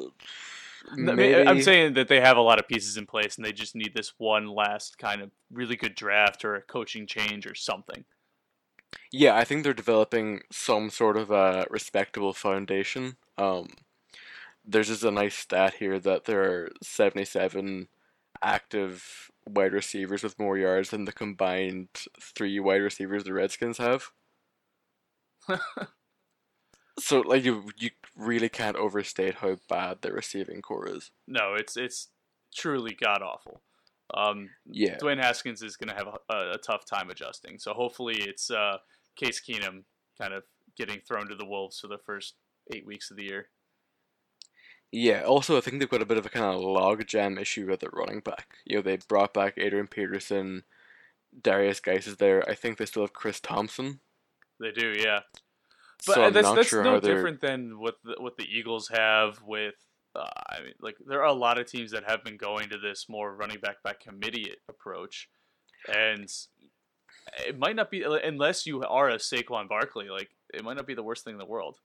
maybe. 0.97 1.49
I'm 1.49 1.63
saying 1.63 1.95
that 1.95 2.09
they 2.09 2.21
have 2.21 2.37
a 2.37 2.43
lot 2.43 2.59
of 2.59 2.69
pieces 2.69 2.97
in 2.97 3.07
place, 3.07 3.37
and 3.37 3.45
they 3.45 3.53
just 3.53 3.75
need 3.75 3.93
this 3.95 4.15
one 4.19 4.49
last 4.49 4.99
kind 4.99 5.23
of 5.23 5.31
really 5.53 5.77
good 5.77 5.95
draft 5.95 6.45
or 6.45 6.55
a 6.55 6.63
coaching 6.63 7.07
change 7.07 7.47
or 7.47 7.55
something. 7.55 8.05
Yeah, 9.11 9.37
I 9.37 9.45
think 9.45 9.63
they're 9.65 9.75
developing 9.75 10.43
some 10.51 10.91
sort 10.91 11.17
of 11.17 11.31
a 11.31 11.67
respectable 11.71 12.33
foundation. 12.33 13.17
Um, 13.39 13.69
there's 14.65 14.89
just 14.89 15.05
a 15.05 15.11
nice 15.11 15.35
stat 15.35 15.75
here 15.75 15.99
that 15.99 16.25
there 16.25 16.43
are 16.43 16.73
77 16.83 17.89
active 18.43 19.31
wide 19.47 19.73
receivers 19.73 20.23
with 20.23 20.39
more 20.39 20.57
yards 20.57 20.91
than 20.91 21.05
the 21.05 21.13
combined 21.13 21.89
three 22.21 22.59
wide 22.61 22.77
receivers 22.77 23.25
the 23.25 23.33
Redskins 23.33 23.79
have. 23.79 24.11
so, 26.99 27.21
like, 27.21 27.45
you 27.45 27.65
you 27.77 27.91
really 28.17 28.49
can't 28.49 28.77
overstate 28.77 29.37
how 29.37 29.57
bad 29.69 30.03
the 30.03 30.13
receiving 30.13 30.63
core 30.63 30.89
is. 30.89 31.11
No, 31.27 31.55
it's 31.55 31.77
it's 31.77 32.09
truly 32.55 32.95
god 32.95 33.23
awful. 33.23 33.63
Um, 34.13 34.51
Yeah. 34.67 34.97
Dwayne 34.99 35.21
Haskins 35.23 35.63
is 35.63 35.77
going 35.77 35.89
to 35.89 35.95
have 35.97 36.07
a, 36.31 36.53
a 36.53 36.59
tough 36.59 36.85
time 36.85 37.11
adjusting. 37.11 37.59
So 37.59 37.73
hopefully 37.73 38.17
it's 38.19 38.51
uh, 38.51 38.79
Case 39.17 39.41
Keenum 39.41 39.85
kind 40.21 40.33
of 40.35 40.45
getting 40.77 41.01
thrown 41.01 41.29
to 41.29 41.35
the 41.35 41.47
wolves 41.47 41.81
for 41.81 41.89
the 41.89 41.99
first 41.99 42.35
eight 42.73 42.87
weeks 42.87 43.11
of 43.11 43.17
the 43.17 43.25
year. 43.25 43.49
Yeah, 44.93 45.23
also 45.23 45.57
I 45.57 45.61
think 45.61 45.81
they've 45.81 45.89
got 45.89 46.03
a 46.03 46.07
bit 46.07 46.19
of 46.19 46.27
a 46.27 46.29
kind 46.29 46.45
of 46.45 46.61
logjam 46.61 47.41
issue 47.41 47.67
with 47.67 47.81
their 47.81 47.91
running 47.93 48.21
back. 48.21 48.59
You 48.65 48.77
know, 48.77 48.83
they 48.83 48.99
brought 49.09 49.35
back 49.35 49.55
Adrian 49.57 49.89
Peterson, 49.89 50.63
Derrius 51.41 51.83
Guice 51.83 52.07
is 52.07 52.19
there. 52.19 52.49
I 52.49 52.55
think 52.55 52.79
they 52.79 52.87
still 52.87 53.03
have 53.03 53.13
Chris 53.13 53.41
Thompson. 53.41 53.99
They 54.61 54.71
do, 54.71 54.95
yeah. 54.97 55.21
But 56.07 56.15
so 56.15 56.23
uh, 56.25 56.31
that's 56.31 56.45
not 56.45 56.57
that's 56.57 56.69
sure 56.69 56.85
no 56.85 57.01
different 57.01 57.41
than 57.41 57.79
what 57.79 57.97
the, 58.05 58.17
what 58.19 58.37
the 58.37 58.45
Eagles 58.45 58.89
have 58.89 59.41
with. 59.43 59.75
Uh, 60.15 60.29
I 60.51 60.63
mean, 60.63 60.75
like 60.81 60.97
there 61.07 61.21
are 61.21 61.29
a 61.29 61.33
lot 61.33 61.59
of 61.59 61.67
teams 61.67 61.91
that 61.93 62.05
have 62.09 62.23
been 62.23 62.37
going 62.37 62.69
to 62.69 62.79
this 62.79 63.07
more 63.09 63.35
running 63.35 63.59
back 63.61 63.77
by 63.83 63.95
committee 63.95 64.53
approach, 64.69 65.29
and 65.93 66.29
it 67.47 67.59
might 67.59 67.77
not 67.77 67.91
be 67.91 68.03
unless 68.03 68.67
you 68.67 68.83
are 68.83 69.11
a 69.11 69.17
Saquon 69.17 69.69
Barkley. 69.69 70.09
Like 70.09 70.31
it 70.53 70.65
might 70.65 70.77
not 70.77 70.87
be 70.87 70.95
the 70.95 71.03
worst 71.03 71.25
thing 71.25 71.35
in 71.35 71.39
the 71.39 71.47
world. 71.47 71.79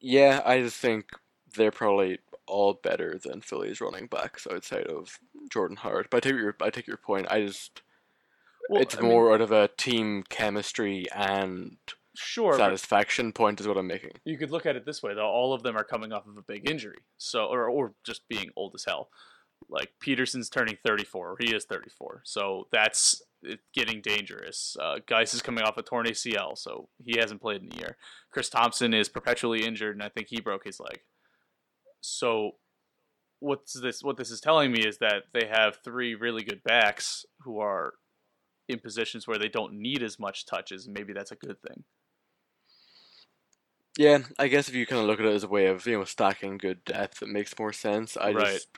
Yeah, 0.00 0.42
I 0.44 0.60
just 0.60 0.76
think 0.76 1.06
they're 1.56 1.70
probably 1.70 2.18
all 2.46 2.74
better 2.74 3.18
than 3.22 3.40
Philly's 3.40 3.80
running 3.80 4.06
backs 4.06 4.46
outside 4.50 4.86
of 4.86 5.18
Jordan 5.50 5.78
Howard. 5.78 6.08
But 6.10 6.18
I 6.18 6.30
take 6.30 6.38
your 6.38 6.56
I 6.60 6.70
take 6.70 6.86
your 6.86 6.98
point. 6.98 7.26
I 7.30 7.46
just 7.46 7.82
Well, 8.68 8.82
it's 8.82 8.96
I 8.96 9.00
mean, 9.00 9.10
more 9.10 9.34
out 9.34 9.40
of 9.40 9.52
a 9.52 9.68
team 9.76 10.24
chemistry 10.28 11.06
and 11.14 11.76
sure, 12.16 12.56
satisfaction 12.56 13.32
point 13.32 13.60
is 13.60 13.68
what 13.68 13.76
I'm 13.76 13.86
making. 13.86 14.12
you 14.24 14.38
could 14.38 14.50
look 14.50 14.66
at 14.66 14.76
it 14.76 14.86
this 14.86 15.02
way 15.02 15.14
though. 15.14 15.26
All 15.26 15.52
of 15.52 15.62
them 15.62 15.76
are 15.76 15.84
coming 15.84 16.12
off 16.12 16.26
of 16.26 16.36
a 16.36 16.42
big 16.42 16.68
injury 16.68 16.98
so 17.18 17.46
or, 17.46 17.68
or 17.68 17.94
just 18.04 18.28
being 18.28 18.50
old 18.56 18.72
as 18.74 18.84
hell. 18.84 19.08
Like 19.68 19.92
peterson's 20.00 20.50
turning 20.50 20.76
34 20.84 21.30
or 21.30 21.36
he 21.38 21.54
is 21.54 21.64
34 21.64 22.22
so 22.24 22.68
that's 22.72 23.22
getting 23.74 24.00
dangerous. 24.00 24.76
Uh, 24.80 24.96
guice 25.06 25.34
is 25.34 25.42
coming 25.42 25.64
off 25.64 25.76
a 25.76 25.82
torn 25.82 26.06
acl 26.06 26.56
so 26.56 26.88
he 27.04 27.18
hasn't 27.18 27.42
played 27.42 27.62
in 27.62 27.72
a 27.72 27.76
year. 27.76 27.96
Chris 28.30 28.48
thompson 28.48 28.94
is 28.94 29.08
perpetually 29.08 29.64
injured 29.64 29.94
and 29.94 30.02
i 30.02 30.08
think 30.08 30.28
he 30.28 30.40
broke 30.40 30.64
his 30.64 30.80
leg. 30.80 31.00
So 32.00 32.52
what's 33.40 33.78
this 33.78 34.02
what 34.02 34.16
this 34.16 34.30
is 34.30 34.40
telling 34.40 34.72
me 34.72 34.80
is 34.80 34.98
that 34.98 35.24
they 35.34 35.46
have 35.46 35.78
three 35.84 36.14
really 36.14 36.42
good 36.42 36.62
backs 36.62 37.26
who 37.40 37.58
are 37.58 37.94
in 38.68 38.78
positions 38.78 39.26
where 39.26 39.38
they 39.38 39.48
don't 39.48 39.74
need 39.74 40.02
as 40.02 40.18
much 40.18 40.46
touches 40.46 40.88
maybe 40.88 41.12
that's 41.12 41.32
a 41.32 41.36
good 41.36 41.60
thing 41.62 41.84
Yeah, 43.96 44.24
I 44.38 44.48
guess 44.48 44.68
if 44.68 44.74
you 44.74 44.86
kind 44.86 45.00
of 45.00 45.06
look 45.06 45.20
at 45.20 45.26
it 45.26 45.34
as 45.34 45.44
a 45.44 45.48
way 45.48 45.66
of 45.66 45.86
you 45.86 45.98
know 45.98 46.04
stacking 46.04 46.58
good 46.58 46.84
depth, 46.84 47.22
it 47.22 47.28
makes 47.28 47.58
more 47.58 47.72
sense. 47.72 48.16
I 48.16 48.32
Right. 48.32 48.60
just 48.60 48.68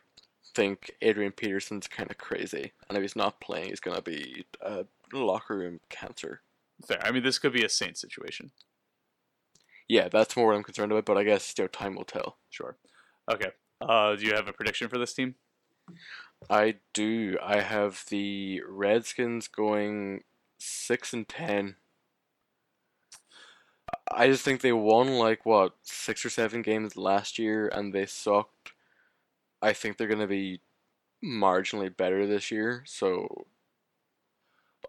think 0.55 0.91
Adrian 1.03 1.33
Peterson's 1.33 1.89
kind 1.89 2.11
of 2.11 2.19
crazy, 2.19 2.73
and 2.89 2.97
if 2.99 3.03
he's 3.03 3.17
not 3.17 3.41
playing, 3.41 3.71
he's 3.71 3.81
gonna 3.81 4.03
be 4.03 4.47
a 4.61 4.87
locker 5.13 5.57
room 5.59 5.81
cancer. 5.91 6.43
fair 6.87 6.99
i 7.05 7.11
mean 7.11 7.23
this 7.23 7.39
could 7.39 7.53
be 7.53 7.65
a 7.65 7.69
saint 7.69 7.97
situation 7.97 8.51
Yeah, 9.89 10.09
that's 10.09 10.37
more 10.37 10.47
what 10.49 10.57
I'm 10.57 10.63
concerned 10.63 10.93
about. 10.93 11.05
But 11.07 11.19
I 11.19 11.25
guess 11.25 11.55
you 11.59 11.65
know 11.65 11.69
time 11.69 11.95
will 11.97 12.05
tell. 12.05 12.39
Sure. 12.51 12.77
Okay. 13.31 13.51
Uh, 13.81 14.17
do 14.17 14.25
you 14.25 14.35
have 14.35 14.49
a 14.49 14.53
prediction 14.53 14.89
for 14.89 14.99
this 14.99 15.15
team? 15.15 15.37
I 16.49 16.77
do. 16.93 17.39
I 17.43 17.61
have 17.61 18.05
the 18.09 18.63
Redskins 18.69 19.49
going 19.49 20.23
six 20.59 21.13
and 21.13 21.29
ten. 21.29 21.77
I 24.11 24.29
just 24.29 24.45
think 24.45 24.61
they 24.61 24.73
won 24.73 25.19
like 25.19 25.45
what 25.47 25.75
six 25.83 26.25
or 26.25 26.31
seven 26.31 26.63
games 26.63 26.97
last 26.97 27.39
year, 27.39 27.69
and 27.69 27.93
they 27.93 28.07
sucked. 28.07 28.73
I 29.63 29.73
think 29.73 29.97
they're 29.97 30.09
gonna 30.09 30.27
be 30.27 30.61
marginally 31.25 31.95
better 31.95 32.27
this 32.27 32.51
year, 32.51 32.83
so 32.87 33.47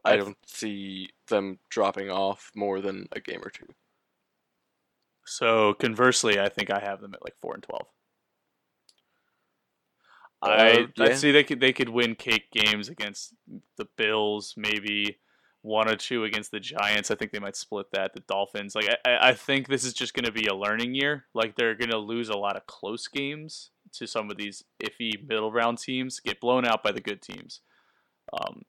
I 0.06 0.16
don't 0.18 0.38
see 0.46 1.10
them 1.28 1.60
dropping 1.70 2.10
off 2.10 2.52
more 2.56 2.82
than 2.82 3.08
a 3.12 3.20
game 3.20 3.42
or 3.44 3.50
two. 3.50 3.68
So 5.26 5.74
conversely, 5.76 6.40
I 6.40 6.50
think 6.50 6.72
I 6.72 6.80
have 6.80 7.02
them 7.02 7.14
at 7.14 7.24
like 7.24 7.36
four 7.40 7.54
and 7.54 7.64
twelve. 7.64 7.88
Uh, 10.42 10.48
I 10.50 10.88
I 11.00 11.14
see 11.14 11.32
they 11.32 11.44
could 11.44 11.60
they 11.60 11.74
could 11.74 11.90
win 11.90 12.16
cake 12.16 12.52
games 12.52 12.90
against 12.90 13.34
the 13.78 13.86
Bills, 13.98 14.54
maybe 14.58 15.18
one 15.64 15.90
or 15.92 15.96
two 15.96 16.24
against 16.24 16.52
the 16.52 16.60
Giants. 16.60 17.10
I 17.12 17.16
think 17.16 17.32
they 17.32 17.40
might 17.40 17.56
split 17.56 17.88
that. 17.92 18.14
The 18.14 18.22
Dolphins, 18.22 18.76
like 18.76 18.88
I- 18.88 19.10
I, 19.12 19.30
I 19.30 19.34
think 19.34 19.68
this 19.68 19.84
is 19.84 19.94
just 19.94 20.14
going 20.14 20.26
to 20.26 20.32
be 20.32 20.46
a 20.46 20.56
learning 20.56 20.94
year. 20.96 21.26
Like 21.34 21.56
they're 21.56 21.76
going 21.76 21.90
to 21.90 21.98
lose 21.98 22.30
a 22.30 22.38
lot 22.38 22.56
of 22.56 22.68
close 22.68 23.08
games 23.08 23.72
to 23.94 24.06
some 24.08 24.30
of 24.30 24.38
these 24.38 24.64
iffy 24.84 25.12
middle 25.28 25.52
round 25.52 25.80
teams, 25.80 26.20
get 26.20 26.40
blown 26.40 26.66
out 26.66 26.84
by 26.84 26.92
the 26.92 27.02
good 27.02 27.22
teams. 27.22 27.62
Um, 28.32 28.62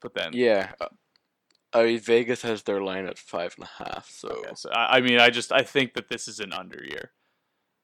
but 0.00 0.14
then 0.14 0.32
Yeah, 0.34 0.72
uh, 0.80 0.88
I 1.72 1.84
mean 1.84 1.98
Vegas 2.00 2.42
has 2.42 2.64
their 2.64 2.82
line 2.82 3.06
at 3.06 3.18
five 3.18 3.54
and 3.56 3.66
a 3.66 3.84
half, 3.84 4.10
so 4.10 4.28
Okay, 4.28 4.50
so 4.54 4.70
I, 4.70 4.98
I 4.98 5.00
mean, 5.00 5.18
I 5.18 5.30
just 5.30 5.50
I 5.50 5.62
think 5.62 5.94
that 5.94 6.08
this 6.08 6.28
is 6.28 6.40
an 6.40 6.52
under 6.52 6.84
year 6.84 7.12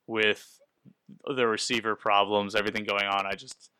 with 0.06 0.60
the 1.34 1.46
receiver 1.46 1.94
problems, 1.96 2.54
everything 2.54 2.84
going 2.84 3.06
on. 3.06 3.26
I 3.26 3.34
just 3.34 3.70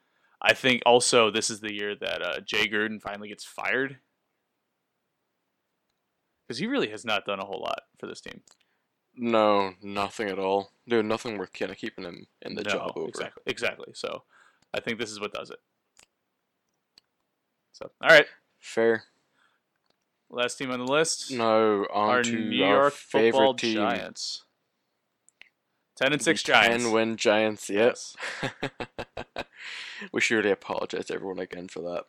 I 0.41 0.55
think 0.55 0.83
also 0.87 1.31
this 1.31 1.51
is 1.51 1.61
the 1.61 1.73
year 1.73 1.95
that 1.97 2.23
uh, 2.23 2.41
Jay 2.41 2.67
Gruden 2.69 3.01
finally 3.01 3.29
gets 3.29 3.45
fired 3.45 3.99
because 6.47 6.59
he 6.59 6.67
really 6.67 6.89
has 6.91 7.05
not 7.05 7.25
done 7.25 7.41
a 7.41 7.45
whole 7.45 7.61
lot 7.61 7.81
for 7.99 8.07
this 8.07 8.21
team. 8.21 8.41
no, 9.17 9.73
nothing 9.83 10.29
at 10.29 10.39
all. 10.39 10.73
No, 10.87 11.03
nothing 11.03 11.37
worth 11.39 11.53
kind 11.53 11.71
of 11.71 11.77
keeping 11.77 12.05
him 12.05 12.27
in 12.43 12.55
the 12.55 12.63
No, 12.63 12.71
job 12.71 12.93
over. 12.97 13.09
exactly, 13.09 13.43
exactly. 13.47 13.89
So 13.95 14.23
I 14.73 14.81
think 14.81 14.99
this 14.99 15.11
is 15.11 15.21
what 15.21 15.33
does 15.33 15.51
it. 15.51 15.59
So 17.73 17.91
all 18.01 18.09
right, 18.09 18.27
Fair. 18.59 19.05
last 20.31 20.57
team 20.57 20.71
on 20.71 20.79
the 20.79 20.91
list, 20.91 21.31
No, 21.33 21.87
on 21.93 22.09
our 22.09 22.23
to 22.23 22.33
New 22.33 22.65
our 22.65 22.71
York 22.75 22.93
favorite 22.95 23.33
Football 23.33 23.55
team, 23.55 23.75
Giants. 23.75 24.45
Ten 25.99 26.13
and 26.13 26.21
the 26.21 26.25
six 26.25 26.45
Giants. 26.45 26.85
Ten 26.85 26.93
win 26.93 27.17
Giants. 27.17 27.69
Yep. 27.69 27.97
Yes. 27.97 28.17
we 30.13 30.21
surely 30.21 30.51
apologize 30.51 31.07
to 31.07 31.15
everyone 31.15 31.41
again 31.41 31.67
for 31.67 31.81
that. 31.81 32.05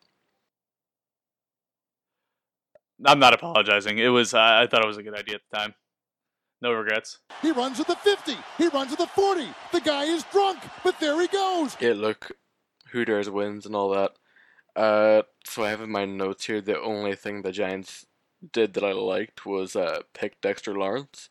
I'm 3.03 3.17
not 3.17 3.33
apologizing. 3.33 3.97
It 3.97 4.09
was 4.09 4.35
I 4.35 4.63
I 4.63 4.67
thought 4.67 4.83
it 4.83 4.87
was 4.87 4.97
a 4.97 5.03
good 5.03 5.17
idea 5.17 5.35
at 5.35 5.41
the 5.49 5.57
time. 5.57 5.73
No 6.61 6.71
regrets. 6.73 7.17
He 7.41 7.51
runs 7.51 7.79
at 7.79 7.87
the 7.87 7.95
50. 7.95 8.35
He 8.57 8.67
runs 8.67 8.91
at 8.91 8.99
the 8.99 9.07
40. 9.07 9.47
The 9.71 9.79
guy 9.79 10.03
is 10.03 10.23
drunk, 10.25 10.59
but 10.83 10.99
there 10.99 11.19
he 11.19 11.27
goes. 11.27 11.77
Yeah, 11.79 11.93
look, 11.93 12.33
who 12.91 13.05
dares 13.05 13.29
wins 13.29 13.65
and 13.65 13.75
all 13.75 13.89
that. 13.91 14.11
Uh, 14.75 15.21
so 15.45 15.63
I 15.63 15.69
have 15.69 15.81
in 15.81 15.89
my 15.89 16.03
notes 16.03 16.45
here 16.45 16.59
the 16.61 16.79
only 16.79 17.15
thing 17.15 17.41
the 17.41 17.53
Giants 17.53 18.05
did 18.53 18.73
that 18.73 18.83
I 18.83 18.91
liked 18.91 19.45
was 19.45 19.75
uh 19.75 20.01
pick 20.13 20.41
Dexter 20.41 20.77
Lawrence. 20.77 21.29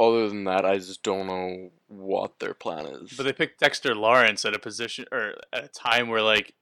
Other 0.00 0.28
than 0.30 0.44
that, 0.44 0.64
I 0.64 0.76
just 0.78 1.02
don't 1.02 1.26
know 1.26 1.70
what 1.88 2.38
their 2.38 2.54
plan 2.54 2.86
is. 2.86 3.12
But 3.16 3.24
they 3.24 3.34
picked 3.34 3.60
Dexter 3.60 3.94
Lawrence 3.94 4.44
at 4.46 4.54
a 4.54 4.58
position 4.58 5.04
or 5.12 5.34
at 5.52 5.64
a 5.64 5.68
time 5.68 6.08
where 6.08 6.22
like 6.22 6.54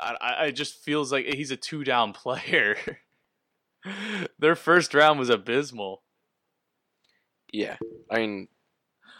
I 0.00 0.16
I 0.46 0.50
just 0.50 0.82
feels 0.82 1.12
like 1.12 1.26
he's 1.26 1.52
a 1.52 1.56
two 1.56 1.84
down 1.84 2.12
player. 2.24 2.76
Their 4.40 4.56
first 4.56 4.92
round 4.92 5.18
was 5.20 5.30
abysmal. 5.30 6.02
yeah, 7.52 7.76
I 8.10 8.18
mean, 8.18 8.48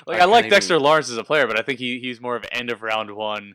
Like 0.06 0.18
I 0.20 0.22
I, 0.22 0.26
like 0.26 0.46
even- 0.46 0.50
Dexter 0.50 0.78
Lawrence 0.80 1.08
as 1.10 1.16
a 1.16 1.24
player, 1.24 1.46
but 1.46 1.58
I 1.58 1.62
think 1.62 1.78
he, 1.78 2.00
he's 2.00 2.20
more 2.20 2.34
of 2.36 2.44
end 2.50 2.70
of 2.70 2.82
round 2.82 3.14
one, 3.14 3.54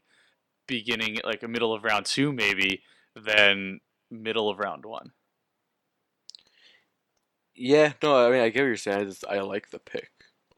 beginning 0.67 1.17
like 1.25 1.43
a 1.43 1.47
middle 1.49 1.73
of 1.73 1.83
round 1.83 2.05
two 2.05 2.31
maybe 2.31 2.83
than 3.15 3.81
middle 4.09 4.49
of 4.49 4.59
round 4.59 4.85
one. 4.85 5.11
Yeah, 7.55 7.93
no, 8.01 8.27
I 8.27 8.31
mean, 8.31 8.41
I 8.41 8.49
get 8.49 8.61
what 8.61 8.67
you're 8.67 8.77
saying. 8.77 9.01
I 9.01 9.03
just 9.05 9.25
I 9.27 9.39
like 9.41 9.69
the 9.69 9.79
pick. 9.79 10.09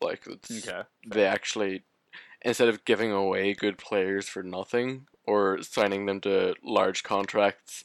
Like 0.01 0.23
it's 0.27 0.67
Okay. 0.67 0.81
they 1.07 1.25
actually 1.25 1.83
instead 2.43 2.67
of 2.67 2.85
giving 2.85 3.11
away 3.11 3.53
good 3.53 3.77
players 3.77 4.27
for 4.27 4.43
nothing 4.43 5.07
or 5.25 5.61
signing 5.63 6.05
them 6.05 6.21
to 6.21 6.53
large 6.63 7.01
contracts, 7.03 7.83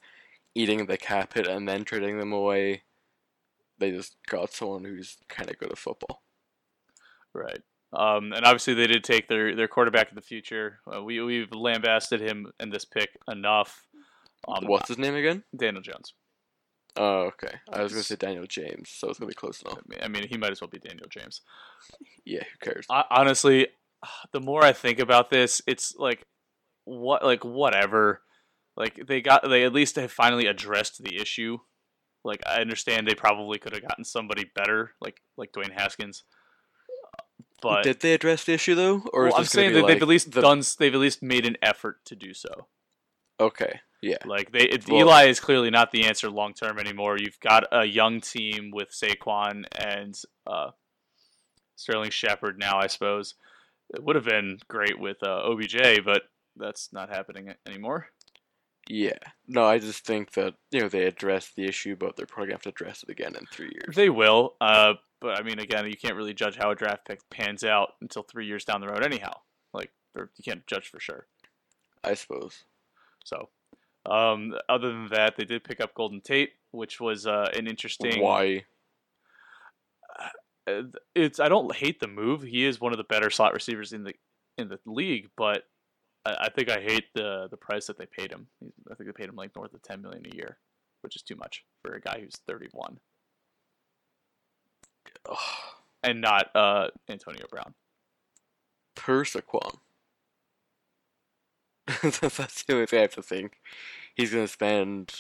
eating 0.54 0.84
the 0.86 0.98
cap 0.98 1.32
hit 1.34 1.46
and 1.46 1.66
then 1.66 1.84
trading 1.84 2.18
them 2.18 2.32
away, 2.32 2.82
they 3.78 3.90
just 3.90 4.16
got 4.28 4.52
someone 4.52 4.84
who's 4.84 5.16
kind 5.28 5.48
of 5.50 5.58
good 5.58 5.72
at 5.72 5.78
football. 5.78 6.22
Right. 7.32 7.62
Um, 7.92 8.32
and 8.32 8.44
obviously 8.44 8.74
they 8.74 8.86
did 8.86 9.02
take 9.02 9.28
their, 9.28 9.56
their 9.56 9.66
quarterback 9.68 10.10
of 10.10 10.14
the 10.14 10.20
future. 10.20 10.80
Uh, 10.92 11.02
we 11.02 11.20
we've 11.22 11.50
lambasted 11.52 12.20
him 12.20 12.52
in 12.60 12.70
this 12.70 12.84
pick 12.84 13.10
enough. 13.28 13.86
Um, 14.46 14.66
What's 14.66 14.88
his 14.88 14.98
name 14.98 15.14
again? 15.14 15.42
Daniel 15.56 15.82
Jones? 15.82 16.14
Oh, 16.96 17.22
okay. 17.28 17.54
Oh, 17.72 17.78
I 17.78 17.82
was 17.82 17.92
gonna 17.92 18.02
say 18.02 18.16
Daniel 18.16 18.46
James, 18.46 18.90
so 18.90 19.08
it's 19.08 19.18
gonna 19.18 19.28
be 19.28 19.34
close 19.34 19.62
I 19.64 19.70
enough. 19.70 19.82
mean, 19.88 19.98
I 20.02 20.08
mean, 20.08 20.26
he 20.28 20.36
might 20.36 20.50
as 20.50 20.60
well 20.60 20.68
be 20.68 20.78
Daniel 20.78 21.06
James. 21.10 21.42
Yeah, 22.24 22.42
who 22.42 22.58
cares? 22.70 22.86
I, 22.90 23.04
honestly, 23.10 23.68
the 24.32 24.40
more 24.40 24.64
I 24.64 24.72
think 24.72 24.98
about 24.98 25.30
this, 25.30 25.62
it's 25.66 25.94
like 25.96 26.24
what 26.84 27.24
like 27.24 27.44
whatever. 27.44 28.22
Like 28.76 29.06
they 29.06 29.20
got 29.20 29.48
they 29.48 29.64
at 29.64 29.72
least 29.72 29.96
have 29.96 30.12
finally 30.12 30.46
addressed 30.46 31.02
the 31.02 31.20
issue. 31.20 31.58
Like 32.24 32.40
I 32.46 32.60
understand 32.60 33.06
they 33.06 33.14
probably 33.14 33.58
could 33.58 33.72
have 33.72 33.86
gotten 33.86 34.04
somebody 34.04 34.50
better, 34.54 34.92
like 35.00 35.20
like 35.36 35.52
Dwayne 35.52 35.72
Haskins. 35.72 36.24
Uh, 37.18 37.22
but 37.62 37.82
Did 37.84 38.00
they 38.00 38.14
address 38.14 38.44
the 38.44 38.52
issue 38.52 38.74
though, 38.74 39.02
or 39.12 39.26
is 39.26 39.32
well, 39.32 39.38
I'm 39.38 39.42
this 39.44 39.52
saying 39.52 39.70
be 39.70 39.80
that 39.80 39.86
they've 39.86 40.02
at 40.02 40.08
least 40.08 40.32
the- 40.32 40.40
done 40.40 40.62
they've 40.78 40.94
at 40.94 41.00
least 41.00 41.22
made 41.22 41.46
an 41.46 41.56
effort 41.62 42.04
to 42.06 42.16
do 42.16 42.32
so. 42.34 42.66
Okay, 43.38 43.80
yeah, 44.02 44.16
Like 44.24 44.52
they, 44.52 44.60
it, 44.64 44.88
Well- 44.88 45.00
Eli 45.00 45.24
is 45.24 45.40
clearly 45.40 45.70
not 45.70 45.90
the 45.90 46.04
answer 46.06 46.30
long 46.30 46.54
term 46.54 46.78
anymore. 46.78 47.16
You've 47.18 47.40
got 47.40 47.64
a 47.72 47.84
young 47.84 48.20
team 48.20 48.70
with 48.72 48.90
Saquon 48.90 49.64
and 49.78 50.18
uh, 50.46 50.70
Sterling 51.76 52.10
Shepard 52.10 52.58
now. 52.58 52.78
I 52.78 52.86
suppose 52.86 53.34
it 53.92 54.02
would 54.02 54.16
have 54.16 54.24
been 54.24 54.58
great 54.68 54.98
with 54.98 55.22
uh, 55.22 55.42
OBJ, 55.44 56.04
but 56.04 56.22
that's 56.56 56.92
not 56.92 57.08
happening 57.10 57.52
anymore. 57.66 58.08
yeah. 58.88 59.18
No, 59.46 59.64
I 59.64 59.78
just 59.78 60.04
think 60.04 60.32
that 60.32 60.54
you 60.70 60.80
know 60.80 60.88
they 60.88 61.04
addressed 61.04 61.56
the 61.56 61.64
issue, 61.66 61.96
but 61.96 62.16
they're 62.16 62.26
probably 62.26 62.48
gonna 62.48 62.54
have 62.54 62.62
to 62.62 62.68
address 62.70 63.02
it 63.02 63.10
again 63.10 63.34
in 63.36 63.46
three 63.46 63.70
years. 63.72 63.94
They 63.96 64.10
will, 64.10 64.54
uh, 64.60 64.94
but 65.20 65.38
I 65.38 65.42
mean, 65.42 65.58
again, 65.58 65.86
you 65.86 65.96
can't 65.96 66.16
really 66.16 66.34
judge 66.34 66.56
how 66.56 66.70
a 66.70 66.74
draft 66.74 67.04
pick 67.06 67.20
pans 67.30 67.64
out 67.64 67.90
until 68.00 68.22
three 68.22 68.46
years 68.46 68.64
down 68.64 68.80
the 68.80 68.88
road, 68.88 69.04
anyhow. 69.04 69.32
Like, 69.74 69.90
you 70.16 70.28
can't 70.44 70.66
judge 70.66 70.88
for 70.88 70.98
sure. 71.00 71.26
I 72.02 72.14
suppose. 72.14 72.64
So, 73.24 73.48
um, 74.06 74.54
other 74.68 74.88
than 74.88 75.08
that, 75.12 75.36
they 75.36 75.44
did 75.44 75.64
pick 75.64 75.80
up 75.80 75.94
Golden 75.94 76.20
Tate, 76.20 76.52
which 76.72 77.00
was 77.00 77.26
uh, 77.26 77.50
an 77.56 77.66
interesting. 77.66 78.22
Why? 78.22 78.64
uh, 80.66 80.82
it's 81.14 81.40
I 81.40 81.48
don't 81.48 81.74
hate 81.74 82.00
the 82.00 82.08
move. 82.08 82.42
He 82.42 82.64
is 82.64 82.80
one 82.80 82.92
of 82.92 82.98
the 82.98 83.04
better 83.04 83.30
slot 83.30 83.52
receivers 83.52 83.92
in 83.92 84.04
the 84.04 84.14
in 84.58 84.68
the 84.68 84.78
league, 84.86 85.28
but 85.36 85.64
I, 86.24 86.36
I 86.40 86.48
think 86.50 86.70
I 86.70 86.80
hate 86.80 87.06
the 87.14 87.48
the 87.50 87.56
price 87.56 87.86
that 87.86 87.98
they 87.98 88.06
paid 88.06 88.30
him. 88.30 88.46
I 88.90 88.94
think 88.94 89.08
they 89.08 89.12
paid 89.12 89.28
him 89.28 89.36
like 89.36 89.54
north 89.56 89.74
of 89.74 89.82
ten 89.82 90.02
million 90.02 90.24
a 90.32 90.36
year, 90.36 90.58
which 91.02 91.16
is 91.16 91.22
too 91.22 91.36
much 91.36 91.64
for 91.82 91.94
a 91.94 92.00
guy 92.00 92.20
who's 92.20 92.36
thirty 92.46 92.68
one 92.72 92.98
and 96.02 96.20
not 96.20 96.54
uh, 96.54 96.88
Antonio 97.08 97.46
Brown. 97.50 97.74
Per 98.94 99.24
Saquon. 99.24 99.78
That's 102.02 102.62
the 102.64 102.74
only 102.74 102.86
thing 102.86 102.98
I 102.98 103.02
have 103.02 103.14
to 103.14 103.22
think. 103.22 103.58
He's 104.14 104.30
gonna 104.32 104.48
spend 104.48 105.12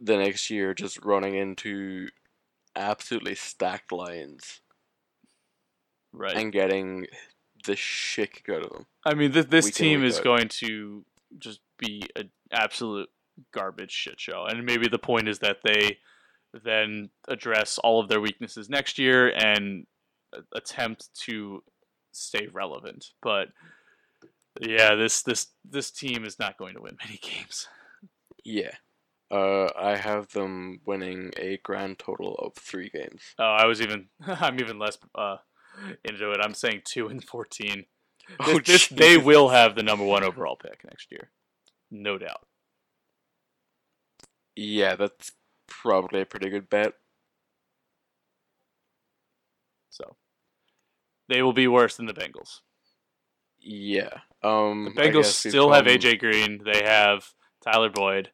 the 0.00 0.16
next 0.16 0.50
year 0.50 0.72
just 0.74 1.04
running 1.04 1.34
into 1.34 2.08
absolutely 2.76 3.34
stacked 3.34 3.92
lines 3.92 4.60
Right. 6.12 6.34
and 6.36 6.52
getting 6.52 7.06
the 7.66 7.76
shit 7.76 8.32
kicked 8.32 8.48
out 8.48 8.64
of 8.64 8.70
them. 8.70 8.86
I 9.04 9.14
mean, 9.14 9.32
th- 9.32 9.48
this 9.48 9.66
week 9.66 9.74
team 9.74 10.04
is 10.04 10.18
out. 10.18 10.24
going 10.24 10.48
to 10.48 11.04
just 11.38 11.60
be 11.78 12.02
an 12.16 12.30
absolute 12.50 13.08
garbage 13.52 13.92
shit 13.92 14.18
show. 14.18 14.44
And 14.48 14.64
maybe 14.64 14.88
the 14.88 14.98
point 14.98 15.28
is 15.28 15.38
that 15.40 15.58
they 15.62 15.98
then 16.64 17.10
address 17.28 17.78
all 17.78 18.00
of 18.00 18.08
their 18.08 18.20
weaknesses 18.20 18.68
next 18.70 18.98
year 18.98 19.28
and 19.28 19.86
attempt 20.54 21.10
to 21.26 21.62
stay 22.12 22.48
relevant. 22.52 23.10
But 23.22 23.48
yeah, 24.60 24.94
this 24.94 25.22
this 25.22 25.48
this 25.64 25.90
team 25.90 26.24
is 26.24 26.38
not 26.38 26.56
going 26.58 26.74
to 26.74 26.82
win 26.82 26.96
many 27.04 27.18
games. 27.18 27.68
Yeah. 28.44 28.72
Uh, 29.30 29.68
I 29.78 29.96
have 29.96 30.28
them 30.32 30.80
winning 30.86 31.30
a 31.36 31.58
grand 31.62 32.00
total 32.00 32.34
of 32.36 32.54
three 32.54 32.88
games. 32.88 33.22
Oh, 33.38 33.44
I 33.44 33.66
was 33.66 33.80
even 33.80 34.08
I'm 34.26 34.58
even 34.60 34.78
less 34.78 34.98
uh 35.14 35.36
into 36.04 36.30
it. 36.32 36.40
I'm 36.42 36.54
saying 36.54 36.82
two 36.84 37.08
and 37.08 37.22
fourteen. 37.24 37.86
Oh, 38.38 38.60
This, 38.60 38.86
this- 38.86 38.88
they 38.88 39.16
will 39.16 39.48
have 39.48 39.74
the 39.74 39.82
number 39.82 40.04
one 40.04 40.22
overall 40.22 40.54
pick 40.54 40.84
next 40.84 41.10
year, 41.10 41.30
no 41.90 42.16
doubt. 42.16 42.46
Yeah, 44.54 44.94
that's 44.94 45.32
probably 45.66 46.20
a 46.20 46.26
pretty 46.26 46.48
good 46.48 46.70
bet. 46.70 46.92
So 49.88 50.16
they 51.28 51.42
will 51.42 51.52
be 51.52 51.66
worse 51.66 51.96
than 51.96 52.06
the 52.06 52.12
Bengals. 52.14 52.60
Yeah. 53.60 54.18
Um, 54.42 54.92
The 54.94 55.02
Bengals 55.02 55.26
still 55.26 55.72
have 55.72 55.84
AJ 55.84 56.18
Green. 56.18 56.60
They 56.64 56.82
have 56.84 57.24
Tyler 57.64 57.90
Boyd. 57.90 58.30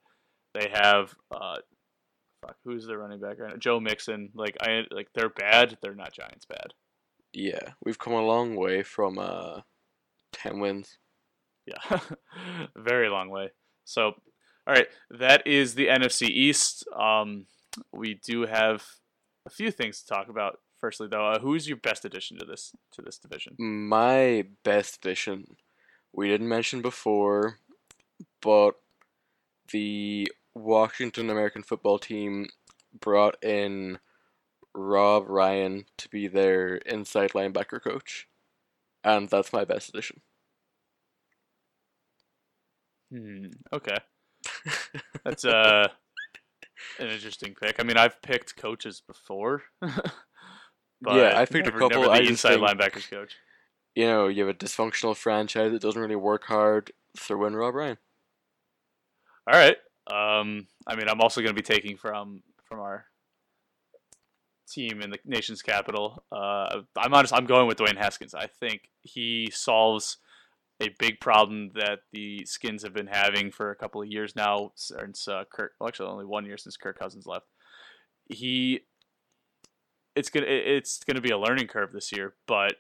They 0.54 0.70
have 0.72 1.14
uh, 1.30 1.56
fuck, 2.46 2.56
who's 2.64 2.86
their 2.86 2.98
running 2.98 3.20
back 3.20 3.38
right 3.38 3.50
now? 3.50 3.56
Joe 3.56 3.80
Mixon. 3.80 4.30
Like 4.34 4.56
I 4.60 4.82
like 4.90 5.08
they're 5.14 5.28
bad. 5.28 5.78
They're 5.82 5.94
not 5.94 6.12
Giants 6.12 6.46
bad. 6.46 6.72
Yeah, 7.32 7.72
we've 7.84 7.98
come 7.98 8.14
a 8.14 8.22
long 8.22 8.56
way 8.56 8.82
from 8.82 9.18
uh, 9.18 9.60
ten 10.32 10.60
wins. 10.60 10.98
Yeah, 11.66 12.00
very 12.76 13.08
long 13.08 13.28
way. 13.28 13.50
So, 13.84 14.04
all 14.66 14.74
right, 14.74 14.88
that 15.10 15.46
is 15.46 15.74
the 15.74 15.88
NFC 15.88 16.28
East. 16.28 16.86
Um, 16.96 17.46
we 17.92 18.20
do 18.24 18.46
have 18.46 18.84
a 19.46 19.50
few 19.50 19.70
things 19.70 20.00
to 20.00 20.06
talk 20.06 20.28
about. 20.28 20.58
Firstly, 20.78 21.08
though, 21.08 21.26
uh, 21.26 21.38
who's 21.38 21.66
your 21.68 21.78
best 21.78 22.04
addition 22.04 22.38
to 22.38 22.44
this 22.44 22.72
to 22.92 23.02
this 23.02 23.18
division? 23.18 23.54
My 23.58 24.46
best 24.62 24.96
addition, 24.96 25.56
we 26.12 26.28
didn't 26.28 26.48
mention 26.48 26.82
before, 26.82 27.58
but 28.42 28.74
the 29.72 30.30
Washington 30.54 31.30
American 31.30 31.62
football 31.62 31.98
team 31.98 32.48
brought 33.00 33.42
in 33.42 33.98
Rob 34.74 35.28
Ryan 35.28 35.86
to 35.98 36.08
be 36.08 36.28
their 36.28 36.76
inside 36.76 37.30
linebacker 37.30 37.82
coach, 37.82 38.28
and 39.02 39.28
that's 39.28 39.52
my 39.52 39.64
best 39.64 39.88
addition. 39.88 40.20
Hmm. 43.10 43.46
Okay, 43.72 43.96
that's 45.24 45.44
uh 45.44 45.88
an 46.98 47.08
interesting 47.08 47.54
pick. 47.54 47.76
I 47.78 47.82
mean, 47.82 47.96
I've 47.96 48.20
picked 48.22 48.56
coaches 48.56 49.02
before. 49.06 49.62
but 51.00 51.16
Yeah, 51.16 51.38
I 51.38 51.44
picked 51.44 51.66
a 51.66 51.72
couple. 51.72 51.88
Never 51.90 52.10
I 52.10 52.20
the 52.20 52.26
just 52.26 52.44
inside 52.44 52.58
linebackers 52.58 53.10
coach. 53.10 53.36
You 53.94 54.06
know, 54.06 54.28
you 54.28 54.46
have 54.46 54.54
a 54.54 54.58
dysfunctional 54.58 55.16
franchise 55.16 55.72
that 55.72 55.80
doesn't 55.80 56.00
really 56.00 56.16
work 56.16 56.44
hard. 56.44 56.92
Throw 57.16 57.46
in 57.46 57.56
Rob 57.56 57.74
Ryan. 57.74 57.98
All 59.50 59.58
right. 59.58 59.76
Um, 60.06 60.66
I 60.86 60.96
mean, 60.96 61.08
I'm 61.08 61.20
also 61.20 61.40
going 61.40 61.54
to 61.54 61.60
be 61.60 61.62
taking 61.62 61.96
from 61.96 62.42
from 62.68 62.80
our 62.80 63.06
team 64.68 65.00
in 65.00 65.10
the 65.10 65.18
nation's 65.24 65.62
capital. 65.62 66.24
Uh, 66.30 66.80
I'm 66.96 67.14
honest. 67.14 67.32
I'm 67.32 67.46
going 67.46 67.66
with 67.66 67.78
Dwayne 67.78 67.96
Haskins. 67.96 68.34
I 68.34 68.46
think 68.46 68.90
he 69.02 69.50
solves 69.52 70.18
a 70.80 70.90
big 70.98 71.20
problem 71.20 71.70
that 71.74 72.00
the 72.12 72.44
Skins 72.44 72.82
have 72.82 72.92
been 72.92 73.06
having 73.06 73.50
for 73.50 73.70
a 73.70 73.76
couple 73.76 74.02
of 74.02 74.08
years 74.08 74.36
now 74.36 74.72
since 74.74 75.26
uh, 75.26 75.44
Kirk. 75.50 75.72
Well, 75.80 75.88
actually, 75.88 76.10
only 76.10 76.26
one 76.26 76.44
year 76.44 76.58
since 76.58 76.76
Kirk 76.76 76.98
Cousins 76.98 77.26
left. 77.26 77.46
He. 78.28 78.80
It's 80.16 80.30
gonna 80.30 80.46
it's 80.48 81.04
gonna 81.04 81.20
be 81.20 81.30
a 81.30 81.38
learning 81.38 81.68
curve 81.68 81.92
this 81.92 82.10
year, 82.10 82.34
but 82.46 82.76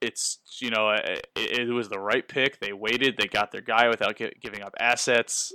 it's 0.00 0.38
you 0.60 0.70
know 0.70 0.90
it, 0.90 1.26
it 1.34 1.72
was 1.72 1.88
the 1.88 1.98
right 1.98 2.26
pick. 2.26 2.60
They 2.60 2.72
waited, 2.72 3.16
they 3.18 3.26
got 3.26 3.50
their 3.50 3.62
guy 3.62 3.88
without 3.88 4.16
gi- 4.16 4.36
giving 4.40 4.62
up 4.62 4.74
assets. 4.78 5.52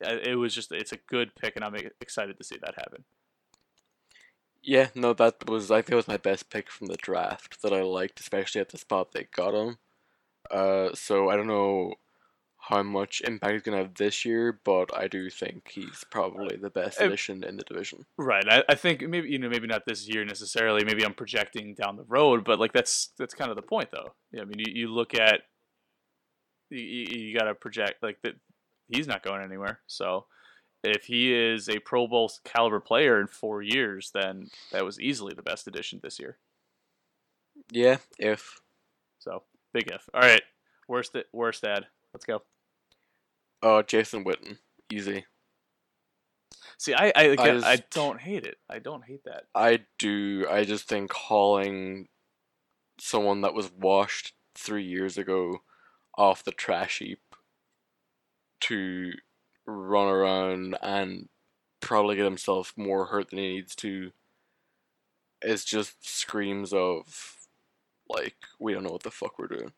It 0.00 0.38
was 0.38 0.54
just 0.54 0.70
it's 0.72 0.92
a 0.92 0.98
good 1.08 1.34
pick, 1.34 1.56
and 1.56 1.64
I'm 1.64 1.74
excited 2.00 2.36
to 2.38 2.44
see 2.44 2.58
that 2.62 2.74
happen. 2.76 3.04
Yeah, 4.62 4.88
no, 4.94 5.14
that 5.14 5.48
was 5.48 5.70
I 5.70 5.80
think 5.80 5.92
it 5.92 5.96
was 5.96 6.08
my 6.08 6.16
best 6.18 6.50
pick 6.50 6.70
from 6.70 6.88
the 6.88 6.96
draft 6.96 7.62
that 7.62 7.72
I 7.72 7.82
liked, 7.82 8.20
especially 8.20 8.60
at 8.60 8.68
the 8.68 8.78
spot 8.78 9.12
they 9.12 9.26
got 9.34 9.54
him. 9.54 9.78
Uh, 10.50 10.90
so 10.94 11.30
I 11.30 11.36
don't 11.36 11.46
know 11.46 11.94
how 12.68 12.82
much 12.82 13.22
impact 13.24 13.52
he's 13.52 13.62
gonna 13.62 13.76
have 13.78 13.94
this 13.94 14.24
year, 14.24 14.58
but 14.64 14.90
I 14.96 15.06
do 15.06 15.30
think 15.30 15.70
he's 15.70 16.04
probably 16.10 16.56
the 16.56 16.70
best 16.70 17.00
addition 17.00 17.44
in 17.44 17.56
the 17.56 17.62
division. 17.62 18.04
Right. 18.18 18.44
I, 18.48 18.64
I 18.68 18.74
think 18.74 19.02
maybe 19.02 19.28
you 19.28 19.38
know 19.38 19.48
maybe 19.48 19.68
not 19.68 19.86
this 19.86 20.08
year 20.08 20.24
necessarily. 20.24 20.84
Maybe 20.84 21.04
I'm 21.04 21.14
projecting 21.14 21.74
down 21.74 21.96
the 21.96 22.04
road, 22.04 22.44
but 22.44 22.58
like 22.58 22.72
that's 22.72 23.10
that's 23.18 23.34
kind 23.34 23.50
of 23.50 23.56
the 23.56 23.62
point, 23.62 23.90
though. 23.92 24.14
Yeah, 24.32 24.42
I 24.42 24.44
mean, 24.46 24.58
you, 24.58 24.72
you 24.72 24.88
look 24.92 25.14
at 25.14 25.42
you, 26.70 26.80
you, 26.80 27.20
you 27.20 27.38
got 27.38 27.44
to 27.44 27.54
project 27.54 28.02
like 28.02 28.18
that. 28.22 28.34
He's 28.88 29.06
not 29.06 29.22
going 29.22 29.42
anywhere. 29.42 29.80
So 29.86 30.26
if 30.82 31.04
he 31.04 31.32
is 31.32 31.68
a 31.68 31.78
Pro 31.78 32.08
Bowl 32.08 32.30
caliber 32.44 32.80
player 32.80 33.20
in 33.20 33.28
four 33.28 33.62
years, 33.62 34.10
then 34.12 34.48
that 34.72 34.84
was 34.84 35.00
easily 35.00 35.34
the 35.34 35.42
best 35.42 35.68
addition 35.68 36.00
this 36.02 36.18
year. 36.18 36.38
Yeah, 37.70 37.98
if 38.18 38.60
So 39.20 39.44
big 39.72 39.88
if. 39.88 40.08
All 40.12 40.20
right, 40.20 40.42
worst 40.88 41.16
worst 41.32 41.62
ad. 41.62 41.86
Let's 42.12 42.24
go. 42.24 42.42
Uh 43.62 43.82
Jason 43.82 44.24
Witten, 44.24 44.58
easy. 44.92 45.24
See, 46.78 46.94
I 46.94 47.06
I, 47.16 47.30
I, 47.30 47.36
just- 47.36 47.66
I 47.66 47.76
don't 47.90 48.20
hate 48.20 48.44
it. 48.44 48.56
I 48.68 48.78
don't 48.78 49.04
hate 49.04 49.24
that. 49.24 49.44
I 49.54 49.80
do. 49.98 50.46
I 50.50 50.64
just 50.64 50.88
think 50.88 51.12
hauling 51.12 52.08
someone 52.98 53.42
that 53.42 53.54
was 53.54 53.70
washed 53.72 54.32
three 54.54 54.84
years 54.84 55.18
ago 55.18 55.62
off 56.18 56.44
the 56.44 56.52
trash 56.52 56.98
heap 56.98 57.20
to 58.62 59.12
run 59.66 60.08
around 60.08 60.76
and 60.82 61.28
probably 61.80 62.16
get 62.16 62.24
himself 62.24 62.72
more 62.76 63.06
hurt 63.06 63.30
than 63.30 63.38
he 63.38 63.48
needs 63.48 63.74
to 63.76 64.10
is 65.42 65.64
just 65.64 66.08
screams 66.08 66.72
of 66.72 67.36
like 68.08 68.36
we 68.58 68.72
don't 68.72 68.82
know 68.82 68.90
what 68.90 69.02
the 69.02 69.10
fuck 69.10 69.38
we're 69.38 69.46
doing. 69.46 69.72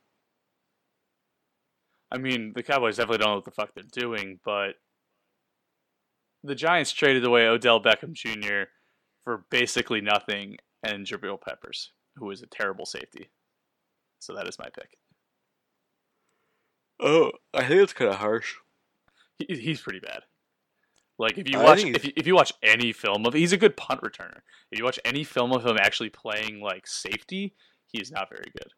I 2.10 2.18
mean, 2.18 2.52
the 2.54 2.62
Cowboys 2.62 2.96
definitely 2.96 3.18
don't 3.18 3.28
know 3.28 3.34
what 3.36 3.44
the 3.44 3.50
fuck 3.50 3.74
they're 3.74 3.84
doing, 3.92 4.40
but 4.44 4.76
the 6.42 6.54
Giants 6.54 6.92
traded 6.92 7.24
away 7.24 7.46
Odell 7.46 7.82
Beckham 7.82 8.12
Jr. 8.12 8.70
for 9.24 9.44
basically 9.50 10.00
nothing 10.00 10.56
and 10.82 11.06
Jabril 11.06 11.40
Peppers, 11.40 11.92
who 12.16 12.30
is 12.30 12.42
a 12.42 12.46
terrible 12.46 12.86
safety. 12.86 13.28
So 14.20 14.34
that 14.34 14.48
is 14.48 14.58
my 14.58 14.68
pick. 14.74 14.98
Oh, 17.00 17.32
I 17.54 17.64
think 17.64 17.82
it's 17.82 17.92
kind 17.92 18.10
of 18.10 18.16
harsh. 18.16 18.54
He, 19.38 19.54
he's 19.54 19.80
pretty 19.80 20.00
bad. 20.00 20.22
Like 21.18 21.36
if 21.36 21.48
you 21.48 21.58
I 21.58 21.64
watch 21.64 21.84
if 21.84 22.04
you, 22.04 22.12
if 22.16 22.26
you 22.26 22.34
watch 22.34 22.52
any 22.62 22.92
film 22.92 23.26
of 23.26 23.34
he's 23.34 23.52
a 23.52 23.56
good 23.56 23.76
punt 23.76 24.00
returner. 24.02 24.38
If 24.70 24.78
you 24.78 24.84
watch 24.84 25.00
any 25.04 25.24
film 25.24 25.52
of 25.52 25.66
him 25.66 25.76
actually 25.76 26.10
playing 26.10 26.60
like 26.60 26.86
safety, 26.86 27.54
he's 27.86 28.10
not 28.10 28.28
very 28.30 28.50
good. 28.56 28.72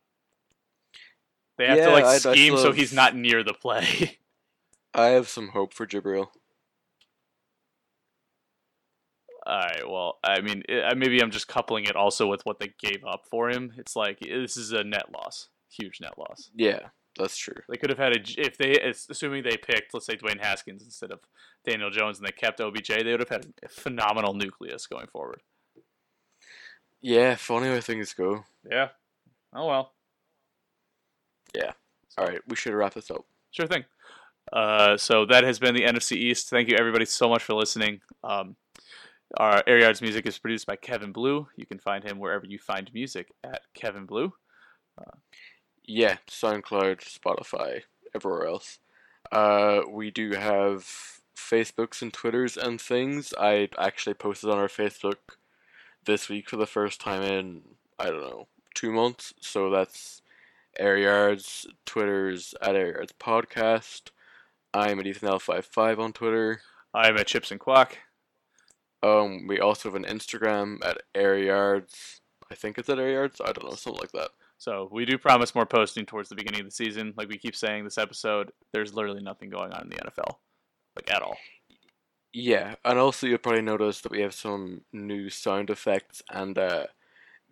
They 1.61 1.67
have 1.67 1.77
to 1.79 1.91
like 1.91 2.05
I'd- 2.05 2.29
I 2.29 2.33
scheme 2.33 2.57
so 2.57 2.69
have- 2.69 2.77
he's 2.77 2.93
not 2.93 3.15
near 3.15 3.45
the 3.45 3.53
play. 3.53 4.19
I 4.95 5.09
have 5.09 5.29
some 5.29 5.49
hope 5.49 5.75
for 5.75 5.87
Jabril. 5.87 6.29
All 9.47 9.59
right. 9.59 9.89
Well, 9.89 10.19
I 10.25 10.41
mean, 10.41 10.63
eh, 10.71 10.81
i 10.83 10.95
maybe 10.95 11.21
I'm 11.23 11.31
just 11.31 11.49
coupling 11.49 11.85
it 11.85 11.97
also 11.97 12.27
with 12.27 12.45
what 12.47 12.61
they 12.61 12.73
gave 12.81 13.05
up 13.07 13.27
for 13.31 13.51
him. 13.51 13.75
It's 13.77 13.95
like 13.95 14.19
eh, 14.27 14.39
this 14.41 14.57
is 14.57 14.73
a 14.73 14.83
net 14.83 15.13
loss, 15.13 15.49
huge 15.69 16.01
net 16.01 16.17
loss. 16.19 16.51
Yeah, 16.55 16.89
that's 17.19 17.37
true. 17.37 17.57
They 17.69 17.77
could 17.77 17.91
have 17.91 17.99
had 17.99 18.17
a 18.17 18.21
if 18.41 18.57
they, 18.57 18.79
assuming 19.11 19.43
they 19.43 19.59
picked, 19.59 19.93
let's 19.93 20.07
say 20.07 20.17
Dwayne 20.17 20.41
Haskins 20.41 20.83
instead 20.83 21.11
of 21.13 21.21
Daniel 21.67 21.91
Jones, 21.91 22.19
and 22.19 22.27
they 22.27 22.33
kept 22.33 22.61
OBJ, 22.61 22.89
they 22.89 23.11
would 23.11 23.21
have 23.21 23.29
had 23.29 23.53
a 23.63 23.69
phenomenal 23.69 24.33
nucleus 24.33 24.87
going 24.87 25.09
forward. 25.09 25.43
Yeah, 27.03 27.35
funny 27.37 27.69
how 27.69 27.81
things 27.81 28.15
go. 28.15 28.45
Yeah. 28.71 28.89
Oh 29.55 29.67
well. 29.67 29.93
Yeah. 31.55 31.73
All 32.19 32.27
right, 32.27 32.41
we 32.49 32.57
should 32.57 32.75
wrap 32.75 32.95
this 32.95 33.11
up. 33.11 33.25
Sure 33.51 33.67
thing. 33.67 33.85
Uh, 34.53 34.97
so 34.97 35.25
that 35.27 35.45
has 35.45 35.59
been 35.59 35.75
the 35.75 35.85
NFC 35.85 36.17
East. 36.17 36.51
Thank 36.51 36.69
you 36.69 36.77
everybody 36.77 37.05
so 37.05 37.29
much 37.29 37.43
for 37.43 37.55
listening. 37.55 38.01
Um, 38.25 38.57
our 39.37 39.63
Air 39.67 39.79
Yards 39.79 40.03
music 40.03 40.27
is 40.27 40.39
produced 40.39 40.67
by 40.67 40.77
Kevin 40.77 41.13
Blue. 41.13 41.47
You 41.57 41.67
can 41.67 41.79
find 41.79 42.03
him 42.03 42.19
wherever 42.19 42.47
you 42.47 42.59
find 42.59 42.93
music 42.93 43.33
at 43.45 43.63
Kevin 43.75 44.07
Blue. 44.07 44.33
Yeah, 45.85 46.17
SoundCloud, 46.29 47.01
Spotify, 47.01 47.83
everywhere 48.15 48.47
else. 48.47 48.79
Uh, 49.33 49.81
we 49.89 50.11
do 50.11 50.33
have 50.33 50.85
Facebooks 51.37 52.03
and 52.03 52.13
Twitters 52.13 52.57
and 52.57 52.81
things. 52.81 53.33
I 53.39 53.69
actually 53.79 54.15
posted 54.15 54.51
on 54.51 54.59
our 54.59 54.69
Facebook 54.69 55.17
this 56.05 56.29
week 56.29 56.49
for 56.49 56.57
the 56.57 56.67
first 56.67 57.01
time 57.01 57.23
in 57.23 57.63
I 57.99 58.07
don't 58.07 58.21
know 58.21 58.47
two 58.75 58.93
months. 58.93 59.35
So 59.41 59.71
that's 59.71 60.20
Air 60.81 60.97
Yards. 60.97 61.67
Twitter's 61.87 62.55
at 62.63 62.75
Air 62.75 62.93
Yards 62.95 63.13
Podcast. 63.21 64.11
I'm 64.73 64.99
at 64.99 65.07
Ethan 65.07 65.29
L55 65.29 65.99
on 65.99 66.13
Twitter. 66.13 66.63
I'm 66.95 67.17
at 67.17 67.27
Chips 67.27 67.51
and 67.51 67.61
Quack. 67.61 67.99
Um, 69.03 69.47
we 69.47 69.61
also 69.61 69.89
have 69.89 69.97
an 69.97 70.05
Instagram 70.05 70.85
at 70.85 71.03
Air 71.15 71.39
Yards. 71.39 72.21
I 72.51 72.55
think 72.55 72.79
it's 72.79 72.89
at 72.89 72.99
Air 72.99 73.13
Yards. 73.13 73.41
I 73.41 73.53
don't 73.53 73.65
know, 73.65 73.75
something 73.75 74.01
like 74.01 74.13
that. 74.13 74.31
So 74.59 74.89
we 74.93 75.05
do 75.05 75.17
promise 75.17 75.55
more 75.55 75.67
posting 75.67 76.05
towards 76.05 76.29
the 76.29 76.35
beginning 76.35 76.61
of 76.61 76.67
the 76.67 76.73
season. 76.73 77.15
Like 77.17 77.29
we 77.29 77.39
keep 77.39 77.57
saying 77.57 77.85
this 77.85 77.99
episode, 77.99 78.53
there's 78.73 78.95
literally 78.95 79.23
nothing 79.23 79.51
going 79.51 79.73
on 79.73 79.83
in 79.83 79.89
the 79.89 79.97
NFL, 79.97 80.37
like 80.97 81.11
at 81.11 81.23
all. 81.23 81.37
Yeah, 82.33 82.75
and 82.85 82.99
also 82.99 83.27
you'll 83.27 83.39
probably 83.39 83.63
notice 83.63 84.01
that 84.03 84.13
we 84.13 84.21
have 84.21 84.35
some 84.35 84.83
new 84.93 85.31
sound 85.31 85.71
effects 85.71 86.23
and 86.31 86.57
uh, 86.59 86.87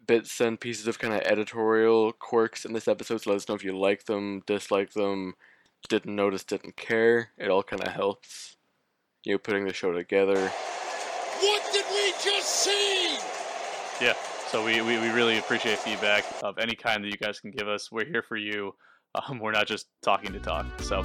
bits 0.09 0.41
and 0.41 0.59
pieces 0.59 0.89
of 0.89 0.99
kind 0.99 1.15
of 1.15 1.21
editorial 1.21 2.11
quirks 2.13 2.65
in 2.65 2.73
this 2.73 2.89
episode. 2.89 3.21
So 3.21 3.31
let 3.31 3.37
us 3.37 3.49
know 3.49 3.55
if 3.55 3.63
you 3.63 3.79
like 3.79 4.07
them, 4.07 4.43
dislike 4.47 4.93
them, 4.95 5.35
didn't 5.89 6.17
notice, 6.17 6.43
didn't 6.43 6.77
care. 6.77 7.29
It 7.39 7.51
all 7.51 7.63
kind 7.63 7.85
of 7.85 7.93
helps, 7.93 8.57
you 9.25 9.35
know, 9.35 9.39
putting 9.39 9.65
the 9.65 9.73
show 9.73 9.93
together. 9.93 10.49
What 11.41 11.73
did 11.73 11.85
we 11.93 12.13
just 12.25 12.49
see? 12.49 13.19
Yeah. 14.01 14.15
So 14.49 14.65
we, 14.65 14.81
we, 14.81 14.99
we 14.99 15.11
really 15.11 15.39
appreciate 15.39 15.79
feedback 15.79 16.25
of 16.43 16.59
any 16.59 16.75
kind 16.75 17.05
that 17.05 17.09
you 17.09 17.19
guys 17.19 17.39
can 17.39 17.51
give 17.51 17.69
us. 17.69 17.93
We're 17.93 18.07
here 18.07 18.23
for 18.23 18.37
you. 18.37 18.75
Um, 19.15 19.39
we're 19.39 19.53
not 19.53 19.67
just 19.67 19.89
talking 20.03 20.33
to 20.33 20.41
talk. 20.41 20.67
So 20.81 21.05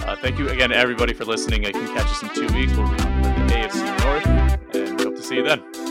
uh, 0.00 0.16
thank 0.16 0.38
you 0.38 0.50
again, 0.50 0.70
everybody, 0.70 1.14
for 1.14 1.24
listening. 1.24 1.64
You 1.64 1.72
can 1.72 1.86
catch 1.88 2.06
us 2.06 2.22
in 2.22 2.28
two 2.30 2.54
weeks. 2.54 2.72
We'll 2.76 2.88
be 2.94 3.02
on 3.02 3.46
the 3.46 3.54
AFC 3.54 4.04
North, 4.04 4.74
and 4.74 4.98
we 4.98 5.04
hope 5.04 5.16
to 5.16 5.22
see 5.22 5.36
you 5.36 5.44
then. 5.44 5.87